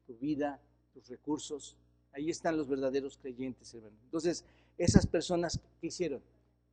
tu 0.07 0.15
vida, 0.17 0.61
tus 0.93 1.09
recursos. 1.09 1.77
Ahí 2.13 2.31
están 2.31 2.57
los 2.57 2.69
verdaderos 2.69 3.17
creyentes, 3.17 3.75
hermanos. 3.75 3.99
Entonces, 4.05 4.45
esas 4.79 5.07
personas, 5.07 5.61
¿qué 5.81 5.89
hicieron? 5.89 6.23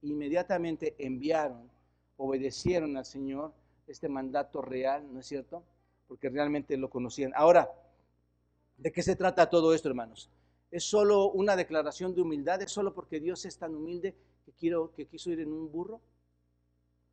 Inmediatamente 0.02 0.96
enviaron, 0.98 1.70
obedecieron 2.18 2.98
al 2.98 3.06
Señor 3.06 3.54
este 3.88 4.10
mandato 4.10 4.62
real, 4.62 5.12
¿no 5.12 5.20
es 5.20 5.26
cierto? 5.28 5.64
Porque 6.08 6.30
realmente 6.30 6.78
lo 6.78 6.90
conocían. 6.90 7.32
Ahora, 7.36 7.70
¿De 8.82 8.92
qué 8.92 9.04
se 9.04 9.16
trata 9.16 9.48
todo 9.48 9.76
esto, 9.76 9.90
hermanos? 9.90 10.28
¿Es 10.72 10.86
solo 10.86 11.30
una 11.32 11.58
declaración 11.58 12.16
de 12.16 12.22
humildad? 12.22 12.62
¿Es 12.62 12.72
solo 12.72 12.94
porque 12.94 13.20
Dios 13.20 13.46
es 13.46 13.58
tan 13.58 13.76
humilde 13.76 14.16
que, 14.46 14.54
quiero, 14.54 14.94
que 14.94 15.06
quiso 15.06 15.30
ir 15.30 15.42
en 15.42 15.52
un 15.52 15.70
burro? 15.70 16.00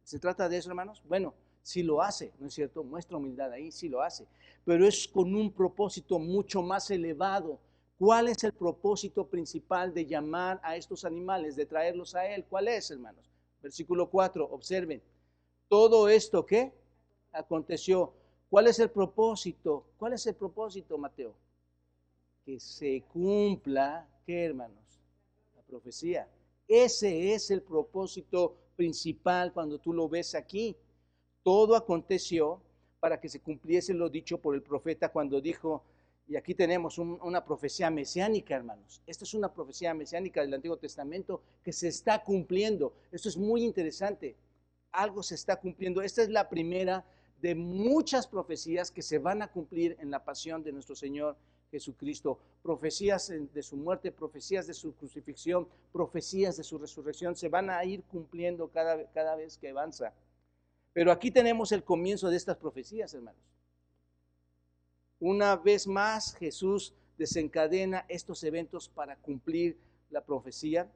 ¿Se 0.05 0.21
trata 0.21 0.49
de 0.49 0.59
eso, 0.59 0.71
hermanos? 0.71 1.03
Bueno, 1.09 1.35
sí 1.61 1.83
lo 1.83 2.01
hace, 2.01 2.33
¿no 2.38 2.47
es 2.47 2.55
cierto? 2.55 2.85
Muestra 2.85 3.16
humildad 3.16 3.53
ahí, 3.53 3.73
sí 3.73 3.88
lo 3.88 4.01
hace. 4.01 4.27
Pero 4.64 4.87
es 4.87 5.09
con 5.09 5.35
un 5.35 5.53
propósito 5.53 6.21
mucho 6.21 6.62
más 6.62 6.90
elevado. 6.92 7.59
¿Cuál 7.99 8.29
es 8.29 8.44
el 8.44 8.53
propósito 8.53 9.27
principal 9.27 9.92
de 9.92 10.07
llamar 10.07 10.61
a 10.62 10.77
estos 10.77 11.05
animales, 11.05 11.57
de 11.57 11.66
traerlos 11.66 12.14
a 12.14 12.27
Él? 12.33 12.44
¿Cuál 12.49 12.68
es, 12.68 12.92
hermanos? 12.92 13.29
Versículo 13.61 14.09
4, 14.09 14.49
observen. 14.49 15.03
Todo 15.68 16.09
esto 16.09 16.47
que 16.47 16.73
aconteció. 17.33 18.14
¿Cuál 18.49 18.68
es 18.68 18.79
el 18.79 18.90
propósito? 18.90 19.85
¿Cuál 19.99 20.12
es 20.12 20.25
el 20.29 20.37
propósito, 20.37 20.97
Mateo? 20.97 21.35
Que 22.48 22.58
se 22.58 23.02
cumpla, 23.12 24.08
¿qué 24.24 24.46
hermanos? 24.46 25.02
La 25.54 25.61
profecía. 25.64 26.26
Ese 26.66 27.34
es 27.34 27.50
el 27.50 27.61
propósito 27.61 28.56
principal 28.74 29.52
cuando 29.52 29.78
tú 29.78 29.92
lo 29.92 30.08
ves 30.08 30.34
aquí. 30.34 30.74
Todo 31.42 31.76
aconteció 31.76 32.62
para 33.00 33.20
que 33.20 33.28
se 33.28 33.40
cumpliese 33.40 33.92
lo 33.92 34.08
dicho 34.08 34.38
por 34.38 34.54
el 34.54 34.62
profeta 34.62 35.11
cuando 35.11 35.42
dijo, 35.42 35.84
y 36.26 36.37
aquí 36.37 36.54
tenemos 36.54 36.96
una 36.96 37.44
profecía 37.44 37.90
mesiánica, 37.90 38.54
hermanos. 38.54 39.02
Esta 39.06 39.24
es 39.24 39.34
una 39.34 39.52
profecía 39.52 39.92
mesiánica 39.92 40.40
del 40.40 40.54
Antiguo 40.54 40.78
Testamento 40.78 41.42
que 41.62 41.74
se 41.74 41.88
está 41.88 42.24
cumpliendo. 42.24 42.94
Esto 43.12 43.28
es 43.28 43.37
muy 43.37 43.62
interesante. 43.62 44.37
Algo 44.90 45.22
se 45.22 45.34
está 45.34 45.56
cumpliendo. 45.56 46.00
Esta 46.00 46.22
es 46.22 46.30
la 46.30 46.48
primera 46.48 47.04
de 47.42 47.54
muchas 47.54 48.26
profecías 48.26 48.90
que 48.90 49.02
se 49.02 49.18
van 49.18 49.42
a 49.42 49.52
cumplir 49.52 49.98
en 50.00 50.11
la 50.11 50.24
pasión 50.24 50.62
de 50.62 50.72
nuestro 50.72 50.96
Señor 50.96 51.37
Jesucristo, 51.70 52.38
profecías 52.62 53.28
de 53.28 53.62
su 53.62 53.76
muerte, 53.76 54.11
profecías 54.11 54.66
de 54.66 54.74
su 54.74 54.94
crucifixión, 54.94 55.68
profecías 55.92 56.57
de 56.57 56.64
su 56.64 56.78
resurrección, 56.78 57.37
se 57.37 57.48
van 57.48 57.70
a 57.70 57.85
ir 57.85 58.02
cumpliendo 58.04 58.68
cada, 58.68 59.11
cada 59.12 59.37
vez 59.37 59.59
que 59.59 59.68
avanza. 59.68 60.12
Pero 60.92 61.12
aquí 61.12 61.31
tenemos 61.31 61.72
el 61.72 61.85
comienzo 61.85 62.31
de 62.31 62.37
estas 62.37 62.57
profecías, 62.57 63.12
hermanos. 63.14 63.40
Una 65.20 65.57
vez 65.57 65.87
más, 65.87 66.35
Jesús 66.35 66.94
desencadena 67.18 68.07
estos 68.09 68.42
eventos 68.44 68.88
para 68.88 69.16
cumplir 69.16 69.76
la 70.11 70.24
profecía. 70.24 70.90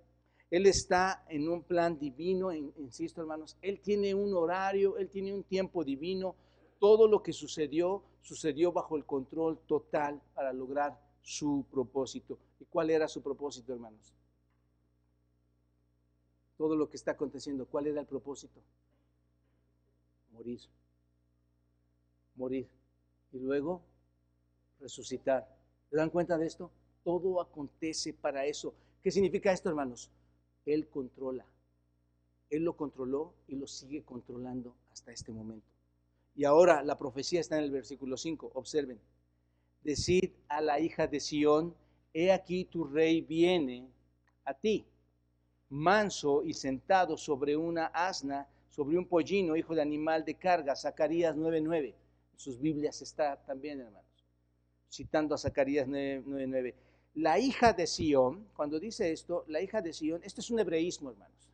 Él 0.50 0.66
está 0.66 1.24
en 1.28 1.48
un 1.48 1.62
plan 1.62 1.98
divino, 1.98 2.52
insisto 2.52 3.20
hermanos, 3.20 3.56
Él 3.62 3.80
tiene 3.80 4.14
un 4.14 4.34
horario, 4.34 4.96
Él 4.96 5.08
tiene 5.08 5.34
un 5.34 5.42
tiempo 5.42 5.82
divino 5.84 6.34
todo 6.82 7.06
lo 7.06 7.22
que 7.22 7.32
sucedió, 7.32 8.02
sucedió 8.22 8.72
bajo 8.72 8.96
el 8.96 9.04
control 9.04 9.56
total 9.68 10.20
para 10.34 10.52
lograr 10.52 11.00
su 11.22 11.64
propósito. 11.70 12.40
¿Y 12.58 12.64
cuál 12.64 12.90
era 12.90 13.06
su 13.06 13.22
propósito, 13.22 13.72
hermanos? 13.72 14.12
Todo 16.58 16.74
lo 16.74 16.90
que 16.90 16.96
está 16.96 17.12
aconteciendo, 17.12 17.66
¿cuál 17.66 17.86
era 17.86 18.00
el 18.00 18.06
propósito? 18.08 18.60
Morir. 20.32 20.60
Morir. 22.34 22.66
Y 23.30 23.38
luego 23.38 23.80
resucitar. 24.80 25.56
¿Se 25.88 25.94
dan 25.94 26.10
cuenta 26.10 26.36
de 26.36 26.48
esto? 26.48 26.68
Todo 27.04 27.40
acontece 27.40 28.12
para 28.12 28.44
eso. 28.44 28.74
¿Qué 29.04 29.12
significa 29.12 29.52
esto, 29.52 29.68
hermanos? 29.68 30.10
Él 30.66 30.88
controla. 30.88 31.46
Él 32.50 32.64
lo 32.64 32.76
controló 32.76 33.34
y 33.46 33.54
lo 33.54 33.68
sigue 33.68 34.02
controlando 34.02 34.74
hasta 34.90 35.12
este 35.12 35.30
momento. 35.30 35.71
Y 36.34 36.44
ahora 36.44 36.82
la 36.82 36.96
profecía 36.96 37.40
está 37.40 37.58
en 37.58 37.64
el 37.64 37.70
versículo 37.70 38.16
5. 38.16 38.52
Observen. 38.54 39.00
Decid 39.82 40.30
a 40.48 40.60
la 40.60 40.80
hija 40.80 41.06
de 41.06 41.20
Sión, 41.20 41.74
he 42.14 42.32
aquí 42.32 42.64
tu 42.64 42.84
rey 42.84 43.20
viene 43.20 43.88
a 44.44 44.54
ti, 44.54 44.86
manso 45.68 46.42
y 46.44 46.54
sentado 46.54 47.16
sobre 47.16 47.56
una 47.56 47.86
asna, 47.86 48.48
sobre 48.68 48.96
un 48.96 49.06
pollino, 49.06 49.56
hijo 49.56 49.74
de 49.74 49.82
animal 49.82 50.24
de 50.24 50.34
carga. 50.34 50.76
Zacarías 50.76 51.36
9:9. 51.36 51.94
En 52.32 52.38
sus 52.38 52.58
Biblias 52.60 53.02
está 53.02 53.36
también, 53.44 53.80
hermanos. 53.80 54.06
Citando 54.90 55.34
a 55.34 55.38
Zacarías 55.38 55.86
9:9. 55.88 56.74
La 57.14 57.38
hija 57.38 57.72
de 57.72 57.86
Sión, 57.86 58.48
cuando 58.54 58.80
dice 58.80 59.12
esto, 59.12 59.44
la 59.48 59.60
hija 59.60 59.82
de 59.82 59.92
Sión, 59.92 60.22
esto 60.24 60.40
es 60.40 60.50
un 60.50 60.60
hebreísmo, 60.60 61.10
hermanos. 61.10 61.50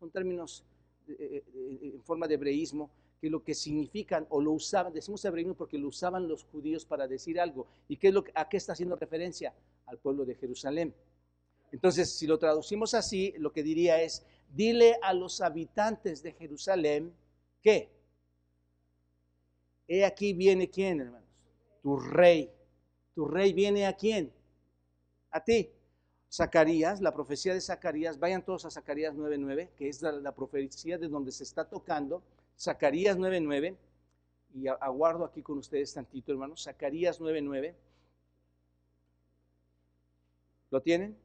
Son 0.00 0.10
términos 0.10 0.64
eh, 1.06 1.16
eh, 1.20 1.44
eh, 1.54 1.92
en 1.94 2.02
forma 2.02 2.26
de 2.26 2.34
hebreísmo 2.34 2.90
que 3.26 3.30
lo 3.30 3.42
que 3.42 3.54
significan 3.54 4.24
o 4.30 4.40
lo 4.40 4.52
usaban, 4.52 4.92
decimos 4.92 5.24
hebraísmo 5.24 5.54
porque 5.54 5.78
lo 5.78 5.88
usaban 5.88 6.28
los 6.28 6.44
judíos 6.44 6.84
para 6.84 7.08
decir 7.08 7.40
algo. 7.40 7.66
¿Y 7.88 7.96
qué 7.96 8.08
es 8.08 8.14
lo, 8.14 8.24
a 8.34 8.48
qué 8.48 8.56
está 8.56 8.72
haciendo 8.72 8.94
referencia? 8.94 9.52
Al 9.86 9.98
pueblo 9.98 10.24
de 10.24 10.36
Jerusalén. 10.36 10.94
Entonces, 11.72 12.16
si 12.16 12.28
lo 12.28 12.38
traducimos 12.38 12.94
así, 12.94 13.34
lo 13.38 13.52
que 13.52 13.64
diría 13.64 14.00
es, 14.00 14.24
dile 14.54 14.96
a 15.02 15.12
los 15.12 15.40
habitantes 15.40 16.22
de 16.22 16.34
Jerusalén 16.34 17.12
que, 17.60 17.90
he 19.88 20.04
aquí 20.04 20.32
viene 20.32 20.70
quién, 20.70 21.00
hermanos, 21.00 21.28
tu 21.82 21.98
rey. 21.98 22.48
Tu 23.16 23.24
rey 23.24 23.52
viene 23.52 23.86
a 23.86 23.96
quién? 23.96 24.32
A 25.32 25.42
ti. 25.42 25.72
Zacarías, 26.32 27.00
la 27.00 27.12
profecía 27.12 27.54
de 27.54 27.60
Zacarías, 27.60 28.20
vayan 28.20 28.44
todos 28.44 28.66
a 28.66 28.70
Zacarías 28.70 29.16
9.9, 29.16 29.70
que 29.76 29.88
es 29.88 30.00
la 30.02 30.32
profecía 30.32 30.96
de 30.96 31.08
donde 31.08 31.32
se 31.32 31.42
está 31.42 31.64
tocando. 31.64 32.22
Zacarías 32.58 33.16
9:9, 33.16 33.76
y 34.54 34.68
aguardo 34.68 35.24
aquí 35.24 35.42
con 35.42 35.58
ustedes 35.58 35.92
tantito, 35.92 36.32
hermanos. 36.32 36.62
Zacarías 36.64 37.20
9:9. 37.20 37.74
¿Lo 40.70 40.80
tienen? 40.80 41.16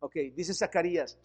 Ok, 0.00 0.16
dice 0.34 0.52
Zacarías, 0.54 1.18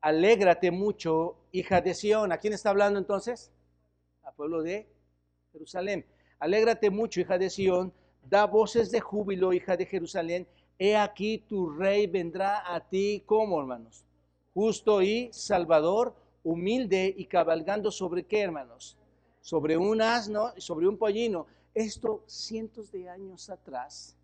alégrate 0.00 0.70
mucho, 0.70 1.36
hija 1.52 1.80
de 1.80 1.94
Sión. 1.94 2.32
¿A 2.32 2.38
quién 2.38 2.52
está 2.52 2.70
hablando 2.70 2.98
entonces? 2.98 3.52
Al 4.24 4.34
pueblo 4.34 4.62
de 4.62 4.86
Jerusalén. 5.52 6.04
Alégrate 6.40 6.90
mucho, 6.90 7.20
hija 7.20 7.38
de 7.38 7.48
Sión, 7.48 7.92
da 8.28 8.46
voces 8.46 8.90
de 8.90 9.00
júbilo, 9.00 9.52
hija 9.52 9.76
de 9.76 9.86
Jerusalén. 9.86 10.46
He 10.78 10.96
aquí 10.96 11.38
tu 11.38 11.70
rey 11.70 12.08
vendrá 12.08 12.74
a 12.74 12.80
ti 12.80 13.22
como, 13.24 13.60
hermanos, 13.60 14.04
justo 14.52 15.00
y 15.00 15.30
salvador, 15.32 16.14
humilde 16.44 17.12
y 17.16 17.26
cabalgando 17.26 17.90
sobre 17.90 18.24
qué, 18.24 18.42
hermanos? 18.42 18.96
Sobre 19.40 19.76
un 19.76 20.00
asno 20.00 20.52
y 20.56 20.60
sobre 20.60 20.86
un 20.86 20.96
pollino. 20.96 21.46
Esto 21.74 22.22
cientos 22.26 22.92
de 22.92 23.08
años 23.08 23.50
atrás 23.50 24.16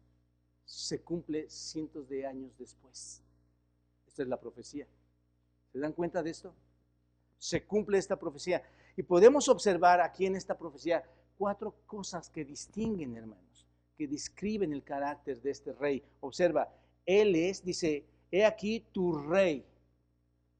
se 0.64 1.00
cumple 1.00 1.50
cientos 1.50 2.08
de 2.08 2.24
años 2.24 2.56
después. 2.56 3.22
Esta 4.06 4.22
es 4.22 4.28
la 4.28 4.38
profecía. 4.38 4.86
¿Se 5.72 5.78
dan 5.80 5.92
cuenta 5.92 6.22
de 6.22 6.30
esto? 6.30 6.54
Se 7.38 7.64
cumple 7.64 7.98
esta 7.98 8.16
profecía. 8.16 8.62
Y 8.96 9.02
podemos 9.02 9.48
observar 9.48 10.00
aquí 10.00 10.26
en 10.26 10.36
esta 10.36 10.56
profecía 10.56 11.02
cuatro 11.38 11.74
cosas 11.86 12.28
que 12.28 12.44
distinguen, 12.44 13.16
hermanos, 13.16 13.66
que 13.96 14.06
describen 14.06 14.72
el 14.72 14.84
carácter 14.84 15.40
de 15.40 15.50
este 15.50 15.72
rey. 15.72 16.02
Observa, 16.20 16.72
él 17.06 17.34
es, 17.34 17.64
dice, 17.64 18.04
he 18.30 18.44
aquí 18.44 18.84
tu 18.92 19.14
rey. 19.14 19.64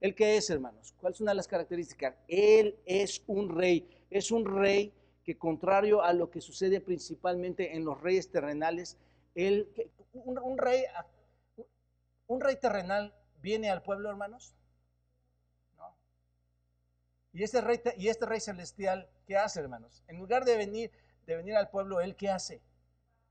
¿El 0.01 0.15
qué 0.15 0.37
es, 0.37 0.49
hermanos? 0.49 0.95
¿Cuáles 0.99 1.19
son 1.19 1.27
las 1.27 1.47
características? 1.47 2.15
Él 2.27 2.79
es 2.87 3.23
un 3.27 3.55
rey. 3.55 3.87
Es 4.11 4.31
un 4.31 4.47
rey 4.47 4.95
que 5.25 5.37
contrario 5.37 6.03
a 6.03 6.13
lo 6.15 6.31
que 6.31 6.41
sucede 6.41 6.81
principalmente 6.81 7.77
en 7.77 7.85
los 7.85 8.01
reyes 8.01 8.31
terrenales, 8.31 8.97
él, 9.35 9.69
un, 10.13 10.59
rey, 10.59 10.85
un 12.27 12.41
rey 12.41 12.57
terrenal 12.57 13.15
viene 13.43 13.71
al 13.71 13.83
pueblo, 13.83 14.09
hermanos. 14.09 14.57
No. 15.77 15.95
Y 17.33 17.43
este 17.43 17.61
rey, 17.61 17.81
y 17.99 18.09
este 18.09 18.27
rey 18.27 18.41
celestial, 18.41 19.09
¿qué 19.27 19.37
hace, 19.37 19.61
hermanos? 19.61 20.03
En 20.09 20.19
lugar 20.19 20.45
de 20.47 20.57
venir, 20.57 20.91
de 21.27 21.37
venir 21.37 21.57
al 21.57 21.69
pueblo, 21.69 22.01
él 22.01 22.17
qué 22.17 22.31
hace? 22.31 22.63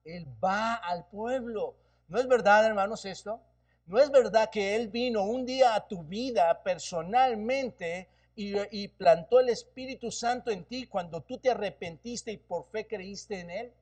Él 0.06 0.28
va 0.42 0.76
al 0.76 1.08
pueblo. 1.08 1.76
¿No 2.08 2.20
es 2.20 2.28
verdad, 2.28 2.66
hermanos, 2.66 3.06
esto? 3.06 3.42
¿No 3.90 3.98
es 3.98 4.12
verdad 4.12 4.52
que 4.52 4.76
Él 4.76 4.90
vino 4.90 5.24
un 5.24 5.48
día 5.48 5.74
a 5.74 5.88
tu 5.88 6.04
vida 6.04 6.62
personalmente 6.62 8.08
y, 8.36 8.88
plantó 8.90 9.40
el 9.40 9.50
Espíritu 9.50 10.12
Santo 10.12 10.52
en 10.52 10.64
ti 10.64 10.86
cuando 10.86 11.24
tú 11.24 11.40
te 11.40 11.50
arrepentiste 11.50 12.32
y 12.32 12.38
por 12.38 12.70
fe 12.70 12.86
creíste 12.86 13.40
en 13.40 13.50
Él? 13.50 13.74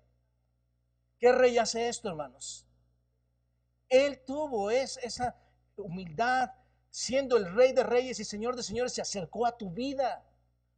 ¿Qué 1.19 1.33
rey 1.33 1.57
hace 1.57 1.89
esto, 1.89 2.07
hermanos? 2.07 2.65
Él 3.89 4.21
tuvo 4.25 4.71
esa 4.71 5.35
humildad, 5.75 6.51
siendo 6.89 7.35
el 7.35 7.53
rey 7.53 7.73
de 7.73 7.83
reyes 7.83 8.17
y 8.21 8.23
señor 8.23 8.55
de 8.55 8.63
señores, 8.63 8.93
se 8.93 9.01
acercó 9.01 9.45
a 9.45 9.57
tu 9.57 9.71
vida. 9.71 10.23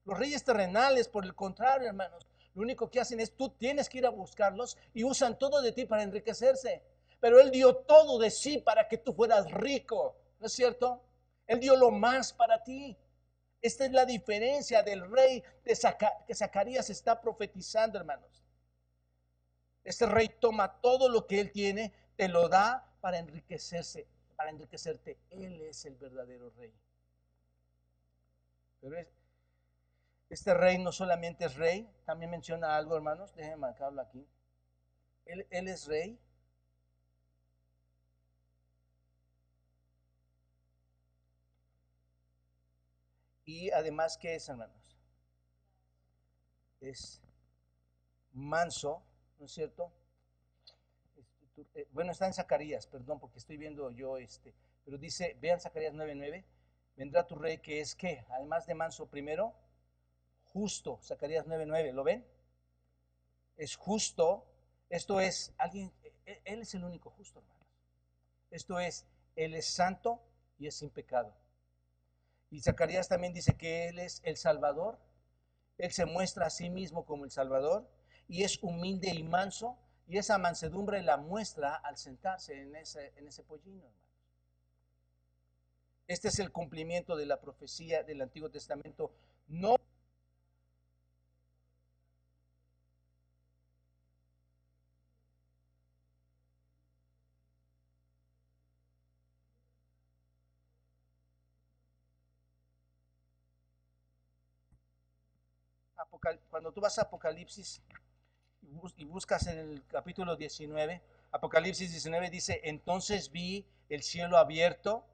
Los 0.05 0.17
reyes 0.17 0.43
terrenales, 0.43 1.07
por 1.07 1.23
el 1.23 1.35
contrario, 1.35 1.87
hermanos, 1.87 2.25
lo 2.55 2.63
único 2.63 2.89
que 2.89 2.99
hacen 2.99 3.19
es 3.19 3.37
tú 3.37 3.49
tienes 3.49 3.89
que 3.89 3.99
ir 3.99 4.07
a 4.07 4.09
buscarlos 4.09 4.75
y 4.91 5.03
usan 5.03 5.37
todo 5.37 5.61
de 5.61 5.71
ti 5.71 5.85
para 5.85 6.01
enriquecerse 6.01 6.81
pero 7.19 7.39
Él 7.39 7.51
dio 7.51 7.75
todo 7.75 8.17
de 8.19 8.31
sí 8.31 8.59
para 8.59 8.87
que 8.87 8.97
tú 8.97 9.13
fueras 9.13 9.51
rico, 9.51 10.15
¿no 10.39 10.47
es 10.47 10.53
cierto? 10.53 11.03
Él 11.47 11.59
dio 11.59 11.75
lo 11.75 11.91
más 11.91 12.31
para 12.31 12.63
ti. 12.63 12.97
Esta 13.61 13.85
es 13.85 13.91
la 13.91 14.05
diferencia 14.05 14.83
del 14.83 15.09
rey 15.11 15.43
que 15.63 15.75
Zacarías 16.35 16.89
está 16.89 17.19
profetizando, 17.19 17.97
hermanos. 17.97 18.43
Este 19.83 20.05
rey 20.05 20.29
toma 20.39 20.79
todo 20.79 21.09
lo 21.09 21.25
que 21.27 21.39
él 21.41 21.51
tiene, 21.51 21.91
te 22.15 22.27
lo 22.27 22.47
da 22.47 22.89
para 23.01 23.17
enriquecerse, 23.17 24.07
para 24.35 24.51
enriquecerte. 24.51 25.17
Él 25.29 25.61
es 25.61 25.83
el 25.85 25.95
verdadero 25.95 26.51
rey. 26.51 26.73
Pero 28.79 28.95
este 30.29 30.53
rey 30.53 30.77
no 30.77 30.91
solamente 30.91 31.45
es 31.45 31.55
rey, 31.55 31.89
también 32.05 32.31
menciona 32.31 32.77
algo, 32.77 32.95
hermanos. 32.95 33.33
Déjenme 33.35 33.57
marcarlo 33.57 34.01
aquí. 34.01 34.25
Él, 35.25 35.47
él 35.49 35.67
es 35.67 35.87
rey, 35.87 36.19
Y 43.49 43.71
además, 43.71 44.15
¿qué 44.15 44.35
es, 44.35 44.47
hermanos? 44.47 44.95
Es 46.79 47.19
manso, 48.31 49.01
¿no 49.39 49.47
es 49.47 49.51
cierto? 49.51 49.91
Eh, 51.73 51.87
bueno, 51.91 52.11
está 52.11 52.27
en 52.27 52.35
Zacarías, 52.35 52.85
perdón, 52.85 53.19
porque 53.19 53.39
estoy 53.39 53.57
viendo 53.57 53.89
yo 53.89 54.17
este, 54.17 54.53
pero 54.85 54.99
dice, 54.99 55.35
vean 55.41 55.59
Zacarías 55.59 55.95
9:9, 55.95 56.45
vendrá 56.95 57.25
tu 57.25 57.33
rey 57.33 57.57
que 57.57 57.81
es 57.81 57.95
qué, 57.95 58.23
además 58.29 58.67
de 58.67 58.75
manso 58.75 59.07
primero, 59.07 59.55
justo, 60.53 60.99
Zacarías 61.01 61.47
9:9, 61.47 61.91
¿lo 61.91 62.03
ven? 62.03 62.23
Es 63.57 63.75
justo, 63.75 64.45
esto 64.89 65.19
es 65.19 65.55
alguien, 65.57 65.91
e, 66.03 66.39
él 66.45 66.61
es 66.61 66.75
el 66.75 66.83
único 66.83 67.09
justo, 67.09 67.39
hermanos. 67.39 67.67
Esto 68.51 68.79
es, 68.79 69.07
él 69.35 69.55
es 69.55 69.65
santo 69.65 70.21
y 70.59 70.67
es 70.67 70.75
sin 70.75 70.91
pecado. 70.91 71.38
Y 72.51 72.61
Zacarías 72.61 73.07
también 73.07 73.33
dice 73.33 73.55
que 73.55 73.89
Él 73.89 73.99
es 73.99 74.21
el 74.23 74.37
Salvador. 74.37 74.99
Él 75.77 75.91
se 75.91 76.05
muestra 76.05 76.47
a 76.47 76.49
sí 76.49 76.69
mismo 76.69 77.05
como 77.05 77.25
el 77.25 77.31
Salvador 77.31 77.89
y 78.27 78.43
es 78.43 78.61
humilde 78.61 79.09
y 79.09 79.23
manso. 79.23 79.77
Y 80.07 80.17
esa 80.17 80.37
mansedumbre 80.39 81.03
la 81.03 81.17
muestra 81.17 81.75
al 81.75 81.97
sentarse 81.97 82.61
en 82.61 82.75
ese, 82.75 83.43
pollino, 83.47 83.91
Este 86.07 86.29
es 86.29 86.39
el 86.39 86.51
cumplimiento 86.51 87.15
de 87.15 87.27
la 87.27 87.39
profecía 87.39 88.03
del 88.03 88.21
Antiguo 88.21 88.49
Testamento. 88.49 89.13
No 89.47 89.75
cuando 106.49 106.71
tú 106.71 106.81
vas 106.81 106.97
a 106.99 107.03
Apocalipsis 107.03 107.81
y 108.97 109.05
buscas 109.05 109.47
en 109.47 109.57
el 109.57 109.85
capítulo 109.87 110.35
19, 110.35 111.01
Apocalipsis 111.31 111.91
19 111.91 112.29
dice, 112.29 112.61
entonces 112.63 113.31
vi 113.31 113.65
el 113.87 114.03
cielo 114.03 114.37
abierto 114.37 115.05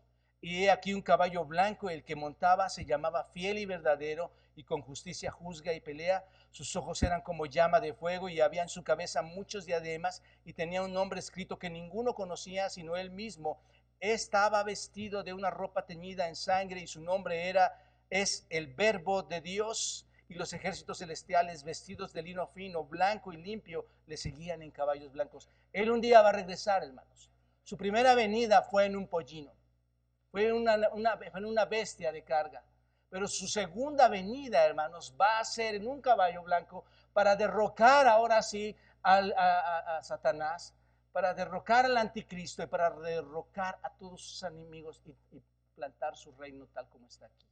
y 0.42 0.64
he 0.64 0.72
aquí 0.72 0.94
un 0.94 1.02
caballo 1.02 1.46
blanco, 1.46 1.90
el 1.90 2.04
que 2.04 2.16
montaba 2.16 2.70
se 2.70 2.86
llamaba 2.86 3.26
fiel 3.34 3.58
y 3.58 3.66
verdadero 3.66 4.32
y 4.56 4.64
con 4.64 4.82
justicia 4.82 5.32
juzga 5.32 5.74
y 5.74 5.82
pelea. 5.82 6.26
Sus 6.52 6.76
ojos 6.76 7.02
eran 7.04 7.22
como 7.22 7.46
llama 7.46 7.80
de 7.80 7.94
fuego 7.94 8.30
y 8.30 8.40
había 8.42 8.64
en 8.64 8.70
su 8.70 8.84
cabeza 8.84 9.22
muchos 9.22 9.66
diademas 9.66 10.22
y 10.44 10.54
tenía 10.54 10.84
un 10.84 10.94
nombre 10.94 11.20
escrito 11.20 11.60
que 11.60 11.70
ninguno 11.70 12.14
conocía 12.14 12.70
sino 12.70 12.96
él 12.96 13.12
mismo. 13.12 13.60
Estaba 14.00 14.64
vestido 14.64 15.24
de 15.24 15.34
una 15.34 15.50
ropa 15.50 15.86
teñida 15.86 16.28
en 16.28 16.36
sangre 16.36 16.82
y 16.82 16.88
su 16.88 17.02
nombre 17.02 17.50
era 17.50 17.82
es 18.10 18.46
el 18.50 18.68
verbo 18.68 19.24
de 19.24 19.42
Dios 19.42 20.06
y 20.28 20.36
los 20.36 20.54
ejércitos 20.54 21.00
celestiales 21.00 21.64
vestidos 21.64 22.14
de 22.14 22.24
lino 22.24 22.48
fino, 22.48 22.84
blanco 22.86 23.32
y 23.32 23.38
limpio, 23.38 23.86
le 24.08 24.18
seguían 24.18 24.62
en 24.62 24.72
caballos 24.72 25.12
blancos. 25.12 25.50
Él 25.72 25.92
un 25.92 26.02
día 26.02 26.22
va 26.22 26.30
a 26.30 26.34
regresar, 26.34 26.84
hermanos. 26.84 27.30
Su 27.64 27.78
primera 27.78 28.16
venida 28.16 28.62
fue 28.62 28.86
en 28.86 28.96
un 28.96 29.08
pollino, 29.08 29.54
fue 30.32 30.48
en 30.48 30.56
una, 30.56 30.78
una 30.94 31.66
bestia 31.66 32.12
de 32.12 32.24
carga. 32.24 32.64
Pero 33.10 33.28
su 33.28 33.48
segunda 33.48 34.08
venida, 34.08 34.66
hermanos, 34.66 35.16
va 35.20 35.40
a 35.40 35.46
ser 35.46 35.76
en 35.76 35.88
un 35.88 36.02
caballo 36.02 36.44
blanco 36.44 36.86
para 37.14 37.36
derrocar 37.36 38.08
ahora 38.08 38.42
sí 38.42 38.76
a, 39.04 40.00
Satanás, 40.04 40.74
para 41.12 41.34
derrocar 41.34 41.86
al 41.86 41.98
anticristo 41.98 42.64
y 42.64 42.68
para 42.68 42.90
derrocar 42.90 43.80
a 43.84 43.90
todos 43.92 44.22
sus 44.22 44.44
enemigos 44.44 45.02
y 45.32 45.42
plantar 45.76 46.16
su 46.16 46.32
reino 46.34 46.68
tal 46.68 46.90
como 46.90 47.08
está 47.08 47.28
aquí. 47.28 47.46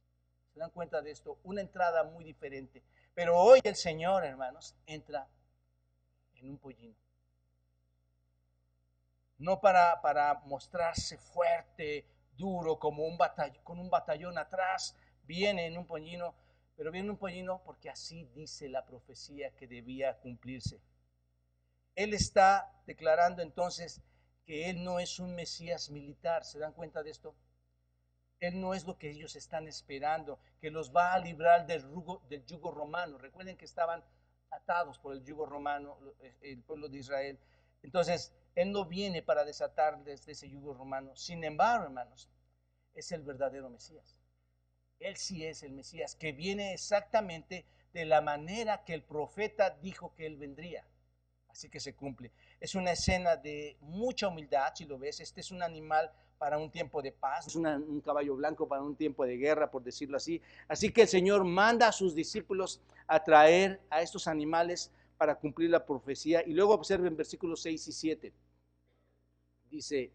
¿Se 0.54 0.60
dan 0.60 0.70
cuenta 0.70 1.02
de 1.02 1.10
esto? 1.10 1.40
Una 1.42 1.60
entrada 1.60 2.04
muy 2.04 2.22
diferente. 2.22 2.80
Pero 3.12 3.36
hoy 3.36 3.58
el 3.64 3.74
Señor, 3.74 4.24
hermanos, 4.24 4.76
entra 4.86 5.28
en 6.36 6.48
un 6.48 6.58
pollino. 6.58 6.94
No 9.38 9.60
para, 9.60 10.00
para 10.00 10.34
mostrarse 10.44 11.18
fuerte, 11.18 12.06
duro, 12.36 12.78
como 12.78 13.04
un 13.04 13.18
batallón, 13.18 13.64
con 13.64 13.80
un 13.80 13.90
batallón 13.90 14.38
atrás, 14.38 14.96
viene 15.24 15.66
en 15.66 15.76
un 15.76 15.86
pollino, 15.86 16.36
pero 16.76 16.92
viene 16.92 17.06
en 17.06 17.10
un 17.10 17.18
pollino 17.18 17.60
porque 17.64 17.90
así 17.90 18.24
dice 18.32 18.68
la 18.68 18.86
profecía 18.86 19.50
que 19.56 19.66
debía 19.66 20.20
cumplirse. 20.20 20.80
Él 21.96 22.14
está 22.14 22.80
declarando 22.86 23.42
entonces 23.42 24.00
que 24.44 24.70
Él 24.70 24.84
no 24.84 25.00
es 25.00 25.18
un 25.18 25.34
Mesías 25.34 25.90
militar. 25.90 26.44
¿Se 26.44 26.60
dan 26.60 26.74
cuenta 26.74 27.02
de 27.02 27.10
esto? 27.10 27.34
Él 28.40 28.60
no 28.60 28.74
es 28.74 28.84
lo 28.84 28.98
que 28.98 29.10
ellos 29.10 29.36
están 29.36 29.66
esperando, 29.68 30.38
que 30.60 30.70
los 30.70 30.94
va 30.94 31.14
a 31.14 31.18
librar 31.18 31.66
del, 31.66 31.84
del 32.28 32.44
yugo 32.44 32.70
romano. 32.70 33.18
Recuerden 33.18 33.56
que 33.56 33.64
estaban 33.64 34.04
atados 34.50 34.98
por 34.98 35.14
el 35.14 35.24
yugo 35.24 35.46
romano, 35.46 35.98
eh, 36.20 36.36
el 36.42 36.62
pueblo 36.62 36.88
de 36.88 36.98
Israel. 36.98 37.38
Entonces, 37.82 38.34
Él 38.54 38.72
no 38.72 38.86
viene 38.86 39.22
para 39.22 39.44
desatarles 39.44 40.24
de 40.26 40.32
ese 40.32 40.48
yugo 40.48 40.74
romano. 40.74 41.16
Sin 41.16 41.42
embargo, 41.44 41.84
hermanos, 41.84 42.28
es 42.94 43.12
el 43.12 43.22
verdadero 43.22 43.70
Mesías. 43.70 44.16
Él 44.98 45.16
sí 45.16 45.44
es 45.44 45.62
el 45.62 45.72
Mesías, 45.72 46.14
que 46.14 46.32
viene 46.32 46.72
exactamente 46.72 47.66
de 47.92 48.04
la 48.04 48.20
manera 48.20 48.84
que 48.84 48.94
el 48.94 49.02
profeta 49.02 49.70
dijo 49.70 50.14
que 50.14 50.26
Él 50.26 50.36
vendría. 50.36 50.86
Así 51.48 51.68
que 51.68 51.78
se 51.78 51.94
cumple. 51.94 52.32
Es 52.58 52.74
una 52.74 52.92
escena 52.92 53.36
de 53.36 53.76
mucha 53.80 54.28
humildad, 54.28 54.72
si 54.74 54.86
lo 54.86 54.98
ves. 54.98 55.20
Este 55.20 55.40
es 55.40 55.52
un 55.52 55.62
animal 55.62 56.10
para 56.38 56.58
un 56.58 56.70
tiempo 56.70 57.00
de 57.00 57.12
paz, 57.12 57.46
es 57.46 57.56
un 57.56 58.00
caballo 58.00 58.36
blanco 58.36 58.68
para 58.68 58.82
un 58.82 58.96
tiempo 58.96 59.24
de 59.24 59.36
guerra, 59.36 59.70
por 59.70 59.82
decirlo 59.82 60.16
así. 60.16 60.40
Así 60.68 60.92
que 60.92 61.02
el 61.02 61.08
Señor 61.08 61.44
manda 61.44 61.88
a 61.88 61.92
sus 61.92 62.14
discípulos 62.14 62.80
a 63.06 63.22
traer 63.22 63.80
a 63.90 64.02
estos 64.02 64.26
animales 64.26 64.90
para 65.16 65.34
cumplir 65.34 65.70
la 65.70 65.84
profecía. 65.84 66.42
Y 66.46 66.52
luego 66.52 66.74
observen 66.74 67.16
versículos 67.16 67.62
6 67.62 67.88
y 67.88 67.92
7. 67.92 68.32
Dice, 69.70 70.10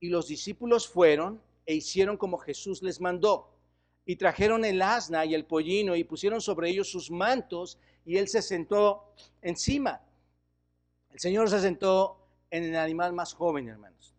y 0.00 0.08
los 0.08 0.28
discípulos 0.28 0.88
fueron 0.88 1.40
e 1.66 1.74
hicieron 1.74 2.16
como 2.16 2.38
Jesús 2.38 2.82
les 2.82 3.00
mandó. 3.00 3.50
Y 4.06 4.16
trajeron 4.16 4.64
el 4.64 4.82
asna 4.82 5.24
y 5.24 5.34
el 5.34 5.44
pollino 5.44 5.94
y 5.94 6.04
pusieron 6.04 6.40
sobre 6.40 6.70
ellos 6.70 6.90
sus 6.90 7.10
mantos 7.10 7.78
y 8.04 8.16
él 8.16 8.28
se 8.28 8.42
sentó 8.42 9.12
encima. 9.42 10.00
El 11.10 11.20
Señor 11.20 11.50
se 11.50 11.60
sentó 11.60 12.16
en 12.50 12.64
el 12.64 12.76
animal 12.76 13.12
más 13.12 13.34
joven, 13.34 13.68
hermanos. 13.68 14.09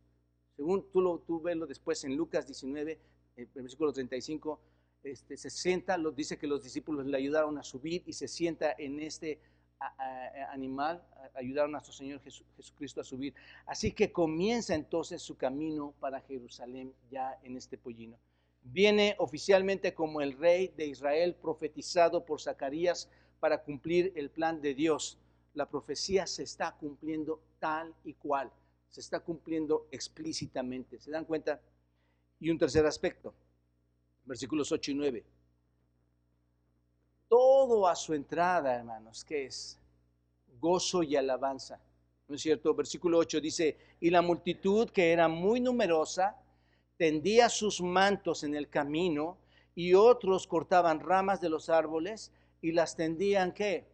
Según 0.61 0.91
tú, 0.91 1.01
lo, 1.01 1.17
tú 1.17 1.41
ves 1.41 1.57
después 1.67 2.03
en 2.03 2.15
Lucas 2.15 2.45
19, 2.45 2.99
el 3.35 3.47
versículo 3.47 3.91
35, 3.91 4.59
este, 5.01 5.35
se 5.35 5.49
sienta, 5.49 5.97
lo, 5.97 6.11
dice 6.11 6.37
que 6.37 6.45
los 6.45 6.61
discípulos 6.61 7.07
le 7.07 7.17
ayudaron 7.17 7.57
a 7.57 7.63
subir 7.63 8.03
y 8.05 8.13
se 8.13 8.27
sienta 8.27 8.75
en 8.77 8.99
este 8.99 9.39
animal, 10.51 11.03
ayudaron 11.33 11.71
a 11.71 11.77
nuestro 11.79 11.93
Señor 11.93 12.21
Jesucristo 12.21 13.01
a 13.01 13.03
subir. 13.03 13.33
Así 13.65 13.91
que 13.91 14.11
comienza 14.11 14.75
entonces 14.75 15.23
su 15.23 15.35
camino 15.35 15.95
para 15.99 16.21
Jerusalén 16.21 16.93
ya 17.09 17.39
en 17.41 17.57
este 17.57 17.79
pollino. 17.79 18.19
Viene 18.61 19.15
oficialmente 19.17 19.95
como 19.95 20.21
el 20.21 20.37
rey 20.37 20.67
de 20.77 20.85
Israel 20.85 21.33
profetizado 21.41 22.23
por 22.23 22.39
Zacarías 22.39 23.09
para 23.39 23.63
cumplir 23.63 24.13
el 24.15 24.29
plan 24.29 24.61
de 24.61 24.75
Dios. 24.75 25.17
La 25.55 25.67
profecía 25.67 26.27
se 26.27 26.43
está 26.43 26.77
cumpliendo 26.79 27.41
tal 27.57 27.95
y 28.03 28.13
cual, 28.13 28.51
se 28.91 29.01
está 29.01 29.19
cumpliendo 29.19 29.87
explícitamente. 29.89 30.99
¿Se 30.99 31.09
dan 31.09 31.25
cuenta? 31.25 31.59
Y 32.39 32.51
un 32.51 32.59
tercer 32.59 32.85
aspecto, 32.85 33.33
versículos 34.25 34.71
8 34.71 34.91
y 34.91 34.93
9 34.93 35.25
todo 37.31 37.87
a 37.87 37.95
su 37.95 38.13
entrada, 38.13 38.75
hermanos, 38.75 39.23
que 39.23 39.45
es 39.45 39.79
gozo 40.59 41.01
y 41.01 41.15
alabanza. 41.15 41.79
¿No 42.27 42.35
es 42.35 42.41
cierto? 42.41 42.75
Versículo 42.75 43.19
8 43.19 43.39
dice, 43.39 43.77
y 44.01 44.09
la 44.09 44.21
multitud 44.21 44.89
que 44.89 45.13
era 45.13 45.29
muy 45.29 45.61
numerosa 45.61 46.35
tendía 46.97 47.47
sus 47.47 47.79
mantos 47.79 48.43
en 48.43 48.53
el 48.53 48.67
camino 48.67 49.37
y 49.73 49.93
otros 49.93 50.45
cortaban 50.45 50.99
ramas 50.99 51.39
de 51.39 51.47
los 51.47 51.69
árboles 51.69 52.33
y 52.61 52.73
las 52.73 52.97
tendían, 52.97 53.53
¿qué? 53.53 53.87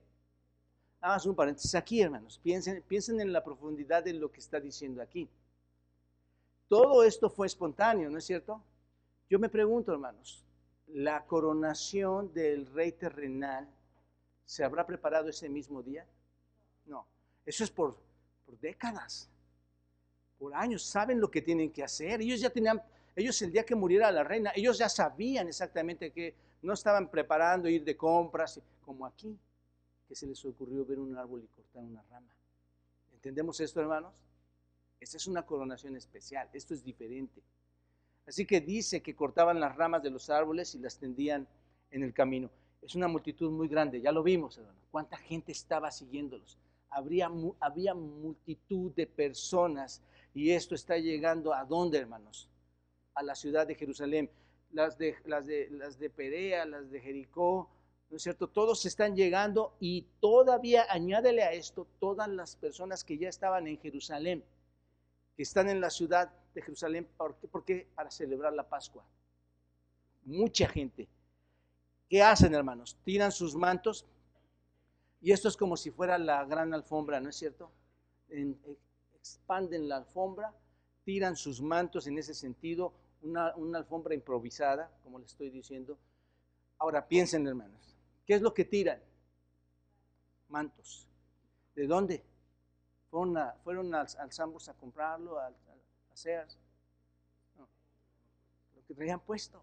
Más 1.01 1.25
un 1.25 1.35
paréntesis 1.35 1.75
aquí, 1.75 2.01
hermanos. 2.01 2.39
Piensen, 2.43 2.83
piensen 2.87 3.19
en 3.21 3.31
la 3.31 3.43
profundidad 3.43 4.03
de 4.03 4.13
lo 4.13 4.31
que 4.31 4.39
está 4.39 4.59
diciendo 4.59 5.01
aquí. 5.01 5.29
Todo 6.67 7.03
esto 7.03 7.29
fue 7.29 7.47
espontáneo, 7.47 8.09
¿no 8.09 8.17
es 8.17 8.25
cierto? 8.25 8.61
Yo 9.29 9.39
me 9.39 9.49
pregunto, 9.49 9.91
hermanos, 9.93 10.43
la 10.87 11.25
coronación 11.25 12.33
del 12.33 12.65
rey 12.67 12.91
terrenal 12.91 13.67
se 14.45 14.63
habrá 14.63 14.85
preparado 14.85 15.29
ese 15.29 15.49
mismo 15.49 15.83
día? 15.83 16.05
No, 16.85 17.05
eso 17.45 17.63
es 17.63 17.69
por, 17.69 17.97
por 18.45 18.57
décadas, 18.59 19.29
por 20.39 20.55
años, 20.55 20.83
saben 20.83 21.19
lo 21.19 21.29
que 21.29 21.41
tienen 21.41 21.71
que 21.71 21.83
hacer. 21.83 22.21
Ellos 22.21 22.39
ya 22.39 22.49
tenían, 22.49 22.81
ellos 23.15 23.41
el 23.41 23.51
día 23.51 23.65
que 23.65 23.75
muriera 23.75 24.11
la 24.11 24.23
reina, 24.23 24.51
ellos 24.55 24.77
ya 24.77 24.87
sabían 24.87 25.47
exactamente 25.47 26.11
que 26.11 26.33
no 26.61 26.73
estaban 26.73 27.09
preparando 27.09 27.67
ir 27.67 27.83
de 27.83 27.97
compras, 27.97 28.61
como 28.85 29.05
aquí, 29.05 29.37
que 30.07 30.15
se 30.15 30.27
les 30.27 30.43
ocurrió 30.45 30.85
ver 30.85 30.99
un 30.99 31.17
árbol 31.17 31.43
y 31.43 31.47
cortar 31.47 31.83
una 31.83 32.01
rama. 32.03 32.33
¿Entendemos 33.13 33.59
esto, 33.59 33.81
hermanos? 33.81 34.23
Esta 34.99 35.17
es 35.17 35.27
una 35.27 35.45
coronación 35.45 35.95
especial, 35.95 36.49
esto 36.53 36.73
es 36.73 36.83
diferente. 36.83 37.41
Así 38.25 38.45
que 38.45 38.61
dice 38.61 39.01
que 39.01 39.15
cortaban 39.15 39.59
las 39.59 39.75
ramas 39.75 40.03
de 40.03 40.09
los 40.09 40.29
árboles 40.29 40.73
y 40.75 40.79
las 40.79 40.97
tendían 40.97 41.47
en 41.91 42.03
el 42.03 42.13
camino. 42.13 42.49
Es 42.81 42.95
una 42.95 43.07
multitud 43.07 43.51
muy 43.51 43.67
grande, 43.67 44.01
ya 44.01 44.11
lo 44.11 44.23
vimos, 44.23 44.57
hermano. 44.57 44.79
¿Cuánta 44.91 45.17
gente 45.17 45.51
estaba 45.51 45.91
siguiéndolos? 45.91 46.57
Habría, 46.89 47.29
había 47.59 47.93
multitud 47.93 48.91
de 48.93 49.07
personas 49.07 50.01
y 50.33 50.51
esto 50.51 50.75
está 50.75 50.97
llegando 50.97 51.53
a 51.53 51.65
dónde, 51.65 51.97
hermanos? 51.97 52.49
A 53.13 53.23
la 53.23 53.35
ciudad 53.35 53.67
de 53.67 53.75
Jerusalén. 53.75 54.29
Las 54.71 54.97
de, 54.97 55.15
las 55.25 55.45
de, 55.45 55.69
las 55.71 55.97
de 55.97 56.09
Perea, 56.09 56.65
las 56.65 56.91
de 56.91 56.99
Jericó, 56.99 57.69
¿no 58.09 58.17
es 58.17 58.23
cierto? 58.23 58.47
Todos 58.47 58.85
están 58.85 59.15
llegando 59.15 59.75
y 59.79 60.03
todavía 60.19 60.85
añádele 60.89 61.43
a 61.43 61.51
esto 61.53 61.87
todas 61.99 62.27
las 62.29 62.55
personas 62.55 63.03
que 63.03 63.17
ya 63.17 63.29
estaban 63.29 63.67
en 63.67 63.79
Jerusalén, 63.79 64.43
que 65.35 65.43
están 65.43 65.69
en 65.69 65.81
la 65.81 65.89
ciudad 65.89 66.31
de 66.53 66.61
Jerusalén. 66.61 67.07
¿Por 67.17 67.65
qué? 67.65 67.87
Para 67.95 68.09
celebrar 68.11 68.53
la 68.53 68.67
Pascua. 68.67 69.03
Mucha 70.23 70.67
gente. 70.67 71.07
¿Qué 72.09 72.21
hacen, 72.21 72.53
hermanos? 72.53 72.97
Tiran 73.03 73.31
sus 73.31 73.55
mantos. 73.55 74.05
Y 75.21 75.31
esto 75.31 75.47
es 75.49 75.57
como 75.57 75.75
si 75.75 75.91
fuera 75.91 76.17
la 76.17 76.45
gran 76.45 76.73
alfombra, 76.73 77.19
¿no 77.19 77.29
es 77.29 77.35
cierto? 77.35 77.71
expanden 79.27 79.89
la 79.89 79.97
alfombra, 79.97 80.53
tiran 81.03 81.35
sus 81.35 81.61
mantos 81.61 82.07
en 82.07 82.17
ese 82.17 82.33
sentido, 82.33 82.93
una, 83.21 83.53
alfombra 83.75 84.13
improvisada, 84.13 84.91
como 85.03 85.19
le 85.19 85.25
estoy 85.25 85.49
diciendo. 85.49 85.97
Ahora 86.77 87.07
piensen, 87.07 87.47
hermanos, 87.47 87.96
¿qué 88.27 88.35
es 88.35 88.41
lo 88.41 88.53
que 88.53 88.65
tiran? 88.65 89.01
Mantos. 90.49 91.07
¿De 91.73 91.87
dónde? 91.87 92.23
Fueron, 93.09 93.37
a, 93.37 93.53
fueron 93.63 93.95
al, 93.95 94.05
al 94.19 94.29
a 94.29 94.73
comprarlo, 94.73 95.39
al, 95.39 95.55
lo 98.75 98.83
que 98.85 98.93
traían 98.93 99.21
puesto, 99.21 99.61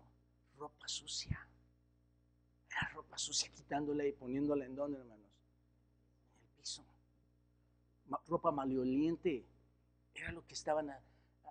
ropa 0.56 0.88
sucia. 0.88 1.46
Era 2.70 2.88
ropa 2.94 3.18
sucia 3.18 3.50
quitándola 3.52 4.06
y 4.06 4.12
poniéndola 4.12 4.64
en 4.64 4.74
donde, 4.74 4.98
hermanos. 4.98 5.30
En 6.34 6.42
el 6.42 6.48
piso. 6.56 6.84
ropa 8.26 8.50
maleoliente. 8.50 9.44
Era 10.14 10.32
lo 10.32 10.46
que 10.46 10.54
estaban 10.54 10.90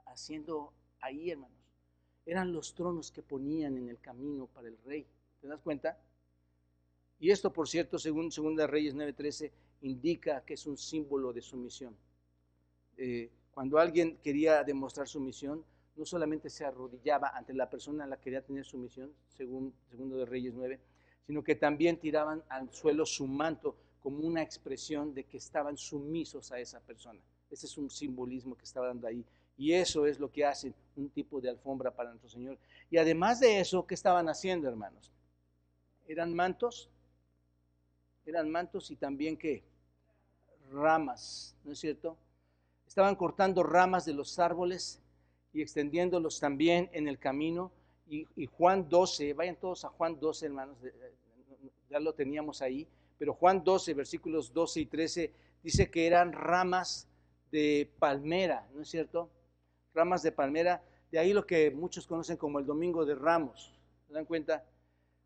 haciendo 0.06 0.74
ahí, 1.02 1.30
hermanos. 1.30 1.58
Eran 2.26 2.54
los 2.54 2.74
tronos 2.74 3.12
que 3.12 3.22
ponían 3.22 3.78
en 3.78 3.90
el 3.90 4.00
camino 4.00 4.48
para 4.48 4.70
el 4.70 4.78
rey. 4.84 5.06
¿Te 5.42 5.48
das 5.48 5.60
cuenta? 5.60 6.00
Y 7.24 7.32
esto, 7.32 7.54
por 7.54 7.70
cierto, 7.70 7.98
según 7.98 8.28
2 8.28 8.70
Reyes 8.70 8.94
9:13, 8.96 9.50
indica 9.84 10.44
que 10.44 10.56
es 10.56 10.68
un 10.68 10.76
símbolo 10.76 11.32
de 11.32 11.42
sumisión. 11.42 11.96
Eh, 12.98 13.32
cuando 13.50 13.78
alguien 13.78 14.18
quería 14.18 14.62
demostrar 14.62 15.08
su 15.08 15.22
misión, 15.22 15.64
no 15.96 16.04
solamente 16.04 16.50
se 16.50 16.66
arrodillaba 16.66 17.30
ante 17.30 17.54
la 17.54 17.70
persona 17.70 18.04
a 18.04 18.08
la 18.08 18.18
que 18.18 18.24
quería 18.24 18.42
tener 18.42 18.66
su 18.66 18.78
misión, 18.78 19.14
según 19.30 19.74
segundo 19.90 20.18
de 20.18 20.26
Reyes 20.26 20.54
9, 20.54 20.82
sino 21.26 21.42
que 21.42 21.56
también 21.56 21.96
tiraban 21.96 22.44
al 22.50 22.70
suelo 22.74 23.06
su 23.06 23.26
manto 23.26 23.78
como 24.02 24.18
una 24.18 24.42
expresión 24.42 25.14
de 25.14 25.24
que 25.24 25.38
estaban 25.38 25.78
sumisos 25.78 26.52
a 26.52 26.60
esa 26.60 26.82
persona. 26.82 27.22
Ese 27.50 27.68
es 27.68 27.78
un 27.78 27.90
simbolismo 27.90 28.58
que 28.58 28.66
estaba 28.66 28.88
dando 28.88 29.08
ahí. 29.08 29.24
Y 29.56 29.72
eso 29.72 30.06
es 30.06 30.20
lo 30.20 30.30
que 30.30 30.44
hace 30.44 30.74
un 30.98 31.10
tipo 31.10 31.40
de 31.40 31.52
alfombra 31.52 31.90
para 31.96 32.10
nuestro 32.10 32.30
Señor. 32.30 32.60
Y 32.92 32.98
además 32.98 33.40
de 33.40 33.62
eso, 33.62 33.88
¿qué 33.88 33.94
estaban 33.94 34.28
haciendo, 34.28 34.68
hermanos? 34.68 35.10
Eran 36.06 36.34
mantos, 36.34 36.90
eran 38.26 38.50
mantos 38.50 38.90
y 38.92 38.96
también 38.96 39.38
qué? 39.38 39.64
Ramas, 40.72 41.56
¿no 41.64 41.72
es 41.74 41.80
cierto? 41.80 42.18
Estaban 42.88 43.16
cortando 43.16 43.64
ramas 43.64 44.06
de 44.06 44.14
los 44.14 44.40
árboles 44.40 45.02
y 45.52 45.62
extendiéndolos 45.62 46.40
también 46.40 46.90
en 46.94 47.08
el 47.08 47.20
camino. 47.20 47.72
Y, 48.08 48.46
Juan 48.46 48.88
12, 48.90 49.34
vayan 49.34 49.56
todos 49.56 49.86
a 49.86 49.90
Juan 49.90 50.20
12, 50.20 50.46
hermanos, 50.46 50.78
ya 51.90 52.00
lo 52.00 52.14
teníamos 52.14 52.62
ahí, 52.62 52.88
pero 53.18 53.34
Juan 53.34 53.64
12, 53.64 53.94
versículos 53.96 54.54
12 54.54 54.82
y 54.82 54.86
13, 54.86 55.34
dice 55.64 55.90
que 55.90 56.06
eran 56.06 56.32
ramas 56.32 57.08
de 57.52 57.90
palmera, 57.98 58.68
¿no 58.74 58.82
es 58.82 58.90
cierto? 58.90 59.30
Ramas 59.96 60.22
de 60.22 60.32
palmera, 60.32 60.84
de 61.12 61.18
ahí 61.18 61.34
lo 61.34 61.48
que 61.48 61.72
muchos 61.72 62.06
conocen 62.06 62.38
como 62.38 62.60
el 62.60 62.66
Domingo 62.66 63.06
de 63.06 63.16
Ramos. 63.16 63.74
¿Se 64.08 64.14
dan 64.14 64.26
cuenta? 64.26 64.64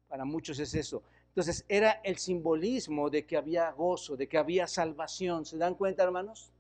Para 0.08 0.24
muchos 0.24 0.60
es 0.60 0.74
eso. 0.74 1.04
Entonces 1.38 1.66
era 1.70 2.02
el 2.04 2.18
simbolismo 2.18 3.12
de 3.12 3.28
que 3.28 3.38
había 3.38 3.70
gozo, 3.70 4.18
de 4.18 4.28
que 4.28 4.40
había 4.40 4.66
salvación. 4.66 5.46
¿Se 5.46 5.56
dan 5.56 5.76
cuenta, 5.76 6.02
hermanos? 6.02 6.52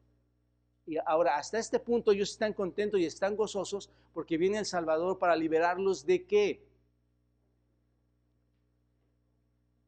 Y 0.86 0.98
ahora, 1.04 1.36
hasta 1.36 1.58
este 1.58 1.80
punto 1.80 2.12
ellos 2.12 2.30
están 2.30 2.54
contentos 2.54 3.00
y 3.00 3.06
están 3.08 3.36
gozosos 3.36 3.90
porque 4.14 4.38
viene 4.38 4.60
el 4.60 4.68
Salvador 4.68 5.18
para 5.18 5.36
liberarlos 5.36 6.06
de 6.06 6.26
qué? 6.28 6.64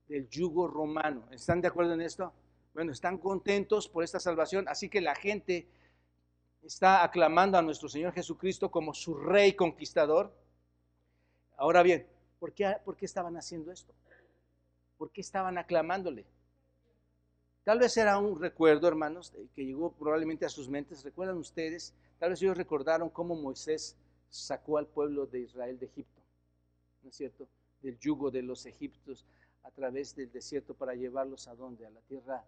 Del 0.07 0.27
yugo 0.27 0.67
romano. 0.67 1.23
¿Están 1.29 1.61
de 1.61 1.67
acuerdo 1.67 1.93
en 1.93 2.01
esto? 2.01 2.33
Bueno, 2.73 2.91
están 2.91 3.19
contentos 3.19 3.87
por 3.87 4.03
esta 4.03 4.19
salvación, 4.19 4.67
así 4.67 4.89
que 4.89 5.01
la 5.01 5.13
gente 5.13 5.67
está 6.63 7.03
aclamando 7.03 7.59
a 7.59 7.61
nuestro 7.61 7.89
Señor 7.89 8.11
Jesucristo 8.11 8.71
como 8.71 8.95
su 8.95 9.13
rey 9.13 9.53
conquistador. 9.53 10.33
Ahora 11.57 11.83
bien, 11.83 12.07
¿por 12.39 12.53
qué, 12.53 12.75
por 12.83 12.97
qué 12.97 13.05
estaban 13.05 13.37
haciendo 13.37 13.71
esto? 13.71 13.93
¿Por 14.99 15.11
qué 15.11 15.21
estaban 15.21 15.57
aclamándole? 15.57 16.25
Tal 17.63 17.79
vez 17.79 17.95
era 17.95 18.17
un 18.17 18.37
recuerdo, 18.37 18.85
hermanos, 18.85 19.33
que 19.55 19.65
llegó 19.65 19.93
probablemente 19.93 20.45
a 20.45 20.49
sus 20.49 20.67
mentes. 20.67 21.05
¿Recuerdan 21.05 21.37
ustedes? 21.37 21.93
Tal 22.19 22.31
vez 22.31 22.41
ellos 22.41 22.57
recordaron 22.57 23.09
cómo 23.09 23.33
Moisés 23.33 23.95
sacó 24.29 24.77
al 24.77 24.87
pueblo 24.87 25.25
de 25.25 25.39
Israel 25.39 25.79
de 25.79 25.85
Egipto, 25.85 26.21
¿no 27.01 27.09
es 27.09 27.15
cierto? 27.15 27.47
Del 27.81 27.97
yugo 27.97 28.29
de 28.29 28.41
los 28.43 28.65
egipcios 28.65 29.25
a 29.63 29.71
través 29.71 30.15
del 30.17 30.31
desierto 30.33 30.73
para 30.73 30.95
llevarlos 30.95 31.47
a 31.47 31.55
dónde? 31.55 31.85
A 31.85 31.89
la 31.89 32.01
tierra 32.01 32.43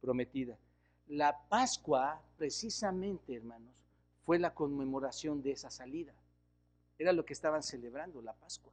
prometida. 0.00 0.56
La 1.08 1.38
Pascua, 1.50 2.22
precisamente, 2.38 3.36
hermanos, 3.36 3.74
fue 4.24 4.38
la 4.38 4.54
conmemoración 4.54 5.42
de 5.42 5.52
esa 5.52 5.70
salida. 5.70 6.14
Era 6.98 7.12
lo 7.12 7.26
que 7.26 7.34
estaban 7.34 7.62
celebrando, 7.62 8.22
la 8.22 8.32
Pascua. 8.32 8.72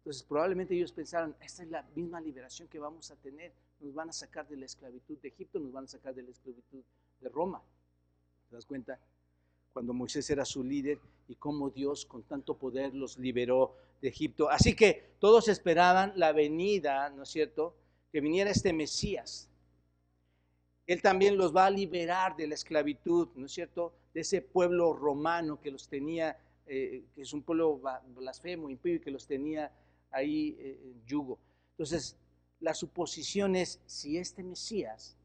Entonces, 0.00 0.22
probablemente 0.22 0.74
ellos 0.74 0.92
pensaron, 0.92 1.36
esta 1.40 1.62
es 1.62 1.68
la 1.68 1.82
misma 1.94 2.20
liberación 2.22 2.68
que 2.68 2.78
vamos 2.78 3.10
a 3.10 3.16
tener. 3.16 3.52
Nos 3.80 3.92
van 3.92 4.08
a 4.08 4.12
sacar 4.12 4.48
de 4.48 4.56
la 4.56 4.64
esclavitud 4.64 5.18
de 5.18 5.28
Egipto, 5.28 5.58
nos 5.58 5.72
van 5.72 5.84
a 5.84 5.88
sacar 5.88 6.14
de 6.14 6.22
la 6.22 6.30
esclavitud 6.30 6.82
de 7.20 7.28
Roma. 7.28 7.62
¿Te 8.48 8.56
das 8.56 8.64
cuenta? 8.64 8.98
Cuando 9.74 9.92
Moisés 9.92 10.28
era 10.30 10.46
su 10.46 10.64
líder 10.64 10.98
y 11.28 11.34
cómo 11.34 11.68
Dios 11.68 12.06
con 12.06 12.22
tanto 12.22 12.56
poder 12.56 12.94
los 12.94 13.18
liberó 13.18 13.76
de 14.00 14.08
Egipto. 14.08 14.48
Así 14.48 14.74
que 14.74 15.12
todos 15.18 15.48
esperaban 15.48 16.14
la 16.16 16.32
venida, 16.32 17.10
¿no 17.10 17.24
es 17.24 17.28
cierto? 17.28 17.74
Que 18.10 18.22
viniera 18.22 18.50
este 18.50 18.72
Mesías. 18.72 19.50
Él 20.86 21.02
también 21.02 21.36
los 21.36 21.54
va 21.54 21.66
a 21.66 21.70
liberar 21.70 22.36
de 22.36 22.48
la 22.48 22.54
esclavitud, 22.54 23.28
¿no 23.36 23.46
es 23.46 23.52
cierto? 23.52 23.92
De 24.14 24.22
ese 24.22 24.40
pueblo 24.40 24.94
romano 24.94 25.60
que 25.60 25.70
los 25.70 25.88
tenía, 25.88 26.36
eh, 26.66 27.04
que 27.14 27.22
es 27.22 27.32
un 27.34 27.42
pueblo 27.42 27.80
blasfemo, 28.16 28.70
impío 28.70 28.94
y 28.94 29.00
que 29.00 29.10
los 29.10 29.26
tenía 29.26 29.70
ahí 30.10 30.56
eh, 30.58 30.80
en 30.82 31.04
yugo. 31.06 31.38
Entonces, 31.72 32.16
la 32.60 32.74
suposición 32.74 33.56
es, 33.56 33.80
si 33.86 34.18
este 34.18 34.42
Mesías 34.42 35.16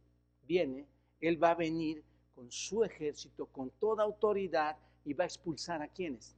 viene, 0.47 0.85
Él 1.19 1.41
va 1.41 1.51
a 1.51 1.55
venir 1.55 2.03
con 2.33 2.51
su 2.51 2.83
ejército, 2.83 3.45
con 3.47 3.69
toda 3.71 4.03
autoridad, 4.03 4.77
y 5.03 5.13
va 5.13 5.23
a 5.23 5.27
expulsar 5.27 5.81
a 5.81 5.87
quienes? 5.87 6.35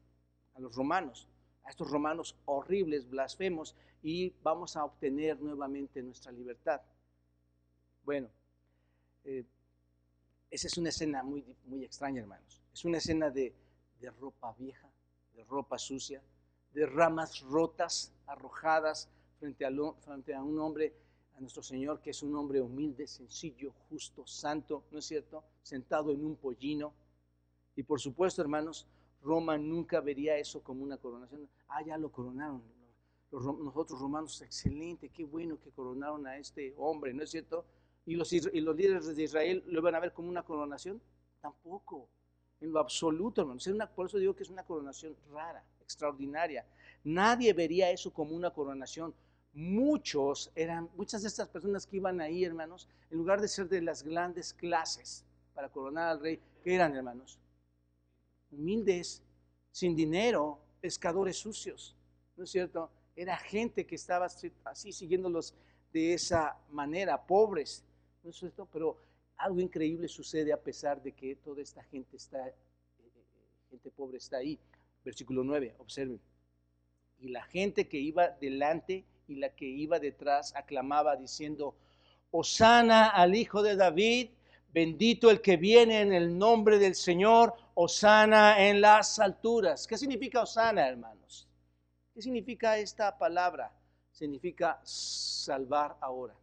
A 0.56 0.60
los 0.60 0.76
romanos, 0.76 1.28
a 1.64 1.70
estos 1.70 1.90
romanos 1.90 2.36
horribles, 2.46 3.10
blasfemos, 3.10 3.76
y 4.04 4.34
vamos 4.44 4.76
a 4.76 4.84
obtener 4.86 5.40
nuevamente 5.42 6.02
nuestra 6.02 6.32
libertad. 6.32 6.82
Bueno, 8.04 8.30
eh, 9.24 9.44
esa 10.50 10.68
es 10.68 10.78
una 10.78 10.90
escena 10.90 11.24
muy, 11.24 11.44
muy 11.66 11.84
extraña, 11.84 12.22
hermanos. 12.22 12.62
Es 12.74 12.86
una 12.86 12.98
escena 12.98 13.30
de, 13.30 13.54
de 14.00 14.12
ropa 14.12 14.54
vieja, 14.58 14.90
de 15.36 15.44
ropa 15.44 15.78
sucia, 15.78 16.22
de 16.74 16.86
ramas 16.86 17.42
rotas, 17.42 18.14
arrojadas 18.28 19.10
frente 19.40 19.66
a, 19.66 19.70
un 20.44 20.60
hombre, 20.60 20.94
a 21.36 21.42
nuestro 21.42 21.64
Señor, 21.64 22.02
que 22.02 22.12
es 22.12 22.24
un 22.24 22.36
hombre 22.36 22.62
humilde, 22.62 23.08
sencillo, 23.08 23.74
justo, 23.90 24.26
santo, 24.26 24.84
¿no 24.92 25.00
es 25.00 25.06
cierto? 25.06 25.44
Sentado 25.62 26.12
en 26.12 26.26
un 26.26 26.36
pollino. 26.36 26.94
Y 27.76 27.84
por 27.84 28.00
supuesto, 28.00 28.42
hermanos, 28.42 28.88
Roma 29.22 29.58
nunca 29.58 30.02
vería 30.02 30.38
eso 30.38 30.62
como 30.62 30.84
una 30.84 30.98
coronación. 30.98 31.48
Ah, 31.68 31.84
ya 31.84 31.98
lo 31.98 32.12
coronaron. 32.12 32.62
nosotros 33.32 34.00
romanos, 34.00 34.42
excelente, 34.42 35.10
qué 35.10 35.24
bueno 35.24 35.60
que 35.60 35.72
coronaron 35.72 36.26
a 36.28 36.38
este 36.38 36.74
hombre, 36.78 37.14
¿no 37.14 37.24
es 37.24 37.32
cierto? 37.32 37.66
¿Y 38.06 38.16
los, 38.16 38.32
y 38.32 38.62
los 38.62 38.76
líderes 38.76 39.16
de 39.16 39.24
Israel 39.24 39.64
lo 39.68 39.82
van 39.82 39.96
a 39.96 40.00
ver 40.00 40.14
como 40.14 40.30
una 40.30 40.44
coronación? 40.44 41.02
Tampoco, 41.42 42.08
en 42.60 42.72
lo 42.72 42.80
absoluto, 42.80 43.42
hermanos. 43.42 43.70
por 43.96 44.08
eso 44.08 44.18
digo 44.18 44.36
que 44.36 44.44
es 44.44 44.50
una 44.50 44.64
coronación 44.64 45.16
rara, 45.32 45.64
extraordinaria. 45.82 46.66
Nadie 47.04 47.54
vería 47.54 47.92
eso 47.92 48.12
como 48.12 48.36
una 48.36 48.52
coronación. 48.52 49.14
Muchos 49.54 50.52
eran, 50.56 50.90
muchas 50.96 51.22
de 51.22 51.30
estas 51.30 51.48
personas 51.50 51.88
que 51.88 51.98
iban 51.98 52.22
ahí, 52.22 52.44
hermanos, 52.44 52.88
en 53.10 53.18
lugar 53.18 53.42
de 53.42 53.48
ser 53.48 53.68
de 53.70 53.82
las 53.82 54.04
grandes 54.04 54.54
clases 54.54 55.24
para 55.54 55.70
coronar 55.70 56.10
al 56.10 56.20
rey, 56.20 56.40
¿qué 56.64 56.76
eran, 56.76 56.96
hermanos? 56.96 57.40
Humildes, 58.52 59.24
sin 59.72 59.96
dinero, 59.96 60.60
pescadores 60.80 61.38
sucios, 61.38 61.96
¿no 62.36 62.44
es 62.44 62.52
cierto? 62.52 62.90
Era 63.16 63.38
gente 63.38 63.86
que 63.86 63.96
estaba 63.96 64.28
así 64.66 64.92
siguiéndolos 64.92 65.56
de 65.92 66.14
esa 66.14 66.58
manera, 66.70 67.26
pobres, 67.26 67.84
¿no 68.24 68.30
es 68.30 68.36
cierto? 68.36 68.68
Pero 68.72 68.98
algo 69.38 69.60
increíble 69.60 70.08
sucede 70.08 70.52
a 70.52 70.62
pesar 70.62 71.02
de 71.02 71.12
que 71.12 71.36
toda 71.36 71.62
esta 71.62 71.84
gente 71.84 72.18
está, 72.18 72.48
eh, 72.48 72.56
eh, 73.00 73.14
gente 73.70 73.92
pobre 73.92 74.18
está 74.18 74.38
ahí. 74.38 74.60
Versículo 75.04 75.44
9, 75.44 75.76
observen. 75.78 76.20
Y 77.20 77.30
la 77.30 77.44
gente 77.44 77.88
que 77.88 77.98
iba 77.98 78.30
delante 78.30 79.06
y 79.28 79.36
la 79.36 79.50
que 79.50 79.66
iba 79.66 80.00
detrás 80.00 80.56
aclamaba 80.56 81.16
diciendo, 81.16 81.76
Osana 82.32 83.08
al 83.08 83.36
Hijo 83.36 83.62
de 83.62 83.76
David, 83.76 84.30
bendito 84.74 85.30
el 85.30 85.42
que 85.42 85.58
viene 85.58 86.02
en 86.02 86.14
el 86.14 86.38
nombre 86.38 86.78
del 86.78 86.96
Señor, 86.96 87.54
Osana 87.74 88.68
en 88.68 88.82
las 88.82 89.20
alturas. 89.20 89.88
¿Qué 89.88 89.98
significa 89.98 90.42
Osana, 90.42 90.88
hermanos? 90.88 91.48
¿Qué 92.14 92.22
significa 92.22 92.78
esta 92.78 93.18
palabra? 93.18 93.72
Significa 94.12 94.80
salvar 94.84 95.96
ahora. 96.02 96.36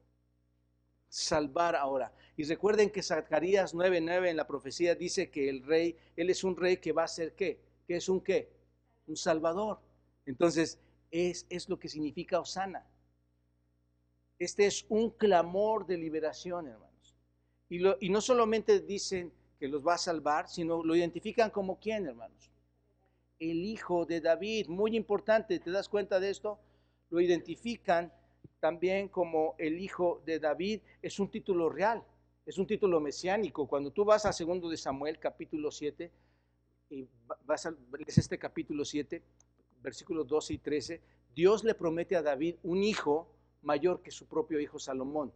Salvar 1.09 1.77
ahora. 1.77 2.13
Y 2.37 2.45
recuerden 2.45 2.91
que 2.91 3.03
Zacarías 3.03 3.75
9:9 3.75 4.31
en 4.31 4.37
la 4.37 4.47
profecía 4.47 4.95
dice 4.95 5.31
que 5.31 5.49
el 5.49 5.63
rey, 5.63 5.97
él 6.17 6.31
es 6.31 6.43
un 6.43 6.57
rey 6.57 6.79
que 6.79 6.93
va 6.93 7.05
a 7.05 7.09
ser 7.09 7.35
qué? 7.35 7.61
¿Qué 7.87 7.97
es 7.97 8.09
un 8.09 8.21
qué? 8.21 8.51
Un 9.07 9.17
salvador. 9.17 9.79
Entonces, 10.27 10.79
es, 11.11 11.47
es 11.49 11.69
lo 11.69 11.79
que 11.79 11.89
significa 11.89 12.41
Osana. 12.41 12.85
Este 14.39 14.67
es 14.67 14.85
un 14.89 15.11
clamor 15.11 15.87
de 15.87 15.97
liberación, 15.97 16.67
hermanos. 16.67 17.15
Y, 17.69 18.07
y 18.07 18.11
no 18.11 18.21
solamente 18.21 18.81
dicen 18.81 19.33
que 19.61 19.69
los 19.69 19.87
va 19.87 19.95
a 19.95 19.99
salvar, 19.99 20.49
sino 20.49 20.83
lo 20.83 20.97
identifican 20.97 21.51
como 21.51 21.79
quién, 21.79 22.07
hermanos. 22.07 22.51
El 23.39 23.65
hijo 23.65 24.07
de 24.07 24.21
David, 24.21 24.67
muy 24.69 24.97
importante, 24.97 25.61
¿te 25.61 25.71
das 25.71 25.89
cuenta 25.89 26.19
de 26.19 26.31
esto? 26.31 26.59
Lo 27.11 27.21
identifican 27.21 28.13
también 28.59 29.09
como 29.09 29.55
el 29.59 29.79
hijo 29.79 30.23
de 30.25 30.41
David, 30.41 30.81
es 31.03 31.21
un 31.21 31.31
título 31.31 31.69
real, 31.69 32.03
es 32.47 32.59
un 32.59 32.67
título 32.67 33.01
mesiánico. 33.01 33.67
Cuando 33.67 33.91
tú 33.91 34.05
vas 34.05 34.27
a 34.27 34.33
segundo 34.33 34.69
de 34.69 34.77
Samuel, 34.77 35.19
capítulo 35.19 35.71
7, 35.71 36.11
y 36.91 37.09
vas 37.47 37.67
a 37.67 37.75
este 38.07 38.39
capítulo 38.39 38.85
7, 38.85 39.23
versículos 39.83 40.27
12 40.27 40.55
y 40.55 40.59
13, 40.59 41.01
Dios 41.35 41.65
le 41.65 41.75
promete 41.75 42.17
a 42.17 42.23
David 42.23 42.57
un 42.63 42.85
hijo 42.85 43.29
mayor 43.63 44.03
que 44.03 44.11
su 44.11 44.27
propio 44.27 44.61
hijo 44.61 44.79
Salomón. 44.79 45.33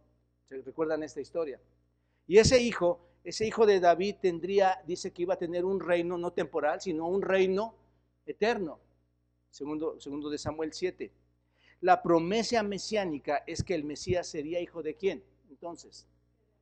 ¿Se 0.47 0.61
recuerdan 0.61 1.03
esta 1.03 1.19
historia? 1.19 1.59
Y 2.27 2.37
ese 2.37 2.61
hijo, 2.61 2.99
ese 3.23 3.45
hijo 3.45 3.65
de 3.65 3.79
David 3.79 4.17
tendría, 4.21 4.79
dice 4.85 5.11
que 5.11 5.23
iba 5.23 5.33
a 5.33 5.39
tener 5.39 5.65
un 5.65 5.79
reino 5.79 6.17
no 6.17 6.31
temporal, 6.31 6.79
sino 6.79 7.07
un 7.07 7.21
reino 7.21 7.75
eterno. 8.25 8.79
Segundo, 9.49 9.99
segundo 9.99 10.29
de 10.29 10.37
Samuel 10.37 10.73
7. 10.73 11.11
La 11.81 12.03
promesa 12.03 12.61
mesiánica 12.61 13.43
es 13.47 13.63
que 13.63 13.73
el 13.73 13.83
Mesías 13.83 14.27
sería 14.27 14.61
hijo 14.61 14.83
de 14.83 14.95
quién? 14.95 15.23
Entonces, 15.49 16.05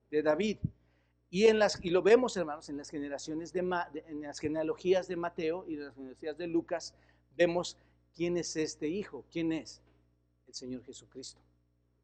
de 0.10 0.22
David. 0.22 0.58
Y, 1.30 1.46
en 1.46 1.60
las, 1.60 1.84
y 1.84 1.90
lo 1.90 2.02
vemos, 2.02 2.38
hermanos, 2.38 2.70
en 2.70 2.78
las 2.78 2.90
generaciones 2.90 3.52
de, 3.52 3.60
en 3.60 4.22
las 4.22 4.40
genealogías 4.40 5.08
de 5.08 5.16
Mateo 5.18 5.66
y 5.68 5.76
las 5.76 5.94
genealogías 5.94 6.38
de 6.38 6.48
Lucas, 6.48 6.94
vemos 7.36 7.78
quién 8.16 8.38
es 8.38 8.56
este 8.56 8.88
hijo. 8.88 9.26
¿Quién 9.32 9.52
es? 9.52 9.82
El 10.48 10.54
Señor 10.54 10.84
Jesucristo. 10.84 11.42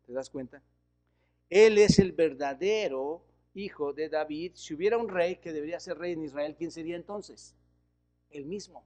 ¿Te 0.06 0.14
das 0.14 0.30
cuenta? 0.30 0.62
Él 1.50 1.78
es 1.78 2.00
el 2.00 2.12
verdadero 2.12 3.24
hijo 3.54 3.94
de 3.94 4.10
David. 4.10 4.54
Si 4.56 4.74
hubiera 4.74 4.98
un 4.98 5.08
rey 5.08 5.38
que 5.38 5.54
debería 5.54 5.80
ser 5.80 5.98
rey 5.98 6.14
en 6.14 6.24
Israel, 6.24 6.56
¿quién 6.58 6.72
sería 6.72 6.96
entonces? 6.96 7.56
Él 8.30 8.46
mismo. 8.46 8.84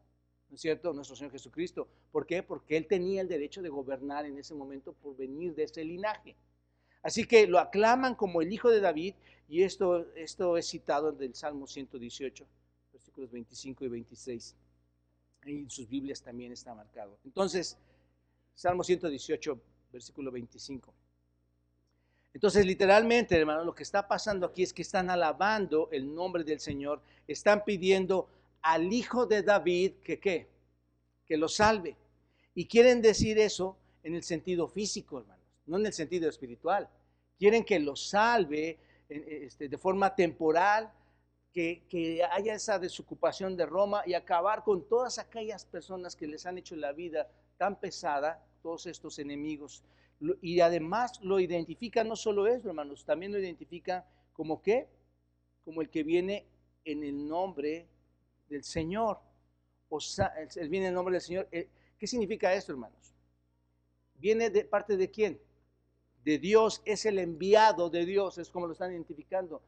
¿No 0.49 0.55
es 0.55 0.61
cierto? 0.61 0.93
Nuestro 0.93 1.15
Señor 1.15 1.31
Jesucristo. 1.31 1.87
¿Por 2.11 2.25
qué? 2.25 2.43
Porque 2.43 2.77
Él 2.77 2.87
tenía 2.87 3.21
el 3.21 3.27
derecho 3.27 3.61
de 3.61 3.69
gobernar 3.69 4.25
en 4.25 4.37
ese 4.37 4.53
momento 4.53 4.93
por 4.93 5.15
venir 5.17 5.55
de 5.55 5.63
ese 5.63 5.83
linaje. 5.83 6.35
Así 7.03 7.25
que 7.25 7.47
lo 7.47 7.59
aclaman 7.59 8.15
como 8.15 8.41
el 8.41 8.51
hijo 8.51 8.69
de 8.69 8.81
David 8.81 9.15
y 9.47 9.63
esto, 9.63 10.11
esto 10.15 10.57
es 10.57 10.67
citado 10.67 11.11
del 11.11 11.33
Salmo 11.35 11.67
118, 11.67 12.45
versículos 12.91 13.31
25 13.31 13.85
y 13.85 13.87
26 13.87 14.55
en 15.47 15.69
sus 15.69 15.87
Biblias 15.87 16.21
también 16.21 16.51
está 16.51 16.73
marcado. 16.73 17.17
Entonces, 17.23 17.77
Salmo 18.53 18.83
118, 18.83 19.59
versículo 19.91 20.31
25. 20.31 20.93
Entonces, 22.33 22.65
literalmente, 22.65 23.35
hermano, 23.35 23.63
lo 23.63 23.73
que 23.73 23.83
está 23.83 24.07
pasando 24.07 24.45
aquí 24.45 24.63
es 24.63 24.73
que 24.73 24.81
están 24.81 25.09
alabando 25.09 25.89
el 25.91 26.13
nombre 26.13 26.43
del 26.43 26.59
Señor, 26.59 27.01
están 27.27 27.63
pidiendo 27.63 28.29
al 28.61 28.91
Hijo 28.91 29.25
de 29.25 29.41
David 29.41 29.93
que 30.03 30.19
qué, 30.19 30.47
que 31.25 31.37
lo 31.37 31.47
salve. 31.47 31.95
Y 32.53 32.65
quieren 32.65 33.01
decir 33.01 33.39
eso 33.39 33.77
en 34.03 34.15
el 34.15 34.23
sentido 34.23 34.67
físico, 34.67 35.19
hermanos, 35.19 35.36
no 35.67 35.77
en 35.77 35.85
el 35.85 35.93
sentido 35.93 36.29
espiritual. 36.29 36.89
Quieren 37.37 37.63
que 37.63 37.79
lo 37.79 37.95
salve 37.95 38.79
este, 39.09 39.69
de 39.69 39.77
forma 39.77 40.15
temporal, 40.15 40.91
que, 41.53 42.21
haya 42.31 42.53
esa 42.53 42.77
desocupación 42.77 43.57
de 43.57 43.65
Roma 43.65 44.03
y 44.05 44.13
acabar 44.13 44.63
con 44.63 44.87
todas 44.87 45.17
aquellas 45.17 45.65
personas 45.65 46.15
que 46.15 46.27
les 46.27 46.45
han 46.45 46.57
hecho 46.57 46.75
la 46.75 46.91
vida 46.91 47.27
tan 47.57 47.79
pesada, 47.79 48.45
todos 48.61 48.85
estos 48.85 49.17
enemigos 49.17 49.83
Y 50.41 50.59
además 50.59 51.19
lo 51.21 51.39
identifica 51.39 52.03
no 52.03 52.15
solo 52.15 52.45
eso, 52.47 52.67
hermanos, 52.67 53.05
también 53.05 53.31
lo 53.31 53.39
identifica 53.39 54.05
como 54.33 54.61
qué? 54.61 54.87
Como 55.63 55.81
el 55.81 55.89
que 55.89 56.03
viene 56.03 56.45
en 56.85 57.03
el 57.03 57.27
nombre 57.27 57.87
del 58.49 58.63
Señor. 58.63 59.19
O 59.89 59.99
sea, 59.99 60.33
él 60.55 60.69
viene 60.69 60.87
en 60.87 60.91
el 60.91 60.95
nombre 60.95 61.13
del 61.13 61.21
Señor. 61.21 61.47
Eh, 61.51 61.69
¿Qué 61.97 62.05
significa 62.05 62.53
esto, 62.53 62.71
hermanos? 62.71 63.13
¿Viene 64.15 64.49
de 64.49 64.63
parte 64.63 64.95
de 64.95 65.09
quién? 65.09 65.39
De 66.27 66.39
Dios, 66.39 66.81
es 66.83 67.05
el 67.05 67.19
enviado 67.19 67.89
de 67.89 68.05
Dios, 68.05 68.37
es 68.37 68.49
como 68.49 68.67
lo 68.67 68.73
están 68.73 68.91
identificando. 68.91 69.61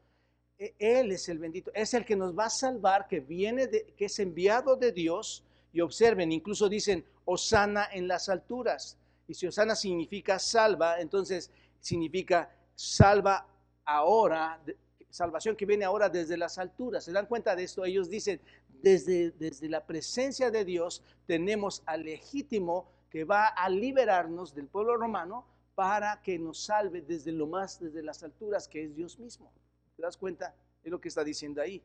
E, 0.58 0.74
él 0.78 1.10
es 1.10 1.26
el 1.30 1.38
bendito, 1.38 1.70
es 1.72 1.94
el 1.94 2.04
que 2.04 2.14
nos 2.14 2.38
va 2.38 2.44
a 2.44 2.50
salvar, 2.50 3.08
que 3.08 3.20
viene 3.20 3.66
de, 3.66 3.94
que 3.96 4.04
es 4.04 4.18
enviado 4.18 4.76
de 4.76 4.92
Dios. 4.92 5.42
Y 5.72 5.80
observen, 5.80 6.32
incluso 6.32 6.68
dicen, 6.68 7.02
Osana 7.24 7.88
en 7.90 8.06
las 8.06 8.28
alturas. 8.28 8.98
Y 9.26 9.32
si 9.32 9.46
Osana 9.46 9.74
significa 9.74 10.38
salva, 10.38 11.00
entonces 11.00 11.50
significa 11.80 12.54
salva 12.74 13.46
ahora, 13.86 14.60
salvación 15.08 15.56
que 15.56 15.64
viene 15.64 15.86
ahora 15.86 16.10
desde 16.10 16.36
las 16.36 16.58
alturas. 16.58 17.04
¿Se 17.04 17.12
dan 17.12 17.24
cuenta 17.24 17.56
de 17.56 17.62
esto? 17.62 17.86
Ellos 17.86 18.10
dicen, 18.10 18.38
desde, 18.82 19.30
desde 19.30 19.66
la 19.70 19.86
presencia 19.86 20.50
de 20.50 20.66
Dios 20.66 21.02
tenemos 21.26 21.82
al 21.86 22.02
legítimo 22.02 22.92
que 23.08 23.24
va 23.24 23.46
a 23.46 23.70
liberarnos 23.70 24.54
del 24.54 24.66
pueblo 24.66 24.98
romano 24.98 25.46
para 25.80 26.20
que 26.20 26.38
nos 26.38 26.58
salve 26.64 27.00
desde 27.00 27.32
lo 27.32 27.46
más, 27.46 27.80
desde 27.80 28.02
las 28.02 28.22
alturas, 28.22 28.68
que 28.68 28.84
es 28.84 28.94
Dios 28.94 29.18
mismo. 29.18 29.50
¿Te 29.96 30.02
das 30.02 30.14
cuenta? 30.14 30.54
Es 30.84 30.90
lo 30.90 31.00
que 31.00 31.08
está 31.08 31.24
diciendo 31.24 31.62
ahí. 31.62 31.82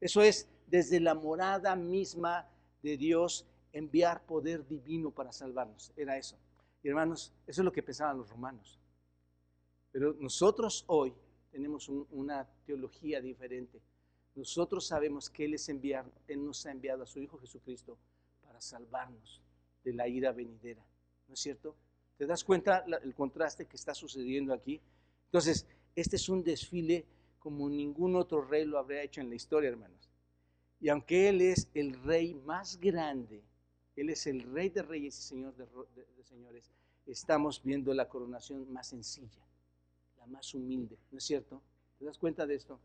Eso 0.00 0.22
es 0.22 0.48
desde 0.66 0.98
la 0.98 1.14
morada 1.14 1.76
misma 1.76 2.48
de 2.82 2.96
Dios 2.96 3.44
enviar 3.74 4.24
poder 4.24 4.66
divino 4.66 5.10
para 5.10 5.32
salvarnos. 5.32 5.92
Era 5.98 6.16
eso. 6.16 6.38
Y 6.82 6.88
hermanos, 6.88 7.30
eso 7.46 7.60
es 7.60 7.64
lo 7.66 7.72
que 7.72 7.82
pensaban 7.82 8.16
los 8.16 8.30
romanos. 8.30 8.80
Pero 9.92 10.14
nosotros 10.14 10.86
hoy 10.86 11.12
tenemos 11.50 11.90
una 11.90 12.48
teología 12.64 13.20
diferente. 13.20 13.82
Nosotros 14.34 14.86
sabemos 14.86 15.28
que 15.28 15.44
Él, 15.44 15.52
es 15.52 15.68
enviar, 15.68 16.10
Él 16.26 16.42
nos 16.42 16.64
ha 16.64 16.70
enviado 16.70 17.02
a 17.02 17.06
su 17.06 17.20
Hijo 17.20 17.36
Jesucristo 17.36 17.98
para 18.40 18.62
salvarnos 18.62 19.42
de 19.84 19.92
la 19.92 20.08
ira 20.08 20.32
venidera. 20.32 20.82
¿No 21.26 21.34
es 21.34 21.40
cierto? 21.40 21.76
¿Te 22.18 22.26
das 22.26 22.42
cuenta 22.42 22.84
el 23.02 23.14
contraste 23.14 23.66
que 23.66 23.76
está 23.76 23.94
sucediendo 23.94 24.52
aquí? 24.52 24.80
Entonces, 25.26 25.66
este 25.94 26.16
es 26.16 26.28
un 26.28 26.42
desfile 26.42 27.06
como 27.38 27.70
ningún 27.70 28.16
otro 28.16 28.42
rey 28.42 28.64
lo 28.64 28.76
habría 28.76 29.02
hecho 29.02 29.20
en 29.20 29.28
la 29.28 29.36
historia, 29.36 29.70
hermanos. 29.70 30.10
Y 30.80 30.88
aunque 30.88 31.28
Él 31.28 31.40
es 31.40 31.68
el 31.74 31.94
rey 32.02 32.34
más 32.34 32.78
grande, 32.80 33.42
Él 33.94 34.10
es 34.10 34.26
el 34.26 34.42
rey 34.42 34.68
de 34.68 34.82
reyes 34.82 35.16
y 35.16 35.22
señor 35.22 35.54
de, 35.56 35.66
señores, 36.24 36.70
estamos 37.06 37.62
viendo 37.62 37.94
la 37.94 38.08
coronación 38.08 38.70
más 38.72 38.88
sencilla, 38.88 39.42
la 40.18 40.26
más 40.26 40.52
humilde, 40.54 40.98
¿no 41.12 41.18
es 41.18 41.24
cierto? 41.24 41.62
¿Te 41.98 42.04
das 42.04 42.18
cuenta 42.18 42.46
de 42.46 42.56
esto? 42.56 42.80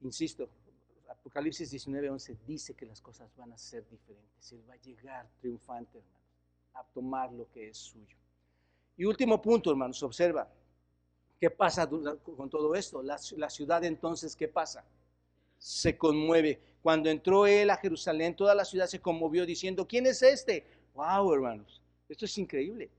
Insisto, 0.00 0.48
Apocalipsis 1.08 1.70
19, 1.70 2.10
11 2.10 2.36
dice 2.46 2.74
que 2.74 2.86
las 2.86 3.00
cosas 3.00 3.34
van 3.36 3.52
a 3.52 3.58
ser 3.58 3.88
diferentes. 3.88 4.52
Él 4.52 4.62
va 4.68 4.74
a 4.74 4.78
llegar 4.78 5.28
triunfante, 5.40 5.98
hermanos, 5.98 6.17
a 6.78 6.84
tomar 6.94 7.32
lo 7.32 7.50
que 7.50 7.68
es 7.68 7.76
suyo. 7.76 8.16
Y 8.96 9.04
último 9.04 9.40
punto, 9.42 9.70
hermanos, 9.70 10.02
observa, 10.02 10.48
¿qué 11.40 11.50
pasa 11.50 11.88
con 11.88 12.50
todo 12.50 12.74
esto? 12.74 13.02
La, 13.02 13.16
la 13.36 13.50
ciudad 13.50 13.84
entonces, 13.84 14.34
¿qué 14.36 14.48
pasa? 14.48 14.84
Se 15.58 15.96
conmueve. 15.96 16.60
Cuando 16.82 17.10
entró 17.10 17.46
él 17.46 17.70
a 17.70 17.76
Jerusalén, 17.76 18.36
toda 18.36 18.54
la 18.54 18.64
ciudad 18.64 18.86
se 18.86 19.00
conmovió 19.00 19.44
diciendo, 19.44 19.86
¿quién 19.86 20.06
es 20.06 20.22
este? 20.22 20.64
Wow, 20.94 21.32
hermanos, 21.32 21.82
esto 22.08 22.24
es 22.24 22.38
increíble. 22.38 22.90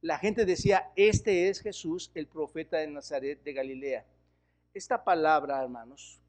La 0.00 0.18
gente 0.18 0.44
decía, 0.44 0.90
este 0.96 1.48
es 1.48 1.60
Jesús, 1.60 2.10
el 2.14 2.26
profeta 2.26 2.78
de 2.78 2.86
Nazaret 2.86 3.42
de 3.42 3.52
Galilea. 3.52 4.06
Esta 4.72 5.02
palabra, 5.02 5.62
hermanos, 5.62 6.20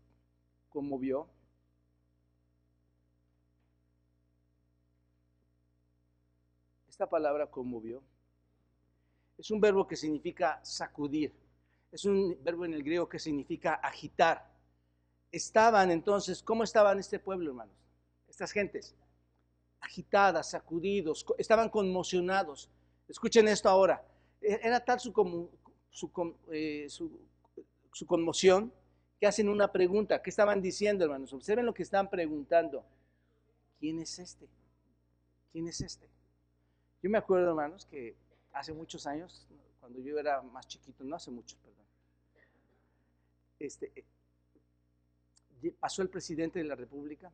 conmovió. 0.69 1.27
Esta 7.01 7.09
palabra 7.09 7.49
conmovió. 7.49 8.03
Es 9.35 9.49
un 9.49 9.59
verbo 9.59 9.87
que 9.87 9.95
significa 9.95 10.63
sacudir. 10.63 11.33
Es 11.91 12.05
un 12.05 12.37
verbo 12.43 12.63
en 12.63 12.75
el 12.75 12.83
griego 12.83 13.09
que 13.09 13.17
significa 13.17 13.73
agitar. 13.73 14.53
Estaban 15.31 15.89
entonces, 15.89 16.43
¿cómo 16.43 16.63
estaban 16.63 16.99
este 16.99 17.17
pueblo, 17.17 17.49
hermanos? 17.49 17.73
Estas 18.29 18.51
gentes, 18.51 18.95
agitadas, 19.79 20.51
sacudidos, 20.51 21.25
estaban 21.39 21.69
conmocionados. 21.69 22.69
Escuchen 23.07 23.47
esto 23.47 23.67
ahora. 23.67 24.05
E-, 24.39 24.59
era 24.61 24.79
tal 24.79 24.99
su, 24.99 25.49
eh, 26.51 26.85
su, 26.87 27.19
su 27.93 28.05
conmoción 28.05 28.71
que 29.19 29.25
hacen 29.25 29.49
una 29.49 29.71
pregunta. 29.71 30.21
¿Qué 30.21 30.29
estaban 30.29 30.61
diciendo, 30.61 31.03
hermanos? 31.03 31.33
Observen 31.33 31.65
lo 31.65 31.73
que 31.73 31.81
están 31.81 32.11
preguntando. 32.11 32.85
¿Quién 33.79 33.99
es 34.01 34.19
este? 34.19 34.47
¿Quién 35.51 35.67
es 35.67 35.81
este? 35.81 36.20
Yo 37.01 37.09
me 37.09 37.17
acuerdo, 37.17 37.49
hermanos, 37.49 37.85
que 37.85 38.15
hace 38.53 38.73
muchos 38.73 39.07
años, 39.07 39.47
cuando 39.79 39.99
yo 39.99 40.19
era 40.19 40.41
más 40.41 40.67
chiquito, 40.67 41.03
no 41.03 41.15
hace 41.15 41.31
muchos, 41.31 41.57
perdón, 41.59 41.85
este, 43.57 43.91
eh, 43.95 45.71
pasó 45.79 46.01
el 46.01 46.09
presidente 46.09 46.59
de 46.59 46.65
la 46.65 46.75
República 46.75 47.31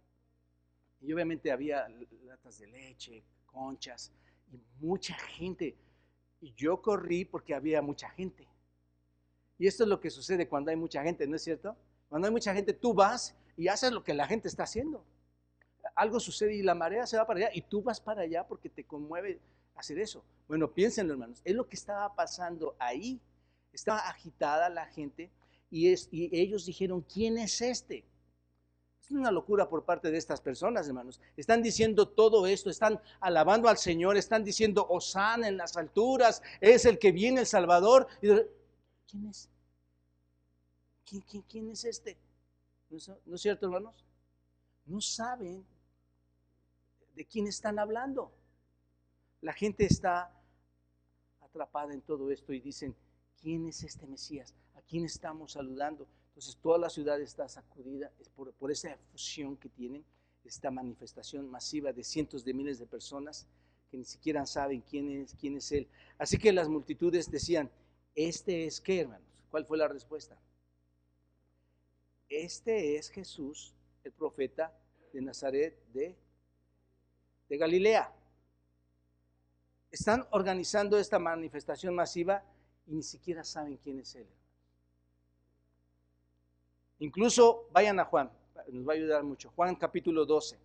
y 1.01 1.13
obviamente 1.13 1.51
había 1.51 1.88
latas 2.26 2.59
de 2.59 2.68
leche, 2.68 3.24
conchas 3.45 4.11
y 4.51 4.59
mucha 4.80 5.15
gente. 5.15 5.76
Y 6.39 6.53
yo 6.53 6.82
corrí 6.82 7.26
porque 7.26 7.53
había 7.53 7.82
mucha 7.82 8.09
gente. 8.09 8.47
Y 9.57 9.68
esto 9.68 9.84
es 9.84 9.89
lo 9.89 9.99
que 9.99 10.09
sucede 10.09 10.47
cuando 10.47 10.70
hay 10.70 10.78
mucha 10.78 11.01
gente, 11.03 11.26
¿no 11.28 11.36
es 11.36 11.43
cierto? 11.43 11.76
Cuando 12.09 12.28
hay 12.28 12.32
mucha 12.32 12.53
gente, 12.53 12.74
tú 12.74 12.93
vas 12.93 13.36
y 13.55 13.68
haces 13.68 13.91
lo 13.91 14.03
que 14.03 14.13
la 14.13 14.28
gente 14.28 14.47
está 14.47 14.63
haciendo. 14.63 15.03
Algo 15.95 16.20
sucede 16.20 16.55
y 16.55 16.61
la 16.61 16.76
marea 16.76 17.07
se 17.07 17.18
va 17.18 17.26
para 17.26 17.39
allá 17.39 17.49
y 17.53 17.61
tú 17.61 17.82
vas 17.82 17.99
para 17.99 18.22
allá 18.22 18.45
porque 18.47 18.70
te 18.70 18.84
conmueve 18.84 19.39
hacer 19.78 20.00
eso. 20.00 20.24
Bueno, 20.48 20.72
piénsenlo, 20.74 21.14
hermanos. 21.14 21.42
Es 21.44 21.56
lo 21.56 21.68
que 21.68 21.76
estaba 21.76 22.14
pasando 22.16 22.76
ahí. 22.80 23.22
Estaba 23.72 24.00
agitada 24.00 24.70
la 24.70 24.88
gente 24.88 25.30
y, 25.70 25.92
es, 25.92 26.10
y 26.12 26.30
ellos 26.38 26.66
dijeron, 26.66 27.02
¿quién 27.02 27.38
es 27.38 27.62
este? 27.62 28.06
Es 29.02 29.12
una 29.12 29.32
locura 29.32 29.70
por 29.70 29.86
parte 29.86 30.12
de 30.12 30.18
estas 30.18 30.42
personas, 30.42 30.88
hermanos. 30.88 31.22
Están 31.38 31.62
diciendo 31.62 32.10
todo 32.10 32.46
esto, 32.48 32.70
están 32.70 33.00
alabando 33.20 33.70
al 33.70 33.78
Señor, 33.78 34.18
están 34.18 34.44
diciendo, 34.44 34.86
Osana 34.90 35.48
en 35.48 35.58
las 35.58 35.78
alturas, 35.78 36.42
es 36.60 36.86
el 36.86 37.00
que 37.00 37.12
viene 37.12 37.42
el 37.42 37.48
Salvador. 37.48 38.08
¿quién 38.20 39.28
es? 39.28 39.50
¿Quién, 41.48 41.70
es 41.70 41.86
este? 41.86 42.18
¿No 42.90 43.36
es, 43.36 43.42
cierto, 43.42 43.68
hermanos? 43.68 43.96
No 44.86 45.00
saben 45.00 45.66
de 47.16 47.26
quién 47.26 47.48
están 47.48 47.80
hablando. 47.80 48.32
La 49.42 49.54
gente 49.54 49.86
está 49.86 50.32
atrapada 51.42 51.94
en 51.94 52.02
todo 52.02 52.32
esto 52.32 52.54
y 52.54 52.60
dicen, 52.60 52.96
¿quién 53.42 53.68
es 53.68 53.84
este 53.84 54.08
Mesías? 54.08 54.54
¿A 54.76 54.82
quién 54.82 55.06
estamos 55.06 55.54
saludando? 55.54 56.08
Entonces 56.30 56.58
toda 56.58 56.78
la 56.78 56.90
ciudad 56.90 57.20
está 57.22 57.48
sacudida 57.48 58.12
por, 58.36 58.72
esa 58.72 58.92
efusión 58.92 59.58
que 59.58 59.70
tienen, 59.70 60.04
esta 60.44 60.72
manifestación 60.72 61.50
masiva 61.50 61.92
de 61.92 62.04
cientos 62.04 62.44
de 62.46 62.54
miles 62.54 62.80
de 62.80 62.86
personas 62.86 63.48
que 63.90 63.98
ni 63.98 64.06
siquiera 64.06 64.46
saben 64.46 64.82
quién 64.82 65.10
es, 65.10 65.36
quién 65.36 65.58
es 65.58 65.72
Él. 65.72 65.88
Así 66.18 66.38
que 66.38 66.52
las 66.52 66.68
multitudes 66.70 67.32
decían, 67.32 67.70
¿Este 68.18 68.66
es 68.66 68.82
qué, 68.82 69.02
hermanos? 69.02 69.46
¿Cuál 69.52 69.64
fue 69.64 69.78
la 69.78 69.88
respuesta? 69.88 70.36
Este 72.28 72.98
es 72.98 73.12
Jesús, 73.12 73.76
el 74.04 74.12
profeta 74.12 74.76
de 75.14 75.22
Nazaret 75.22 75.78
de 75.94 76.18
Galilea. 77.48 78.12
Están 80.00 80.28
organizando 80.30 81.00
esta 81.00 81.18
manifestación 81.18 81.95
masiva 81.95 82.43
y 82.86 82.93
ni 82.93 83.02
siquiera 83.02 83.43
saben 83.43 83.78
quién 83.78 84.00
es 84.00 84.14
Él. 84.14 84.28
Incluso 87.00 87.68
vayan 87.72 88.00
a 88.00 88.06
Juan, 88.06 88.30
nos 88.72 88.88
va 88.88 88.93
a 88.93 88.95
ayudar 88.95 89.24
mucho. 89.24 89.52
Juan 89.56 89.74
capítulo 89.76 90.24
12. 90.24 90.60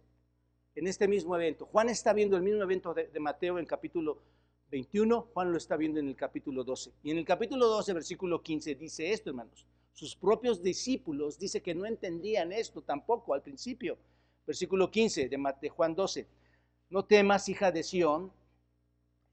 En 0.74 0.86
este 0.86 1.08
mismo 1.08 1.34
evento, 1.34 1.64
Juan 1.64 1.88
está 1.88 2.12
viendo 2.12 2.36
el 2.36 2.42
mismo 2.42 2.62
evento 2.62 2.92
de, 2.92 3.08
Mateo 3.20 3.58
en 3.58 3.64
capítulo 3.64 4.18
21, 4.70 5.28
Juan 5.32 5.50
lo 5.50 5.56
está 5.56 5.78
viendo 5.78 5.98
en 5.98 6.08
el 6.08 6.16
capítulo 6.16 6.62
12. 6.62 6.92
Y 7.02 7.10
en 7.10 7.16
el 7.16 7.24
capítulo 7.24 7.68
12, 7.68 7.94
versículo 7.94 8.42
15, 8.42 8.74
dice 8.74 9.12
esto, 9.12 9.30
hermanos. 9.30 9.66
Sus 9.94 10.14
propios 10.14 10.62
discípulos 10.62 11.38
dice 11.38 11.62
que 11.62 11.74
no 11.74 11.86
entendían 11.86 12.52
esto 12.52 12.82
tampoco 12.82 13.32
al 13.32 13.40
principio. 13.40 13.96
Versículo 14.46 14.90
15 14.90 15.30
de, 15.30 15.68
Juan 15.70 15.94
12. 15.94 16.26
No 16.90 17.06
temas, 17.06 17.48
hija 17.48 17.72
de 17.72 17.82
Sión, 17.82 18.30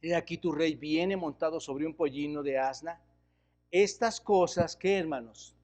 he 0.02 0.16
aquí 0.16 0.38
tu 0.38 0.52
rey 0.52 0.76
viene 0.76 1.18
montado 1.18 1.60
sobre 1.60 1.86
un 1.86 1.94
pollino 1.94 2.42
de 2.44 2.58
asna. 2.58 3.02
Estas 3.72 4.22
cosas, 4.22 4.76
¿qué 4.76 4.98
hermanos? 4.98 5.56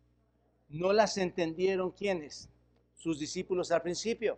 No 0.67 0.93
las 0.93 1.17
entendieron 1.17 1.91
quiénes? 1.91 2.49
Sus 2.93 3.19
discípulos 3.19 3.71
al 3.71 3.81
principio. 3.81 4.37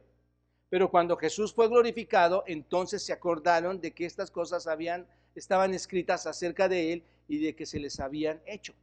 Pero 0.70 0.91
cuando 0.91 1.16
Jesús 1.18 1.54
fue 1.54 1.68
glorificado, 1.68 2.43
entonces 2.45 3.04
se 3.04 3.14
acordaron 3.14 3.80
de 3.80 3.93
que 3.93 4.06
estas 4.06 4.30
cosas 4.30 4.68
habían 4.68 5.08
estaban 5.36 5.74
escritas 5.74 6.26
acerca 6.26 6.68
de 6.68 6.93
él 6.93 7.04
y 7.28 7.38
de 7.38 7.56
que 7.56 7.66
se 7.66 7.80
les 7.80 8.00
habían 8.00 8.41
hecho. 8.45 8.74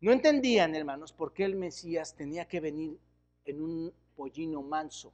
No 0.00 0.12
entendían, 0.12 0.76
hermanos, 0.76 1.12
por 1.12 1.32
qué 1.32 1.44
el 1.44 1.56
Mesías 1.56 2.14
tenía 2.14 2.46
que 2.46 2.60
venir 2.60 2.96
en 3.44 3.60
un 3.60 3.92
pollino 4.14 4.62
manso. 4.62 5.12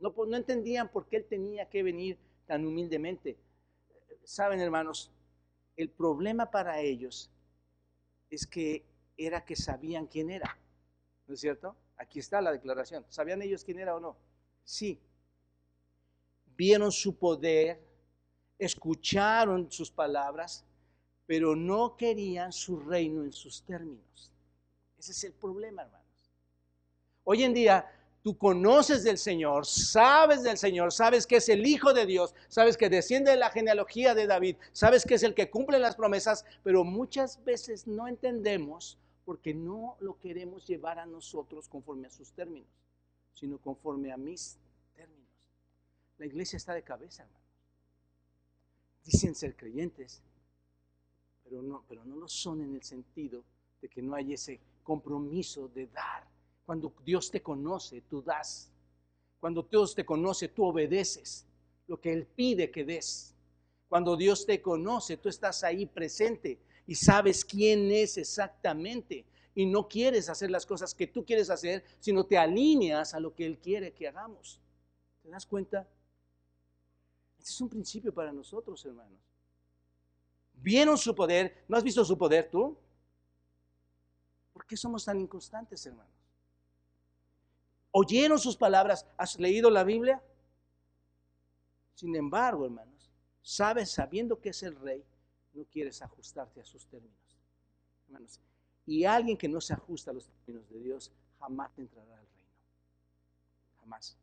No, 0.00 0.12
no 0.26 0.36
entendían 0.36 0.90
por 0.90 1.06
qué 1.06 1.18
él 1.18 1.24
tenía 1.24 1.68
que 1.68 1.82
venir 1.84 2.18
tan 2.46 2.66
humildemente. 2.66 3.36
Saben, 4.24 4.60
hermanos, 4.60 5.10
el 5.76 5.90
problema 5.90 6.50
para 6.50 6.80
ellos 6.80 7.30
es 8.30 8.46
que 8.46 8.84
era 9.16 9.44
que 9.44 9.56
sabían 9.56 10.06
quién 10.06 10.30
era. 10.30 10.58
¿No 11.26 11.34
es 11.34 11.40
cierto? 11.40 11.76
Aquí 11.96 12.18
está 12.18 12.40
la 12.40 12.52
declaración. 12.52 13.04
¿Sabían 13.08 13.42
ellos 13.42 13.64
quién 13.64 13.78
era 13.78 13.94
o 13.94 14.00
no? 14.00 14.16
Sí. 14.64 15.00
Vieron 16.56 16.90
su 16.90 17.16
poder, 17.16 17.80
escucharon 18.58 19.70
sus 19.70 19.90
palabras, 19.90 20.64
pero 21.26 21.54
no 21.54 21.96
querían 21.96 22.52
su 22.52 22.78
reino 22.78 23.24
en 23.24 23.32
sus 23.32 23.62
términos. 23.62 24.32
Ese 24.98 25.12
es 25.12 25.24
el 25.24 25.32
problema, 25.32 25.82
hermanos. 25.82 26.04
Hoy 27.24 27.42
en 27.42 27.54
día 27.54 27.90
tú 28.24 28.38
conoces 28.38 29.04
del 29.04 29.18
Señor, 29.18 29.66
sabes 29.66 30.42
del 30.42 30.56
Señor, 30.56 30.94
sabes 30.94 31.26
que 31.26 31.36
es 31.36 31.48
el 31.50 31.66
Hijo 31.66 31.92
de 31.92 32.06
Dios, 32.06 32.34
sabes 32.48 32.78
que 32.78 32.88
desciende 32.88 33.30
de 33.30 33.36
la 33.36 33.50
genealogía 33.50 34.14
de 34.14 34.26
David, 34.26 34.56
sabes 34.72 35.04
que 35.04 35.16
es 35.16 35.22
el 35.22 35.34
que 35.34 35.50
cumple 35.50 35.78
las 35.78 35.94
promesas, 35.94 36.46
pero 36.62 36.84
muchas 36.84 37.44
veces 37.44 37.86
no 37.86 38.08
entendemos 38.08 38.96
porque 39.26 39.52
no 39.52 39.98
lo 40.00 40.18
queremos 40.20 40.66
llevar 40.66 40.98
a 40.98 41.04
nosotros 41.04 41.68
conforme 41.68 42.06
a 42.06 42.10
sus 42.10 42.32
términos, 42.32 42.66
sino 43.34 43.58
conforme 43.58 44.10
a 44.10 44.16
mis 44.16 44.56
términos. 44.94 45.28
La 46.16 46.24
iglesia 46.24 46.56
está 46.56 46.72
de 46.72 46.82
cabeza, 46.82 47.24
hermanos. 47.24 47.42
Dicen 49.04 49.34
ser 49.34 49.54
creyentes, 49.54 50.22
pero 51.44 51.60
no, 51.60 51.84
pero 51.86 52.02
no 52.06 52.16
lo 52.16 52.26
son 52.26 52.62
en 52.62 52.74
el 52.74 52.82
sentido 52.82 53.44
de 53.82 53.88
que 53.90 54.00
no 54.00 54.14
hay 54.14 54.32
ese 54.32 54.60
compromiso 54.82 55.68
de 55.68 55.88
dar. 55.88 56.33
Cuando 56.64 56.92
Dios 57.04 57.30
te 57.30 57.42
conoce, 57.42 58.02
tú 58.02 58.22
das. 58.22 58.70
Cuando 59.38 59.62
Dios 59.62 59.94
te 59.94 60.04
conoce, 60.04 60.48
tú 60.48 60.64
obedeces 60.64 61.46
lo 61.86 62.00
que 62.00 62.12
Él 62.12 62.26
pide 62.26 62.70
que 62.70 62.84
des. 62.84 63.34
Cuando 63.88 64.16
Dios 64.16 64.46
te 64.46 64.62
conoce, 64.62 65.18
tú 65.18 65.28
estás 65.28 65.62
ahí 65.62 65.86
presente 65.86 66.58
y 66.86 66.94
sabes 66.94 67.44
quién 67.44 67.90
es 67.90 68.16
exactamente. 68.16 69.26
Y 69.54 69.66
no 69.66 69.86
quieres 69.86 70.28
hacer 70.28 70.50
las 70.50 70.66
cosas 70.66 70.94
que 70.94 71.06
tú 71.06 71.24
quieres 71.24 71.50
hacer, 71.50 71.84
sino 72.00 72.24
te 72.24 72.38
alineas 72.38 73.14
a 73.14 73.20
lo 73.20 73.34
que 73.34 73.46
Él 73.46 73.58
quiere 73.58 73.92
que 73.92 74.08
hagamos. 74.08 74.60
¿Te 75.22 75.28
das 75.28 75.46
cuenta? 75.46 75.86
Este 77.38 77.50
es 77.50 77.60
un 77.60 77.68
principio 77.68 78.12
para 78.12 78.32
nosotros, 78.32 78.84
hermanos. 78.84 79.20
Vieron 80.54 80.96
su 80.96 81.14
poder. 81.14 81.64
¿No 81.68 81.76
has 81.76 81.84
visto 81.84 82.04
su 82.04 82.16
poder 82.16 82.50
tú? 82.50 82.76
¿Por 84.52 84.66
qué 84.66 84.76
somos 84.76 85.04
tan 85.04 85.20
inconstantes, 85.20 85.84
hermanos? 85.84 86.23
¿Oyeron 87.96 88.40
sus 88.40 88.56
palabras? 88.56 89.06
¿Has 89.16 89.38
leído 89.38 89.70
la 89.70 89.84
Biblia? 89.84 90.20
Sin 91.94 92.16
embargo, 92.16 92.64
hermanos, 92.64 93.08
sabes, 93.40 93.92
sabiendo 93.92 94.40
que 94.40 94.48
es 94.48 94.64
el 94.64 94.74
rey, 94.74 95.04
no 95.52 95.64
quieres 95.66 96.02
ajustarte 96.02 96.60
a 96.60 96.64
sus 96.64 96.88
términos. 96.88 97.38
Hermanos, 98.06 98.40
y 98.84 99.04
alguien 99.04 99.36
que 99.36 99.48
no 99.48 99.60
se 99.60 99.74
ajusta 99.74 100.10
a 100.10 100.14
los 100.14 100.28
términos 100.44 100.68
de 100.70 100.80
Dios 100.80 101.12
jamás 101.38 101.78
entrará 101.78 102.14
al 102.14 102.26
reino. 102.26 102.50
Jamás. 103.78 104.18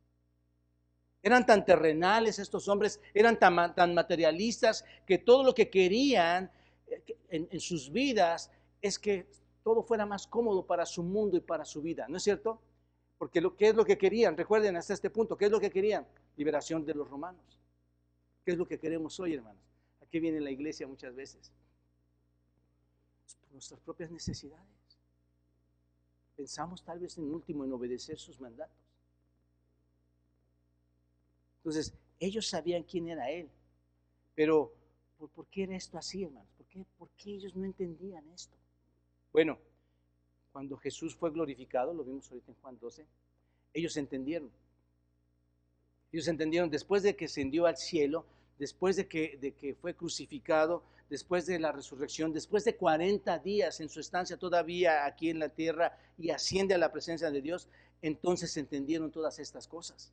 Eran 1.23 1.45
tan 1.45 1.63
terrenales 1.63 2.39
estos 2.39 2.67
hombres, 2.67 2.99
eran 3.13 3.39
tan, 3.39 3.73
tan 3.73 3.93
materialistas, 3.93 4.83
que 5.07 5.17
todo 5.17 5.45
lo 5.45 5.55
que 5.55 5.69
querían 5.69 6.51
eh, 6.87 7.01
en, 7.29 7.59
sus 7.61 7.89
vidas 7.89 8.51
es 8.81 8.99
que 8.99 9.29
todo 9.63 9.81
fuera 9.81 10.05
más 10.05 10.27
cómodo 10.27 10.65
para 10.65 10.85
su 10.85 11.03
mundo 11.03 11.37
y 11.37 11.41
para 11.41 11.63
su 11.63 11.81
vida, 11.81 12.07
¿no 12.09 12.17
es 12.17 12.23
cierto? 12.23 12.59
Porque 13.21 13.39
lo 13.39 13.55
que 13.55 13.67
es 13.67 13.75
lo 13.75 13.85
que 13.85 13.99
querían, 13.99 14.35
recuerden 14.35 14.75
hasta 14.77 14.95
este 14.95 15.11
punto, 15.11 15.37
¿qué 15.37 15.45
es 15.45 15.51
lo 15.51 15.59
que 15.59 15.69
querían? 15.69 16.07
Liberación 16.37 16.83
de 16.83 16.95
los 16.95 17.07
romanos. 17.07 17.59
¿Qué 18.43 18.53
es 18.53 18.57
lo 18.57 18.67
que 18.67 18.79
queremos 18.79 19.19
hoy, 19.19 19.35
hermanos? 19.35 19.61
Aquí 20.01 20.19
viene 20.19 20.41
la 20.41 20.49
iglesia 20.49 20.87
muchas 20.87 21.13
veces. 21.13 21.51
Por 23.39 23.51
nuestras 23.51 23.79
propias 23.81 24.09
necesidades. 24.09 24.65
Pensamos 26.35 26.83
tal 26.83 26.97
vez 26.97 27.15
en 27.19 27.31
último 27.31 27.63
en 27.63 27.71
obedecer 27.71 28.17
sus 28.17 28.41
mandatos. 28.41 28.75
Entonces, 31.57 31.93
ellos 32.19 32.47
sabían 32.47 32.81
quién 32.81 33.07
era 33.07 33.29
Él. 33.29 33.51
Pero, 34.33 34.73
¿por, 35.35 35.45
qué 35.45 35.65
era 35.65 35.75
esto 35.75 35.99
así, 35.99 36.23
hermanos? 36.23 36.49
¿Por 36.57 36.65
qué, 36.65 36.83
¿Por 36.97 37.09
qué 37.11 37.35
ellos 37.35 37.55
no 37.55 37.65
entendían 37.65 38.27
esto? 38.31 38.57
Bueno, 39.31 39.59
cuando 40.51 40.77
Jesús 40.77 41.15
fue 41.15 41.31
glorificado, 41.31 41.93
lo 41.93 42.03
vimos 42.03 42.29
ahorita 42.29 42.51
en 42.51 42.57
Juan 42.61 42.77
12, 42.79 43.05
ellos 43.73 43.95
entendieron. 43.97 44.51
Ellos 46.11 46.27
entendieron 46.27 46.69
después 46.69 47.03
de 47.03 47.15
que 47.15 47.25
ascendió 47.25 47.65
al 47.65 47.77
cielo, 47.77 48.25
después 48.57 48.95
de 48.95 49.07
que, 49.07 49.37
de 49.39 49.53
que 49.53 49.75
fue 49.75 49.95
crucificado, 49.95 50.83
después 51.09 51.45
de 51.45 51.59
la 51.59 51.71
resurrección, 51.71 52.33
después 52.33 52.63
de 52.63 52.75
40 52.75 53.39
días 53.39 53.79
en 53.79 53.89
su 53.89 53.99
estancia 53.99 54.37
todavía 54.37 55.05
aquí 55.05 55.29
en 55.29 55.39
la 55.39 55.49
tierra 55.49 55.97
y 56.17 56.29
asciende 56.29 56.73
a 56.73 56.77
la 56.77 56.91
presencia 56.91 57.31
de 57.31 57.41
Dios, 57.41 57.67
entonces 58.01 58.55
entendieron 58.57 59.11
todas 59.11 59.39
estas 59.39 59.67
cosas. 59.67 60.11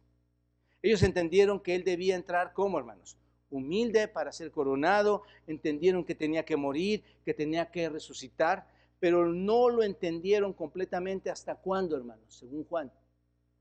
Ellos 0.83 1.03
entendieron 1.03 1.61
que 1.61 1.75
él 1.75 1.85
debía 1.85 2.15
entrar 2.15 2.53
como, 2.53 2.79
hermanos, 2.79 3.17
humilde 3.51 4.09
para 4.09 4.33
ser 4.33 4.51
coronado, 4.51 5.23
entendieron 5.47 6.05
que 6.05 6.15
tenía 6.15 6.45
que 6.45 6.57
morir, 6.57 7.03
que 7.25 7.35
tenía 7.35 7.71
que 7.71 7.89
resucitar, 7.89 8.69
pero 9.01 9.27
no 9.27 9.69
lo 9.69 9.83
entendieron 9.83 10.53
completamente 10.53 11.31
hasta 11.31 11.55
cuándo, 11.55 11.97
hermanos, 11.97 12.35
según 12.35 12.65
Juan, 12.65 12.93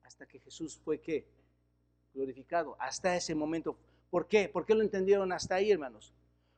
hasta 0.04 0.26
que 0.26 0.40
Jesús 0.40 0.80
fue 0.84 1.00
qué? 1.00 1.28
Glorificado, 2.14 2.76
hasta 2.80 3.16
ese 3.16 3.36
momento. 3.36 3.78
¿Por 4.10 4.28
qué? 4.28 4.50
¿Por 4.50 4.66
qué 4.66 4.74
lo 4.74 4.82
entendieron 4.82 5.32
hasta 5.32 5.56
ahí, 5.56 5.72
hermanos? 5.72 6.14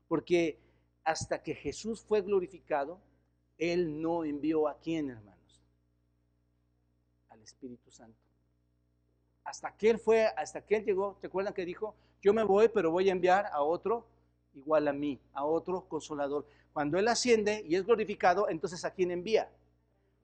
Porque 0.07 0.59
hasta 1.03 1.41
que 1.41 1.55
Jesús 1.55 2.01
fue 2.01 2.21
glorificado, 2.21 2.99
Él 3.57 4.01
no 4.01 4.23
envió 4.23 4.67
a 4.67 4.77
quién, 4.79 5.09
hermanos? 5.09 5.61
Al 7.29 7.41
Espíritu 7.41 7.91
Santo 7.91 8.29
hasta 9.49 9.75
que 9.75 9.89
él 9.89 9.97
fue, 9.97 10.27
hasta 10.37 10.61
que 10.61 10.75
él 10.75 10.85
llegó, 10.85 11.17
¿te 11.19 11.27
acuerdan 11.27 11.55
que 11.55 11.65
dijo? 11.65 11.95
Yo 12.21 12.33
me 12.33 12.43
voy, 12.43 12.69
pero 12.69 12.91
voy 12.91 13.09
a 13.09 13.11
enviar 13.11 13.47
a 13.47 13.63
otro 13.63 14.05
igual 14.53 14.87
a 14.87 14.93
mí, 14.93 15.19
a 15.33 15.43
otro 15.43 15.85
consolador. 15.87 16.45
Cuando 16.73 16.97
él 16.97 17.07
asciende 17.07 17.63
y 17.67 17.75
es 17.75 17.85
glorificado, 17.85 18.49
entonces 18.49 18.85
¿a 18.85 18.91
quién 18.91 19.11
envía? 19.11 19.49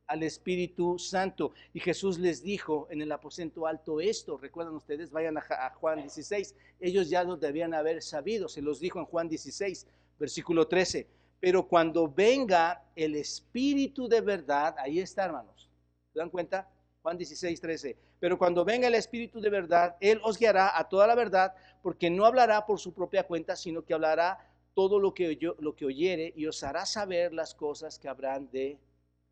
Al 0.08 0.24
Espíritu 0.24 1.00
Santo. 1.00 1.54
Y 1.74 1.80
Jesús 1.80 2.20
les 2.20 2.44
dijo 2.44 2.88
en 2.92 3.02
el 3.02 3.12
aposento 3.12 3.66
alto 3.66 4.00
esto, 4.00 4.38
recuerdan 4.38 4.76
ustedes, 4.76 5.12
vayan 5.12 5.38
a, 5.38 5.74
Juan 5.76 6.02
16, 6.02 6.56
ellos 6.80 7.10
ya 7.10 7.24
lo 7.24 7.38
debían 7.38 7.74
haber 7.74 8.02
sabido, 8.02 8.48
se 8.48 8.62
los 8.62 8.80
dijo 8.80 9.00
en 9.00 9.06
Juan 9.06 9.28
16, 9.28 9.88
versículo 10.20 10.68
13. 10.68 11.08
Pero 11.40 11.68
cuando 11.68 12.08
venga 12.08 12.84
el 12.96 13.16
Espíritu 13.16 14.08
de 14.08 14.22
verdad, 14.22 14.76
ahí 14.78 15.00
está 15.00 15.26
hermanos, 15.26 15.70
¿se 16.14 16.20
dan 16.20 16.30
cuenta? 16.30 16.70
Juan 17.02 17.18
16, 17.18 17.62
13. 17.62 17.98
Pero 18.20 18.38
cuando 18.38 18.66
venga 18.66 18.88
el 18.88 18.96
Espíritu 18.96 19.40
de 19.40 19.52
verdad, 19.52 19.96
Él 20.00 20.20
os 20.24 20.40
guiará 20.40 20.76
a 20.76 20.90
toda 20.90 21.06
la 21.06 21.14
verdad, 21.14 21.54
porque 21.84 22.10
no 22.10 22.26
hablará 22.26 22.66
por 22.66 22.80
su 22.80 22.94
propia 22.94 23.28
cuenta, 23.28 23.56
sino 23.56 23.84
que 23.84 23.94
hablará 23.94 24.40
todo 24.76 25.00
lo 25.00 25.14
que, 25.14 25.40
lo 25.60 25.76
que 25.76 25.86
oyere 25.86 26.34
y 26.36 26.46
os 26.46 26.62
hará 26.62 26.86
saber 26.86 27.34
las 27.34 27.56
cosas 27.56 27.98
que 27.98 28.08
habrán 28.08 28.52
de 28.52 28.78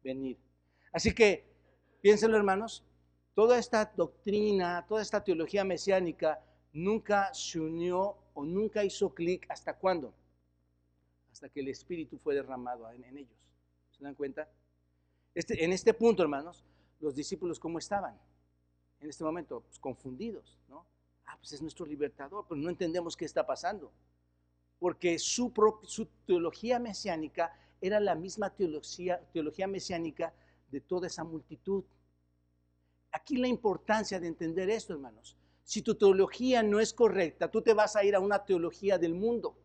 venir. 0.02 0.38
Así 0.92 1.14
que, 1.14 1.46
piénsenlo 2.02 2.38
hermanos, 2.38 2.84
toda 3.36 3.60
esta 3.60 3.86
doctrina, 3.96 4.86
toda 4.88 5.02
esta 5.02 5.24
teología 5.24 5.64
mesiánica 5.64 6.42
nunca 6.72 7.32
se 7.34 7.60
unió 7.60 8.18
o 8.34 8.44
nunca 8.44 8.84
hizo 8.84 9.14
clic 9.14 9.46
hasta 9.50 9.78
cuándo? 9.78 10.14
Hasta 11.32 11.50
que 11.50 11.60
el 11.60 11.68
Espíritu 11.68 12.18
fue 12.18 12.36
derramado 12.36 12.90
en, 12.92 13.04
ellos. 13.04 13.38
¿Se 13.92 14.04
dan 14.04 14.16
cuenta? 14.16 14.50
Este, 15.36 15.64
en 15.64 15.72
este 15.72 15.94
punto, 15.94 16.24
hermanos, 16.24 16.64
los 17.00 17.16
discípulos 17.16 17.60
cómo 17.60 17.80
estaban 17.80 18.18
en 19.02 19.10
este 19.10 19.24
momento, 19.24 19.62
pues, 19.62 19.78
confundidos, 19.80 20.58
¿no? 20.70 20.86
Ah, 21.26 21.36
pues 21.38 21.52
es 21.52 21.62
nuestro 21.62 21.86
libertador, 21.86 22.46
pero 22.48 22.60
no 22.60 22.70
entendemos 22.70 23.18
qué 23.18 23.26
está 23.26 23.46
pasando. 23.46 23.92
Porque 24.84 25.18
su, 25.18 25.54
teología 26.26 26.78
mesiánica 26.78 27.58
era 27.80 28.02
la 28.02 28.16
misma 28.16 28.50
teología, 28.50 29.18
teología 29.32 29.66
mesiánica 29.66 30.34
de 30.70 30.82
toda 30.82 31.08
esa 31.08 31.24
multitud. 31.24 31.86
Aquí 33.14 33.38
la 33.38 33.48
importancia 33.48 34.20
de 34.20 34.28
entender 34.28 34.70
esto, 34.70 34.92
hermanos. 34.92 35.38
Si 35.64 35.84
tu 35.84 35.96
teología 35.96 36.62
no 36.64 36.82
es 36.82 36.92
correcta, 36.92 37.50
tú 37.50 37.62
te 37.62 37.74
vas 37.74 37.96
a 37.96 38.04
ir 38.04 38.14
a 38.14 38.20
una 38.20 38.44
teología 38.44 38.98
del 38.98 39.14
mundo. 39.14 39.56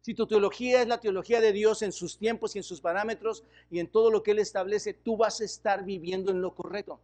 Si 0.00 0.14
tu 0.14 0.26
teología 0.26 0.82
es 0.82 0.88
la 0.88 0.98
teología 0.98 1.40
de 1.40 1.52
Dios 1.52 1.80
en 1.82 1.92
sus 1.92 2.18
tiempos 2.18 2.56
y 2.56 2.58
en 2.58 2.64
sus 2.64 2.80
parámetros 2.80 3.44
y 3.70 3.78
en 3.78 3.86
todo 3.86 4.10
lo 4.10 4.24
que 4.24 4.32
Él 4.32 4.40
establece, 4.40 4.94
tú 4.94 5.16
vas 5.16 5.40
a 5.40 5.44
estar 5.44 5.84
viviendo 5.84 6.32
en 6.32 6.42
lo 6.42 6.56
correcto. 6.56 6.98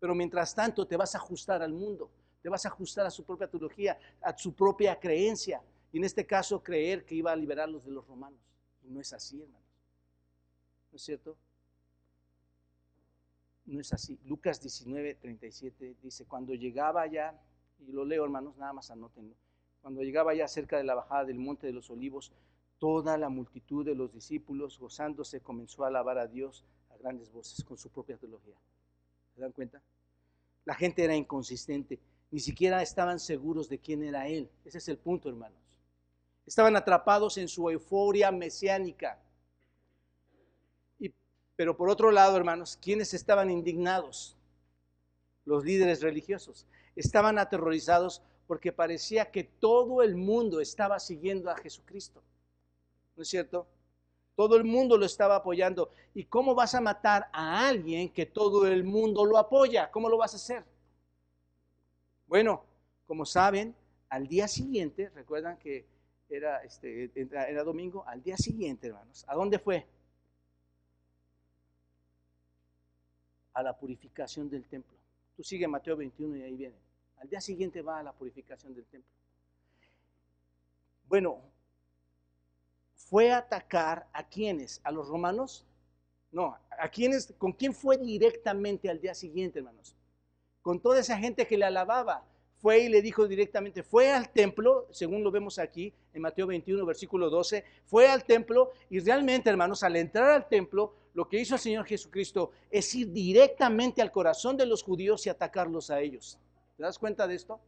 Pero 0.00 0.14
mientras 0.14 0.54
tanto 0.54 0.86
te 0.86 0.96
vas 0.96 1.14
a 1.14 1.18
ajustar 1.18 1.60
al 1.60 1.74
mundo, 1.74 2.10
te 2.40 2.48
vas 2.48 2.64
a 2.64 2.70
ajustar 2.70 3.04
a 3.04 3.10
su 3.10 3.22
propia 3.22 3.48
teología, 3.48 3.98
a 4.22 4.34
su 4.34 4.54
propia 4.54 4.98
creencia. 4.98 5.60
Y 5.92 5.98
en 5.98 6.04
este 6.04 6.26
caso 6.26 6.62
creer 6.62 7.04
que 7.04 7.14
iba 7.14 7.30
a 7.30 7.36
liberarlos 7.36 7.84
de 7.84 7.90
los 7.90 8.06
romanos. 8.06 8.40
No 8.82 9.00
es 9.00 9.12
así, 9.12 9.40
hermanos. 9.40 9.68
¿No 10.90 10.96
es 10.96 11.02
cierto? 11.02 11.36
No 13.66 13.78
es 13.78 13.92
así. 13.92 14.18
Lucas 14.24 14.60
19, 14.60 15.14
37 15.16 15.96
dice, 16.02 16.24
cuando 16.24 16.54
llegaba 16.54 17.06
ya, 17.06 17.38
y 17.78 17.92
lo 17.92 18.04
leo 18.04 18.24
hermanos, 18.24 18.56
nada 18.56 18.72
más 18.72 18.90
anótenlo, 18.90 19.36
cuando 19.82 20.02
llegaba 20.02 20.34
ya 20.34 20.48
cerca 20.48 20.78
de 20.78 20.84
la 20.84 20.94
bajada 20.94 21.26
del 21.26 21.38
monte 21.38 21.66
de 21.66 21.72
los 21.72 21.90
olivos, 21.90 22.32
toda 22.78 23.18
la 23.18 23.28
multitud 23.28 23.84
de 23.84 23.94
los 23.94 24.12
discípulos, 24.12 24.78
gozándose, 24.78 25.40
comenzó 25.40 25.84
a 25.84 25.88
alabar 25.88 26.18
a 26.18 26.26
Dios 26.26 26.64
a 26.90 26.96
grandes 26.96 27.30
voces 27.30 27.62
con 27.64 27.76
su 27.76 27.90
propia 27.90 28.16
teología. 28.16 28.54
¿Se 29.34 29.40
dan 29.40 29.52
cuenta? 29.52 29.82
La 30.64 30.74
gente 30.74 31.04
era 31.04 31.14
inconsistente, 31.14 32.00
ni 32.30 32.40
siquiera 32.40 32.82
estaban 32.82 33.20
seguros 33.20 33.68
de 33.68 33.78
quién 33.78 34.02
era 34.02 34.26
Él. 34.26 34.50
Ese 34.64 34.78
es 34.78 34.88
el 34.88 34.98
punto, 34.98 35.28
hermanos. 35.28 35.61
Estaban 36.46 36.76
atrapados 36.76 37.38
en 37.38 37.48
su 37.48 37.70
euforia 37.70 38.30
mesiánica. 38.32 39.18
Y, 40.98 41.12
pero 41.56 41.76
por 41.76 41.88
otro 41.88 42.10
lado, 42.10 42.36
hermanos, 42.36 42.78
¿quiénes 42.80 43.14
estaban 43.14 43.50
indignados? 43.50 44.36
Los 45.44 45.64
líderes 45.64 46.02
religiosos. 46.02 46.66
Estaban 46.96 47.38
aterrorizados 47.38 48.22
porque 48.46 48.72
parecía 48.72 49.30
que 49.30 49.44
todo 49.44 50.02
el 50.02 50.16
mundo 50.16 50.60
estaba 50.60 50.98
siguiendo 50.98 51.50
a 51.50 51.56
Jesucristo. 51.56 52.22
¿No 53.16 53.22
es 53.22 53.28
cierto? 53.28 53.66
Todo 54.34 54.56
el 54.56 54.64
mundo 54.64 54.96
lo 54.96 55.06
estaba 55.06 55.36
apoyando. 55.36 55.90
¿Y 56.14 56.24
cómo 56.24 56.54
vas 56.54 56.74
a 56.74 56.80
matar 56.80 57.28
a 57.32 57.68
alguien 57.68 58.08
que 58.12 58.26
todo 58.26 58.66
el 58.66 58.84
mundo 58.84 59.24
lo 59.24 59.38
apoya? 59.38 59.90
¿Cómo 59.90 60.08
lo 60.08 60.16
vas 60.16 60.32
a 60.32 60.36
hacer? 60.36 60.64
Bueno, 62.26 62.64
como 63.06 63.26
saben, 63.26 63.74
al 64.08 64.26
día 64.26 64.48
siguiente, 64.48 65.10
recuerdan 65.10 65.58
que 65.58 65.86
era, 66.32 66.62
este, 66.64 67.10
era, 67.14 67.62
domingo, 67.62 68.04
al 68.06 68.22
día 68.22 68.36
siguiente, 68.36 68.88
hermanos, 68.88 69.24
¿a 69.28 69.34
dónde 69.34 69.58
fue? 69.58 69.86
A 73.52 73.62
la 73.62 73.76
purificación 73.76 74.48
del 74.48 74.64
templo. 74.66 74.96
Tú 75.36 75.44
sigue 75.44 75.68
Mateo 75.68 75.96
21 75.96 76.36
y 76.36 76.42
ahí 76.42 76.56
viene. 76.56 76.76
Al 77.18 77.28
día 77.28 77.40
siguiente 77.40 77.82
va 77.82 77.98
a 77.98 78.02
la 78.02 78.12
purificación 78.12 78.74
del 78.74 78.86
templo. 78.86 79.10
Bueno, 81.06 81.40
fue 82.94 83.30
a 83.30 83.38
atacar 83.38 84.08
a 84.12 84.26
quiénes? 84.26 84.80
¿A 84.84 84.90
los 84.90 85.08
romanos? 85.08 85.66
No, 86.30 86.56
¿a 86.70 86.88
quiénes? 86.88 87.34
¿Con 87.36 87.52
quién 87.52 87.74
fue 87.74 87.98
directamente 87.98 88.88
al 88.88 89.00
día 89.00 89.14
siguiente, 89.14 89.58
hermanos? 89.58 89.94
Con 90.62 90.80
toda 90.80 91.00
esa 91.00 91.18
gente 91.18 91.46
que 91.46 91.58
le 91.58 91.66
alababa. 91.66 92.24
Fue 92.62 92.78
y 92.78 92.88
le 92.88 93.02
dijo 93.02 93.28
directamente, 93.28 93.82
fue 93.82 94.10
al 94.10 94.30
templo, 94.30 94.86
según 94.90 95.22
lo 95.22 95.30
vemos 95.30 95.58
aquí 95.58 95.92
en 96.14 96.22
Mateo 96.22 96.46
21, 96.46 96.86
versículo 96.86 97.28
12, 97.28 97.64
fue 97.84 98.08
al 98.08 98.24
templo 98.24 98.70
y 98.88 99.00
realmente, 99.00 99.50
hermanos, 99.50 99.82
al 99.82 99.96
entrar 99.96 100.30
al 100.30 100.48
templo, 100.48 100.94
lo 101.12 101.28
que 101.28 101.40
hizo 101.40 101.56
el 101.56 101.60
Señor 101.60 101.84
Jesucristo 101.84 102.52
es 102.70 102.94
ir 102.94 103.12
directamente 103.12 104.00
al 104.00 104.12
corazón 104.12 104.56
de 104.56 104.64
los 104.64 104.82
judíos 104.82 105.26
y 105.26 105.28
atacarlos 105.28 105.90
a 105.90 106.00
ellos. 106.00 106.38
¿Te 106.76 106.84
das 106.84 106.98
cuenta 106.98 107.26
de 107.26 107.34
esto? 107.34 107.60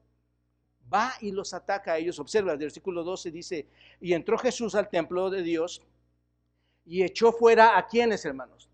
va 0.93 1.15
y 1.21 1.31
los 1.33 1.55
ataca 1.55 1.93
a 1.93 1.99
ellos. 1.99 2.19
Observa, 2.19 2.53
el 2.53 2.59
versículo 2.59 3.03
12 3.03 3.31
dice, 3.31 3.67
y 4.01 4.13
entró 4.13 4.39
Jesús 4.39 4.75
al 4.75 4.89
templo 4.89 5.31
de 5.31 5.43
Dios 5.43 5.83
y 6.85 7.03
echó 7.03 7.33
fuera 7.33 7.79
a 7.79 7.87
quienes, 7.87 8.25
hermanos, 8.25 8.69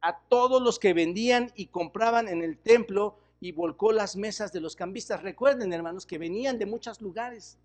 a 0.00 0.18
todos 0.28 0.62
los 0.62 0.78
que 0.78 0.94
vendían 0.94 1.52
y 1.56 1.66
compraban 1.66 2.28
en 2.28 2.42
el 2.42 2.58
templo 2.58 3.18
y 3.40 3.52
volcó 3.52 3.92
las 3.92 4.16
mesas 4.16 4.52
de 4.52 4.60
los 4.60 4.74
cambistas. 4.74 5.22
Recuerden, 5.22 5.72
hermanos, 5.72 6.06
que 6.06 6.18
venían 6.18 6.58
de 6.58 6.66
muchos 6.66 7.00
lugares. 7.00 7.58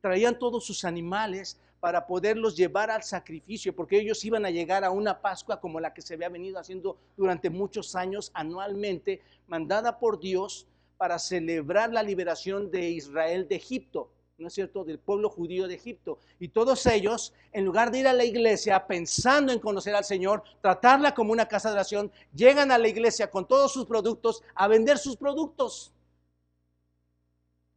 Traían 0.00 0.38
todos 0.38 0.64
sus 0.64 0.84
animales 0.84 1.58
para 1.80 2.06
poderlos 2.06 2.56
llevar 2.56 2.90
al 2.90 3.02
sacrificio, 3.02 3.74
porque 3.74 3.98
ellos 3.98 4.24
iban 4.24 4.44
a 4.44 4.50
llegar 4.50 4.84
a 4.84 4.90
una 4.90 5.20
Pascua 5.20 5.60
como 5.60 5.80
la 5.80 5.94
que 5.94 6.02
se 6.02 6.14
había 6.14 6.28
venido 6.28 6.58
haciendo 6.58 6.98
durante 7.16 7.48
muchos 7.48 7.96
años 7.96 8.30
anualmente, 8.34 9.22
mandada 9.46 9.98
por 9.98 10.20
Dios 10.20 10.66
para 10.98 11.18
celebrar 11.18 11.90
la 11.92 12.02
liberación 12.02 12.70
de 12.70 12.90
Israel 12.90 13.48
de 13.48 13.56
Egipto, 13.56 14.10
¿no 14.40 14.48
es 14.48 14.54
cierto?, 14.54 14.84
del 14.84 14.98
pueblo 14.98 15.28
judío 15.28 15.68
de 15.68 15.74
Egipto. 15.74 16.18
Y 16.38 16.48
todos 16.48 16.86
ellos, 16.86 17.32
en 17.52 17.64
lugar 17.64 17.90
de 17.90 18.00
ir 18.00 18.08
a 18.08 18.12
la 18.12 18.24
iglesia 18.24 18.86
pensando 18.86 19.52
en 19.52 19.60
conocer 19.60 19.94
al 19.94 20.04
Señor, 20.04 20.42
tratarla 20.60 21.14
como 21.14 21.32
una 21.32 21.46
casa 21.46 21.68
de 21.68 21.74
oración, 21.74 22.10
llegan 22.34 22.72
a 22.72 22.78
la 22.78 22.88
iglesia 22.88 23.30
con 23.30 23.46
todos 23.46 23.72
sus 23.72 23.86
productos 23.86 24.42
a 24.54 24.66
vender 24.66 24.98
sus 24.98 25.16
productos. 25.16 25.92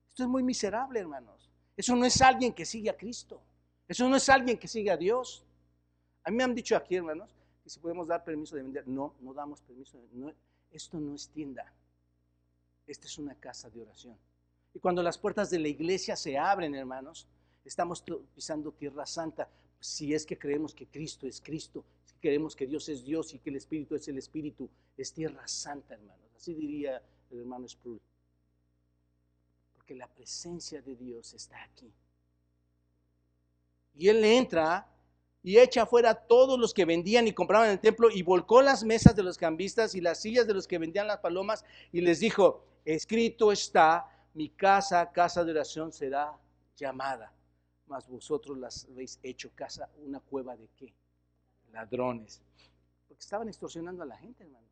Esto 0.09 0.23
es 0.23 0.29
muy 0.29 0.43
miserable, 0.43 0.99
hermanos. 0.99 1.49
Eso 1.75 1.95
no 1.95 2.05
es 2.05 2.21
alguien 2.21 2.53
que 2.53 2.65
sigue 2.65 2.89
a 2.89 2.97
Cristo. 2.97 3.41
Eso 3.87 4.07
no 4.07 4.15
es 4.15 4.29
alguien 4.29 4.57
que 4.57 4.67
sigue 4.67 4.91
a 4.91 4.97
Dios. 4.97 5.43
A 6.23 6.31
mí 6.31 6.37
me 6.37 6.43
han 6.43 6.55
dicho 6.55 6.75
aquí, 6.77 6.95
hermanos, 6.95 7.35
que 7.63 7.69
si 7.69 7.79
podemos 7.79 8.07
dar 8.07 8.23
permiso 8.23 8.55
de 8.55 8.63
vender. 8.63 8.87
No, 8.87 9.15
no 9.19 9.33
damos 9.33 9.61
permiso. 9.61 9.97
De, 9.97 10.33
esto 10.71 10.99
no 10.99 11.15
es 11.15 11.27
tienda. 11.29 11.73
Esta 12.85 13.07
es 13.07 13.17
una 13.17 13.35
casa 13.35 13.69
de 13.69 13.81
oración. 13.81 14.17
Y 14.73 14.79
cuando 14.79 15.03
las 15.03 15.17
puertas 15.17 15.49
de 15.49 15.59
la 15.59 15.67
iglesia 15.67 16.15
se 16.15 16.37
abren, 16.37 16.73
hermanos, 16.73 17.27
estamos 17.63 18.03
pisando 18.35 18.71
tierra 18.71 19.05
santa. 19.05 19.49
Si 19.79 20.13
es 20.13 20.25
que 20.25 20.37
creemos 20.37 20.73
que 20.73 20.87
Cristo 20.87 21.27
es 21.27 21.41
Cristo, 21.41 21.83
si 22.05 22.15
creemos 22.15 22.55
que 22.55 22.65
Dios 22.65 22.89
es 22.89 23.03
Dios 23.03 23.33
y 23.33 23.39
que 23.39 23.49
el 23.49 23.57
Espíritu 23.57 23.95
es 23.95 24.07
el 24.07 24.17
Espíritu, 24.17 24.69
es 24.97 25.13
tierra 25.13 25.47
santa, 25.47 25.93
hermanos. 25.93 26.25
Así 26.35 26.53
diría 26.53 27.01
el 27.29 27.39
hermano 27.39 27.67
Sproul. 27.67 28.01
Porque 29.75 29.95
la 29.95 30.07
presencia 30.07 30.81
de 30.81 30.95
Dios 30.95 31.33
está 31.33 31.61
aquí. 31.63 31.91
Y 33.95 34.07
él 34.07 34.23
entra 34.23 34.89
y 35.43 35.57
echa 35.57 35.85
fuera 35.85 36.15
todos 36.15 36.57
los 36.57 36.73
que 36.73 36.85
vendían 36.85 37.27
y 37.27 37.33
compraban 37.33 37.67
en 37.67 37.73
el 37.73 37.79
templo 37.79 38.09
y 38.09 38.23
volcó 38.23 38.61
las 38.61 38.83
mesas 38.83 39.15
de 39.15 39.23
los 39.23 39.37
cambistas 39.37 39.93
y 39.93 40.01
las 40.01 40.21
sillas 40.21 40.47
de 40.47 40.53
los 40.53 40.67
que 40.67 40.77
vendían 40.77 41.05
las 41.05 41.19
palomas 41.19 41.65
y 41.91 41.99
les 42.01 42.21
dijo, 42.21 42.63
escrito 42.85 43.51
está, 43.51 44.09
mi 44.33 44.49
casa, 44.49 45.11
casa 45.11 45.43
de 45.43 45.51
oración 45.51 45.91
será 45.91 46.37
llamada, 46.75 47.31
mas 47.87 48.07
vosotros 48.07 48.57
las 48.57 48.85
habéis 48.85 49.19
hecho 49.21 49.51
casa, 49.53 49.89
una 50.05 50.19
cueva 50.19 50.55
de 50.55 50.67
qué? 50.75 50.93
Ladrones. 51.71 52.41
Porque 53.07 53.21
estaban 53.21 53.47
extorsionando 53.47 54.03
a 54.03 54.05
la 54.05 54.17
gente, 54.17 54.43
hermanos. 54.43 54.69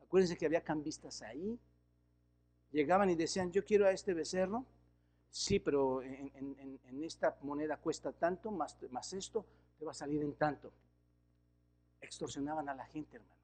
Acuérdense 0.00 0.36
que 0.36 0.46
había 0.46 0.62
cambistas 0.62 1.22
ahí. 1.22 1.58
Llegaban 2.70 3.08
y 3.10 3.14
decían, 3.14 3.50
yo 3.50 3.64
quiero 3.64 3.86
a 3.86 3.92
este 3.92 4.12
becerro. 4.14 4.64
Sí, 5.30 5.58
pero 5.58 6.02
en, 6.02 7.02
esta 7.02 7.36
moneda 7.42 7.78
cuesta 7.78 8.12
tanto, 8.12 8.50
más, 8.50 8.76
más 8.90 9.12
esto, 9.14 9.46
te 9.78 9.84
va 9.84 9.92
a 9.92 9.94
salir 9.94 10.22
en 10.22 10.34
tanto. 10.34 10.70
Extorsionaban 12.00 12.68
a 12.68 12.74
la 12.74 12.84
gente, 12.84 13.16
hermanos. 13.16 13.38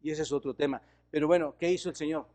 Y 0.00 0.10
ese 0.10 0.22
es 0.22 0.32
otro 0.32 0.54
tema. 0.54 0.80
Pero 1.10 1.26
bueno, 1.26 1.56
¿qué 1.58 1.70
hizo 1.70 1.88
el 1.88 1.96
Señor? 1.96 2.26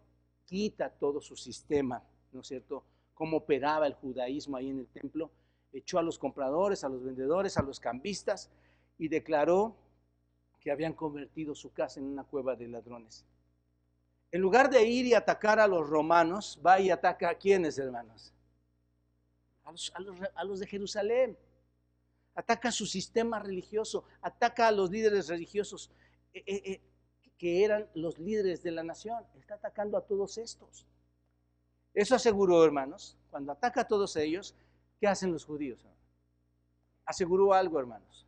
Quita 0.48 0.90
todo 0.90 1.20
su 1.20 1.36
sistema, 1.36 2.02
¿no 2.32 2.40
es 2.40 2.48
cierto? 2.48 2.84
Cómo 3.14 3.38
operaba 3.38 3.86
el 3.86 3.94
judaísmo 3.96 4.56
ahí 4.56 4.70
en 4.70 4.80
el 4.80 4.88
templo. 4.88 5.30
Echó 5.74 6.00
a 6.00 6.02
los 6.02 6.18
compradores, 6.18 6.86
a 6.86 6.90
los 6.90 7.04
vendedores, 7.04 7.58
a 7.58 7.62
los 7.62 7.82
cambistas 7.82 8.50
y 8.98 9.10
declaró 9.10 9.76
que 10.62 10.72
habían 10.72 10.94
convertido 10.94 11.54
su 11.54 11.74
casa 11.74 12.00
en 12.00 12.06
una 12.06 12.24
cueva 12.24 12.56
de 12.56 12.70
ladrones. 12.70 13.26
En 14.32 14.40
lugar 14.40 14.70
de 14.70 14.86
ir 14.86 15.06
y 15.06 15.14
atacar 15.14 15.60
a 15.60 15.68
los 15.68 15.88
romanos, 15.88 16.60
va 16.66 16.80
y 16.80 16.90
ataca 16.90 17.30
a 17.30 17.36
quienes, 17.36 17.78
hermanos? 17.78 18.34
A 19.66 19.72
los, 19.74 19.92
a 20.34 20.44
los 20.46 20.60
de 20.62 20.68
Jerusalén. 20.68 21.38
Ataca 22.36 22.72
su 22.72 22.86
sistema 22.86 23.40
religioso, 23.40 24.06
ataca 24.22 24.70
a 24.70 24.72
los 24.72 24.90
líderes 24.92 25.28
religiosos. 25.28 25.92
Eh, 26.34 26.44
eh, 26.46 26.62
eh, 26.66 26.82
que 27.38 27.64
eran 27.64 27.88
los 27.94 28.18
líderes 28.18 28.64
de 28.64 28.72
la 28.72 28.84
nación. 28.84 29.24
Está 29.36 29.56
atacando 29.56 29.98
a 29.98 30.06
todos 30.06 30.38
estos. 30.38 30.86
Eso 31.94 32.16
aseguró, 32.16 32.64
hermanos, 32.64 33.18
cuando 33.30 33.52
ataca 33.52 33.82
a 33.82 33.88
todos 33.88 34.16
ellos, 34.16 34.56
¿qué 35.00 35.08
hacen 35.08 35.32
los 35.32 35.46
judíos? 35.46 35.86
Aseguró 37.06 37.54
algo, 37.54 37.80
hermanos. 37.80 38.26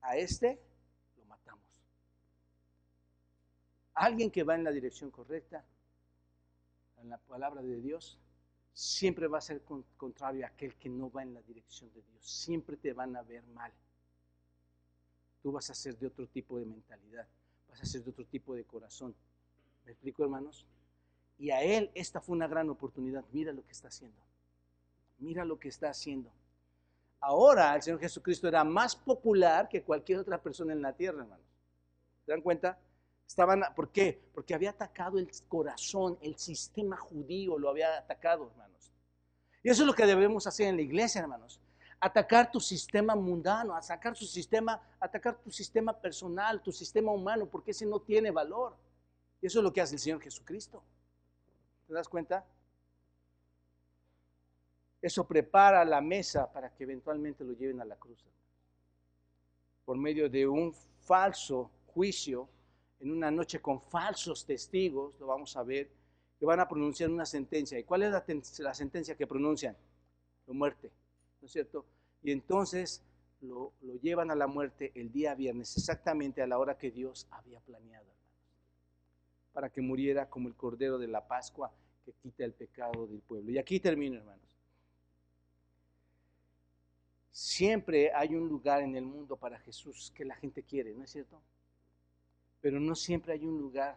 A 0.00 0.16
este 0.16 0.60
lo 1.16 1.24
matamos. 1.26 1.64
Alguien 3.94 4.30
que 4.30 4.44
va 4.44 4.54
en 4.54 4.64
la 4.64 4.70
dirección 4.70 5.10
correcta, 5.10 5.64
en 6.96 7.10
la 7.10 7.18
palabra 7.18 7.62
de 7.62 7.80
Dios, 7.80 8.18
siempre 8.72 9.26
va 9.26 9.38
a 9.38 9.42
ser 9.42 9.62
contrario 9.96 10.44
a 10.44 10.48
aquel 10.48 10.76
que 10.76 10.88
no 10.88 11.10
va 11.10 11.22
en 11.22 11.34
la 11.34 11.42
dirección 11.42 11.92
de 11.92 12.02
Dios. 12.02 12.28
Siempre 12.28 12.76
te 12.76 12.92
van 12.92 13.16
a 13.16 13.22
ver 13.22 13.44
mal. 13.48 13.72
Tú 15.42 15.52
vas 15.52 15.70
a 15.70 15.74
ser 15.74 15.96
de 15.98 16.06
otro 16.06 16.26
tipo 16.28 16.58
de 16.58 16.64
mentalidad 16.64 17.28
vas 17.78 17.88
a 17.88 17.92
ser 17.92 18.02
de 18.02 18.10
otro 18.10 18.24
tipo 18.24 18.54
de 18.54 18.64
corazón. 18.64 19.14
¿Me 19.84 19.92
explico, 19.92 20.24
hermanos? 20.24 20.66
Y 21.38 21.50
a 21.50 21.62
él 21.62 21.90
esta 21.94 22.20
fue 22.20 22.34
una 22.34 22.48
gran 22.48 22.68
oportunidad. 22.70 23.24
Mira 23.32 23.52
lo 23.52 23.64
que 23.64 23.72
está 23.72 23.88
haciendo. 23.88 24.20
Mira 25.18 25.44
lo 25.44 25.58
que 25.58 25.68
está 25.68 25.90
haciendo. 25.90 26.30
Ahora 27.20 27.74
el 27.76 27.82
Señor 27.82 28.00
Jesucristo 28.00 28.48
era 28.48 28.64
más 28.64 28.96
popular 28.96 29.68
que 29.68 29.82
cualquier 29.82 30.18
otra 30.18 30.40
persona 30.40 30.72
en 30.72 30.82
la 30.82 30.92
tierra, 30.92 31.22
hermanos. 31.22 31.46
¿Se 32.24 32.32
dan 32.32 32.42
cuenta? 32.42 32.78
Estaban, 33.26 33.62
¿Por 33.76 33.90
qué? 33.90 34.20
Porque 34.32 34.54
había 34.54 34.70
atacado 34.70 35.18
el 35.18 35.30
corazón, 35.48 36.18
el 36.20 36.36
sistema 36.36 36.96
judío 36.96 37.58
lo 37.58 37.68
había 37.68 37.98
atacado, 37.98 38.48
hermanos. 38.50 38.92
Y 39.62 39.70
eso 39.70 39.82
es 39.82 39.86
lo 39.86 39.94
que 39.94 40.06
debemos 40.06 40.46
hacer 40.46 40.68
en 40.68 40.76
la 40.76 40.82
iglesia, 40.82 41.20
hermanos. 41.20 41.60
Atacar 42.00 42.50
tu 42.50 42.60
sistema 42.60 43.14
mundano, 43.16 43.74
atacar 43.74 44.14
tu 44.14 44.24
sistema, 44.24 44.80
atacar 45.00 45.36
tu 45.36 45.50
sistema 45.50 45.92
personal, 45.92 46.62
tu 46.62 46.70
sistema 46.70 47.10
humano, 47.10 47.46
porque 47.46 47.72
ese 47.72 47.84
no 47.84 48.00
tiene 48.00 48.30
valor. 48.30 48.76
Y 49.40 49.46
eso 49.46 49.58
es 49.58 49.64
lo 49.64 49.72
que 49.72 49.80
hace 49.80 49.94
el 49.94 50.00
Señor 50.00 50.20
Jesucristo. 50.20 50.82
¿Te 51.86 51.94
das 51.94 52.08
cuenta? 52.08 52.44
Eso 55.00 55.26
prepara 55.26 55.84
la 55.84 56.00
mesa 56.00 56.52
para 56.52 56.70
que 56.74 56.84
eventualmente 56.84 57.44
lo 57.44 57.52
lleven 57.52 57.80
a 57.80 57.84
la 57.84 57.96
cruz. 57.96 58.24
Por 59.84 59.96
medio 59.96 60.28
de 60.28 60.46
un 60.46 60.72
falso 60.72 61.70
juicio, 61.86 62.48
en 63.00 63.12
una 63.12 63.30
noche 63.30 63.60
con 63.60 63.80
falsos 63.80 64.44
testigos, 64.44 65.14
lo 65.20 65.26
vamos 65.26 65.56
a 65.56 65.62
ver, 65.62 65.88
que 66.38 66.46
van 66.46 66.60
a 66.60 66.68
pronunciar 66.68 67.10
una 67.10 67.26
sentencia. 67.26 67.78
¿Y 67.78 67.84
cuál 67.84 68.02
es 68.02 68.58
la, 68.58 68.74
sentencia 68.74 69.16
que 69.16 69.26
pronuncian? 69.26 69.76
La 70.46 70.54
muerte, 70.54 70.90
¿no 71.40 71.46
es 71.46 71.52
cierto? 71.52 71.86
Y 72.22 72.32
entonces 72.32 73.04
lo, 73.40 73.72
lo, 73.82 73.94
llevan 73.96 74.30
a 74.30 74.34
la 74.34 74.46
muerte 74.46 74.92
el 74.94 75.12
día 75.12 75.34
viernes, 75.34 75.76
exactamente 75.76 76.42
a 76.42 76.46
la 76.46 76.58
hora 76.58 76.76
que 76.76 76.90
Dios 76.90 77.26
había 77.30 77.60
planeado, 77.60 78.10
para 79.52 79.70
que 79.70 79.80
muriera 79.80 80.28
como 80.28 80.48
el 80.48 80.54
Cordero 80.54 80.98
de 80.98 81.08
la 81.08 81.26
Pascua 81.26 81.72
que 82.04 82.12
quita 82.12 82.44
el 82.44 82.54
pecado 82.54 83.06
del 83.06 83.20
pueblo. 83.20 83.50
Y 83.50 83.58
aquí 83.58 83.80
termino, 83.80 84.16
hermanos. 84.16 84.56
Siempre 87.30 88.12
hay 88.12 88.34
un 88.34 88.48
lugar 88.48 88.82
en 88.82 88.96
el 88.96 89.04
mundo 89.04 89.36
para 89.36 89.58
Jesús 89.60 90.12
que 90.14 90.24
la 90.24 90.34
gente 90.34 90.62
quiere, 90.64 90.94
¿no 90.94 91.04
es 91.04 91.10
cierto? 91.10 91.40
Pero 92.60 92.80
no 92.80 92.94
siempre 92.96 93.34
hay 93.34 93.46
un 93.46 93.58
lugar 93.58 93.96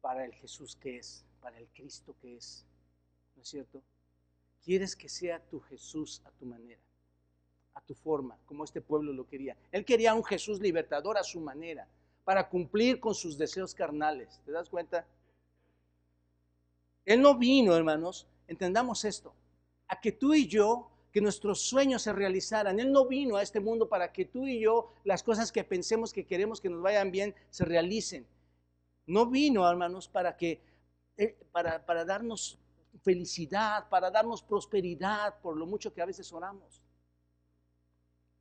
para 0.00 0.24
el 0.24 0.34
Jesús 0.34 0.76
que 0.76 0.98
es 0.98 1.24
para 1.40 1.58
el 1.58 1.66
Cristo 1.68 2.14
que 2.20 2.36
es. 2.36 2.64
¿No 3.34 3.42
es 3.42 3.48
cierto? 3.48 3.82
Quieres 4.64 4.96
que 4.96 5.08
sea 5.08 5.38
tu 5.40 5.60
Jesús 5.60 6.22
a 6.24 6.30
tu 6.30 6.46
manera, 6.46 6.80
a 7.74 7.80
tu 7.82 7.94
forma, 7.94 8.38
como 8.46 8.64
este 8.64 8.80
pueblo 8.80 9.12
lo 9.12 9.26
quería. 9.26 9.56
Él 9.70 9.84
quería 9.84 10.14
un 10.14 10.24
Jesús 10.24 10.58
libertador 10.60 11.18
a 11.18 11.22
su 11.22 11.38
manera, 11.38 11.86
para 12.24 12.48
cumplir 12.48 12.98
con 12.98 13.14
sus 13.14 13.36
deseos 13.36 13.74
carnales. 13.74 14.40
¿Te 14.44 14.52
das 14.52 14.70
cuenta? 14.70 15.06
Él 17.04 17.20
no 17.20 17.36
vino, 17.36 17.76
hermanos, 17.76 18.26
entendamos 18.48 19.04
esto, 19.04 19.34
a 19.86 20.00
que 20.00 20.12
tú 20.12 20.32
y 20.32 20.46
yo, 20.46 20.90
que 21.12 21.20
nuestros 21.20 21.60
sueños 21.60 22.02
se 22.02 22.12
realizaran. 22.12 22.80
Él 22.80 22.90
no 22.90 23.06
vino 23.06 23.36
a 23.36 23.42
este 23.42 23.60
mundo 23.60 23.88
para 23.88 24.12
que 24.12 24.24
tú 24.24 24.46
y 24.46 24.60
yo, 24.60 24.94
las 25.04 25.22
cosas 25.22 25.52
que 25.52 25.62
pensemos 25.62 26.12
que 26.12 26.26
queremos 26.26 26.60
que 26.60 26.70
nos 26.70 26.82
vayan 26.82 27.10
bien, 27.10 27.34
se 27.50 27.66
realicen. 27.66 28.26
No 29.06 29.26
vino, 29.26 29.68
hermanos, 29.68 30.08
para 30.08 30.36
que 30.36 30.62
eh, 31.18 31.36
para, 31.52 31.84
para 31.84 32.04
darnos 32.04 32.58
felicidad, 33.04 33.88
para 33.88 34.10
darnos 34.10 34.42
prosperidad, 34.42 35.38
por 35.40 35.56
lo 35.56 35.66
mucho 35.66 35.92
que 35.92 36.02
a 36.02 36.06
veces 36.06 36.32
oramos. 36.32 36.82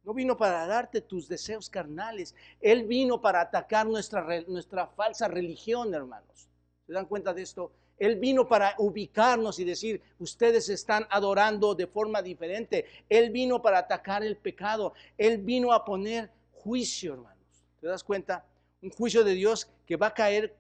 No 0.04 0.14
vino 0.14 0.36
para 0.36 0.66
darte 0.66 1.02
tus 1.02 1.28
deseos 1.28 1.70
carnales. 1.70 2.34
Él 2.60 2.86
vino 2.86 3.22
para 3.22 3.42
atacar 3.42 3.86
nuestra, 3.86 4.26
nuestra 4.48 4.88
falsa 4.88 5.28
religión, 5.28 5.94
hermanos. 5.94 6.50
¿Se 6.86 6.94
dan 6.94 7.06
cuenta 7.06 7.34
de 7.34 7.42
esto? 7.42 7.72
Él 7.98 8.18
vino 8.18 8.48
para 8.48 8.76
ubicarnos 8.80 9.60
y 9.60 9.64
decir, 9.64 10.02
ustedes 10.20 10.68
están 10.68 11.06
adorando 11.10 11.76
de 11.76 11.88
forma 11.88 12.22
diferente. 12.22 12.86
Él 13.08 13.30
vino 13.30 13.62
para 13.62 13.80
atacar 13.80 14.24
el 14.24 14.36
pecado. 14.36 14.94
Él 15.18 15.38
vino 15.38 15.72
a 15.72 15.86
poner 15.86 16.30
juicio, 16.52 17.14
hermanos. 17.14 17.64
¿Te 17.80 17.88
das 17.88 18.04
cuenta? 18.04 18.46
Un 18.82 18.90
juicio 18.90 19.24
de 19.24 19.34
Dios 19.34 19.70
que 19.86 19.96
va 19.96 20.08
a 20.08 20.14
caer 20.14 20.54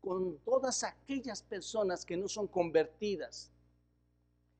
con 0.00 0.38
todas 0.38 0.84
aquellas 0.84 1.42
personas 1.42 2.04
que 2.04 2.16
no 2.16 2.28
son 2.28 2.46
convertidas. 2.46 3.50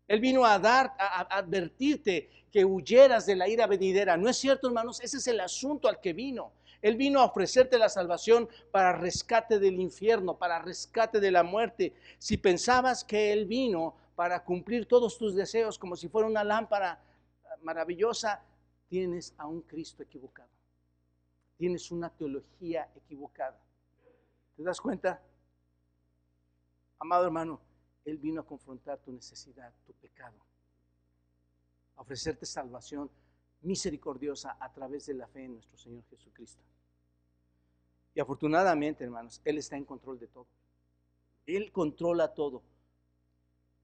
Él 0.07 0.21
vino 0.21 0.45
a 0.45 0.59
dar, 0.59 0.95
a, 0.99 1.37
advertirte 1.37 2.31
que 2.51 2.65
huyeras 2.65 3.27
de 3.27 3.37
la 3.37 3.49
ira 3.49 3.67
venidera. 3.67 4.17
¿No 4.17 4.29
es 4.29 4.39
cierto, 4.39 4.69
hermanos? 4.69 5.01
Ese 5.01 5.19
es 5.19 5.27
el 5.29 5.41
asunto 5.41 5.87
al 5.87 6.01
que 6.01 6.15
vino. 6.15 6.53
Él 6.81 6.97
vino 6.97 7.21
a 7.21 7.27
ofrecerte 7.27 7.79
la 7.79 7.89
salvación 7.89 8.49
para 8.71 8.93
rescate 8.93 9.59
del 9.59 9.81
infierno, 9.81 10.39
para 10.39 10.61
rescate 10.61 11.21
de 11.21 11.31
la 11.31 11.43
muerte. 11.43 11.93
Si 12.19 12.37
pensabas 12.37 13.05
que 13.05 13.33
Él 13.33 13.47
vino 13.47 13.95
para 14.15 14.43
cumplir 14.45 14.87
todos 14.87 15.19
tus 15.19 15.35
deseos 15.35 15.79
como 15.79 15.97
si 15.97 16.09
fuera 16.09 16.27
una 16.27 16.45
lámpara 16.45 17.03
maravillosa, 17.63 18.43
tienes 18.89 19.35
a 19.37 19.47
un 19.47 19.61
Cristo 19.63 20.03
equivocado. 20.03 20.49
Tienes 21.57 21.91
una 21.91 22.09
teología 22.09 22.89
equivocada. 22.97 23.61
¿Te 24.57 24.63
das 24.63 24.81
cuenta? 24.81 25.21
Amado 26.99 27.25
hermano, 27.25 27.61
Él 28.05 28.19
vino 28.19 28.41
a 28.41 28.47
confrontar 28.47 28.99
tu 28.99 29.13
necesidad, 29.13 29.73
tu 29.87 29.93
pecado, 29.95 30.37
a 31.97 32.03
ofrecerte 32.03 32.45
salvación 32.45 33.11
misericordiosa 33.63 34.57
a 34.61 34.73
través 34.73 35.07
de 35.07 35.15
la 35.15 35.27
fe 35.27 35.45
en 35.45 35.55
nuestro 35.55 35.77
Señor 35.77 36.05
Jesucristo. 36.11 36.63
Y 38.15 38.21
afortunadamente, 38.21 39.05
hermanos, 39.05 39.41
Él 39.45 39.59
está 39.59 39.77
en 39.77 39.85
control 39.85 40.19
de 40.19 40.27
todo. 40.27 40.47
Él 41.47 41.71
controla 41.73 42.35
todo. 42.35 42.63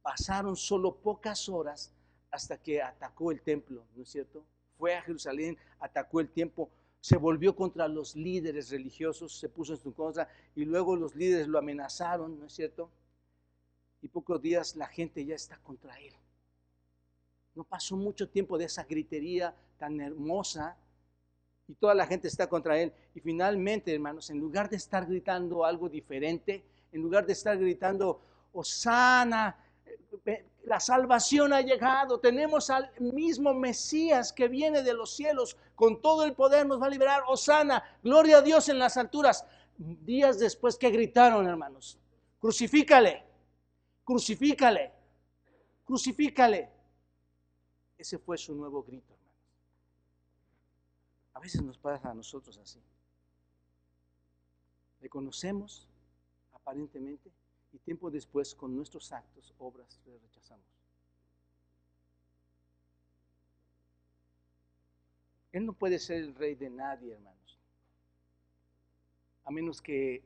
Pasaron 0.02 0.56
solo 0.56 0.96
pocas 0.96 1.48
horas 1.48 1.92
hasta 2.30 2.58
que 2.58 2.82
atacó 2.82 3.30
el 3.30 3.40
templo, 3.40 3.84
¿no 3.94 4.02
es 4.02 4.08
cierto? 4.10 4.44
Fue 4.76 4.94
a 4.94 5.02
Jerusalén, 5.02 5.56
atacó 5.78 6.20
el 6.20 6.28
templo, 6.28 6.68
se 7.00 7.16
volvió 7.16 7.54
contra 7.54 7.86
los 7.86 8.16
líderes 8.16 8.70
religiosos, 8.70 9.38
se 9.38 9.48
puso 9.48 9.72
en 9.74 9.78
su 9.78 9.94
contra 9.94 10.28
y 10.56 10.64
luego 10.64 10.96
los 10.96 11.14
líderes 11.14 11.46
lo 11.46 11.58
amenazaron, 11.58 12.38
¿no 12.38 12.46
es 12.46 12.52
cierto? 12.52 12.90
Y 14.04 14.08
pocos 14.08 14.40
días 14.42 14.76
la 14.76 14.86
gente 14.86 15.24
ya 15.24 15.34
está 15.34 15.56
contra 15.56 15.98
él. 15.98 16.12
No 17.54 17.64
pasó 17.64 17.96
mucho 17.96 18.28
tiempo 18.28 18.58
de 18.58 18.66
esa 18.66 18.84
gritería 18.84 19.54
tan 19.78 19.98
hermosa 19.98 20.76
y 21.66 21.72
toda 21.72 21.94
la 21.94 22.06
gente 22.06 22.28
está 22.28 22.46
contra 22.46 22.78
él. 22.78 22.92
Y 23.14 23.20
finalmente, 23.20 23.94
hermanos, 23.94 24.28
en 24.28 24.40
lugar 24.40 24.68
de 24.68 24.76
estar 24.76 25.06
gritando 25.06 25.64
algo 25.64 25.88
diferente, 25.88 26.62
en 26.92 27.00
lugar 27.00 27.24
de 27.24 27.32
estar 27.32 27.56
gritando, 27.56 28.20
Osana, 28.52 29.56
eh, 30.26 30.44
la 30.64 30.80
salvación 30.80 31.54
ha 31.54 31.62
llegado, 31.62 32.20
tenemos 32.20 32.68
al 32.68 32.90
mismo 33.00 33.54
Mesías 33.54 34.34
que 34.34 34.48
viene 34.48 34.82
de 34.82 34.92
los 34.92 35.16
cielos, 35.16 35.56
con 35.74 36.02
todo 36.02 36.24
el 36.24 36.34
poder 36.34 36.66
nos 36.66 36.80
va 36.80 36.88
a 36.88 36.90
liberar, 36.90 37.22
Osana, 37.26 37.82
gloria 38.02 38.38
a 38.38 38.42
Dios 38.42 38.68
en 38.68 38.78
las 38.78 38.98
alturas. 38.98 39.46
Días 39.78 40.38
después 40.38 40.76
que 40.76 40.90
gritaron, 40.90 41.46
hermanos, 41.46 41.98
crucifícale 42.38 43.32
crucifícale, 44.04 44.92
crucifícale. 45.84 46.70
Ese 47.96 48.18
fue 48.18 48.36
su 48.36 48.54
nuevo 48.54 48.82
grito, 48.82 49.12
hermanos. 49.12 49.34
A 51.32 51.40
veces 51.40 51.62
nos 51.62 51.78
pasa 51.78 52.10
a 52.10 52.14
nosotros 52.14 52.58
así. 52.58 52.80
Le 55.00 55.08
conocemos 55.08 55.88
aparentemente 56.52 57.30
y 57.72 57.78
tiempo 57.78 58.10
después 58.10 58.54
con 58.54 58.74
nuestros 58.76 59.10
actos, 59.12 59.52
obras, 59.58 60.00
le 60.06 60.18
rechazamos. 60.18 60.64
Él 65.52 65.66
no 65.66 65.72
puede 65.72 65.98
ser 65.98 66.18
el 66.18 66.34
rey 66.34 66.54
de 66.54 66.68
nadie, 66.68 67.12
hermanos, 67.12 67.60
a 69.44 69.50
menos 69.50 69.80
que 69.80 70.24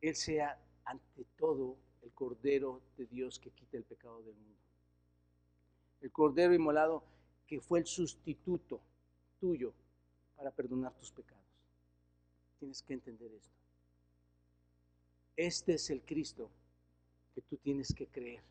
Él 0.00 0.14
sea 0.14 0.56
ante 0.84 1.24
todo 1.36 1.76
el 2.02 2.12
Cordero 2.12 2.80
de 2.96 3.06
Dios 3.06 3.38
que 3.38 3.50
quita 3.50 3.76
el 3.76 3.84
pecado 3.84 4.22
del 4.22 4.34
mundo. 4.34 4.60
El 6.00 6.10
Cordero 6.10 6.54
inmolado 6.54 7.04
que 7.46 7.60
fue 7.60 7.78
el 7.78 7.86
sustituto 7.86 8.80
tuyo 9.40 9.72
para 10.36 10.50
perdonar 10.50 10.92
tus 10.94 11.10
pecados. 11.10 11.44
Tienes 12.58 12.82
que 12.82 12.94
entender 12.94 13.32
esto. 13.32 13.54
Este 15.36 15.74
es 15.74 15.90
el 15.90 16.02
Cristo 16.02 16.50
que 17.34 17.42
tú 17.42 17.56
tienes 17.56 17.92
que 17.94 18.06
creer. 18.06 18.42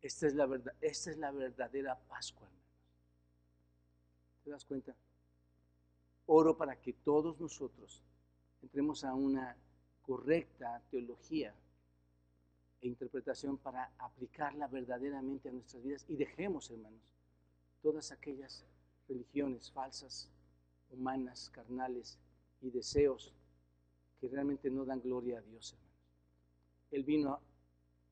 Esta 0.00 0.26
es 0.26 0.34
la 0.34 0.46
verdad, 0.46 0.74
esta 0.80 1.10
es 1.10 1.18
la 1.18 1.30
verdadera 1.30 1.98
Pascua, 2.08 2.46
hermanos. 2.46 2.62
¿Te 4.44 4.50
das 4.50 4.64
cuenta? 4.64 4.96
Oro 6.26 6.56
para 6.56 6.80
que 6.80 6.92
todos 6.92 7.38
nosotros 7.38 8.02
entremos 8.62 9.04
a 9.04 9.14
una 9.14 9.56
correcta 10.02 10.82
teología 10.90 11.54
e 12.82 12.88
interpretación 12.88 13.58
para 13.58 13.92
aplicarla 13.98 14.66
verdaderamente 14.66 15.48
a 15.48 15.52
nuestras 15.52 15.82
vidas 15.82 16.04
y 16.08 16.16
dejemos, 16.16 16.68
hermanos, 16.70 17.00
todas 17.80 18.10
aquellas 18.10 18.64
religiones 19.08 19.70
falsas, 19.70 20.28
humanas, 20.90 21.48
carnales 21.50 22.18
y 22.60 22.70
deseos 22.70 23.32
que 24.20 24.28
realmente 24.28 24.68
no 24.68 24.84
dan 24.84 25.00
gloria 25.00 25.38
a 25.38 25.42
Dios, 25.42 25.72
hermanos. 25.72 25.92
Él 26.90 27.04
vino 27.04 27.40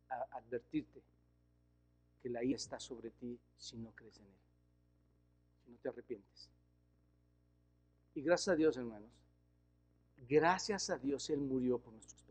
a 0.09 0.39
advertirte 0.39 1.03
que 2.23 2.31
la 2.31 2.45
ira 2.45 2.57
está 2.57 2.79
sobre 2.79 3.11
ti 3.11 3.39
si 3.57 3.77
no 3.77 3.91
crees 3.93 4.19
en 4.19 4.27
Él, 4.27 4.39
si 5.65 5.71
no 5.73 5.79
te 5.79 5.89
arrepientes. 5.89 6.49
Y 8.15 8.23
gracias 8.23 8.55
a 8.55 8.57
Dios, 8.57 8.77
hermanos, 8.77 9.11
gracias 10.29 10.91
a 10.91 10.99
Dios 10.99 11.29
Él 11.31 11.41
murió 11.41 11.79
por 11.79 11.93
nosotros 11.93 12.30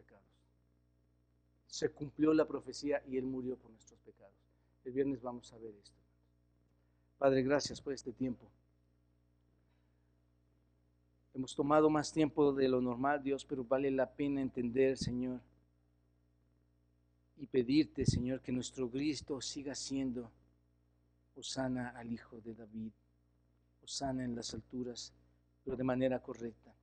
se 1.70 1.92
cumplió 1.92 2.34
la 2.34 2.48
profecía 2.48 3.02
y 3.08 3.18
Él 3.18 3.26
murió 3.26 3.56
por 3.56 3.72
nuestros 3.72 4.00
pecados. 4.00 4.34
El 4.84 4.92
viernes 4.92 5.22
vamos 5.22 5.54
a 5.54 5.58
ver 5.58 5.74
esto. 5.76 5.96
Padre, 7.20 7.44
gracias 7.44 7.80
por 7.80 7.94
este 7.94 8.12
tiempo. 8.12 8.50
Hemos 11.36 11.56
tomado 11.56 11.90
más 11.90 12.12
tiempo 12.12 12.52
de 12.54 12.68
lo 12.68 12.82
normal, 12.82 13.22
Dios, 13.22 13.46
pero 13.46 13.64
vale 13.64 13.92
la 13.92 14.10
pena 14.10 14.42
entender, 14.42 14.98
Señor, 14.98 15.40
y 17.38 17.46
pedirte, 17.46 18.06
Señor, 18.06 18.42
que 18.42 18.52
nuestro 18.52 18.90
Cristo 18.90 19.40
siga 19.40 19.76
siendo 19.76 20.30
Osana 21.36 21.90
al 21.90 22.12
Hijo 22.12 22.42
de 22.42 22.56
David, 22.56 22.92
Osana 23.84 24.26
en 24.26 24.36
las 24.36 24.54
alturas, 24.56 25.14
pero 25.64 25.78
de 25.78 25.84
manera 25.84 26.20
correcta, 26.20 26.74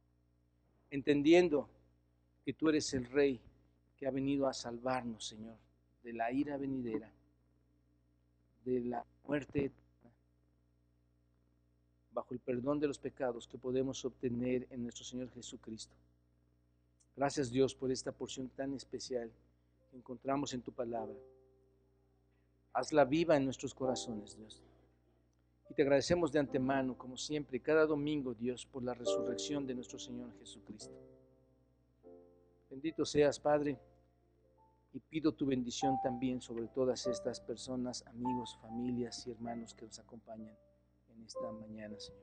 entendiendo 0.91 1.69
que 2.45 2.53
tú 2.53 2.69
eres 2.69 2.95
el 2.95 3.05
Rey 3.07 3.41
que 3.97 4.07
ha 4.07 4.11
venido 4.11 4.47
a 4.47 4.53
salvarnos, 4.53 5.27
Señor, 5.27 5.57
de 6.03 6.13
la 6.13 6.31
ira 6.31 6.57
venidera, 6.57 7.11
de 8.65 8.81
la 8.81 9.05
muerte 9.27 9.73
bajo 12.13 12.33
el 12.33 12.41
perdón 12.41 12.81
de 12.81 12.89
los 12.89 12.99
pecados 12.99 13.47
que 13.47 13.59
podemos 13.59 14.05
obtener 14.05 14.67
en 14.71 14.83
nuestro 14.83 15.05
Señor 15.05 15.31
Jesucristo. 15.33 15.95
Gracias 17.15 17.51
Dios 17.51 17.75
por 17.75 17.91
esta 17.91 18.13
porción 18.13 18.49
tan 18.49 18.73
especial 18.75 19.31
que 19.91 19.97
encontramos 19.97 20.53
en 20.55 20.63
tu 20.63 20.73
palabra. 20.73 21.15
Hazla 22.73 23.05
viva 23.05 23.37
en 23.37 23.45
nuestros 23.45 23.75
corazones, 23.75 24.37
Dios. 24.37 24.63
Y 25.69 25.75
te 25.75 25.83
agradecemos 25.83 26.33
de 26.33 26.39
antemano, 26.39 26.97
como 26.97 27.17
siempre, 27.17 27.61
cada 27.61 27.87
domingo, 27.87 28.35
Dios, 28.35 28.67
por 28.67 28.83
la 28.83 28.95
resurrección 28.95 29.67
de 29.67 29.75
nuestro 29.75 29.99
Señor 29.99 30.31
Jesucristo. 30.39 30.95
Bendito 32.77 33.07
seas, 33.07 33.41
Padre, 33.41 33.81
y 34.93 35.01
pido 35.01 35.33
tu 35.33 35.47
bendición 35.47 35.99
también 36.03 36.43
sobre 36.43 36.69
todas 36.69 37.07
estas 37.07 37.41
personas, 37.41 38.07
amigos, 38.07 38.59
familias 38.61 39.27
y 39.27 39.31
hermanos 39.31 39.73
que 39.73 39.87
nos 39.87 39.99
acompañan 39.99 40.55
esta 41.25 41.51
mañana, 41.53 41.99
Señor. 41.99 42.21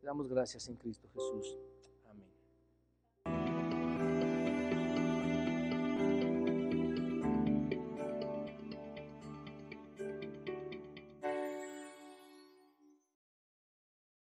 Te 0.00 0.06
damos 0.06 0.28
gracias 0.28 0.66
en 0.68 0.76
Cristo 0.76 1.10
Jesús. 1.12 1.58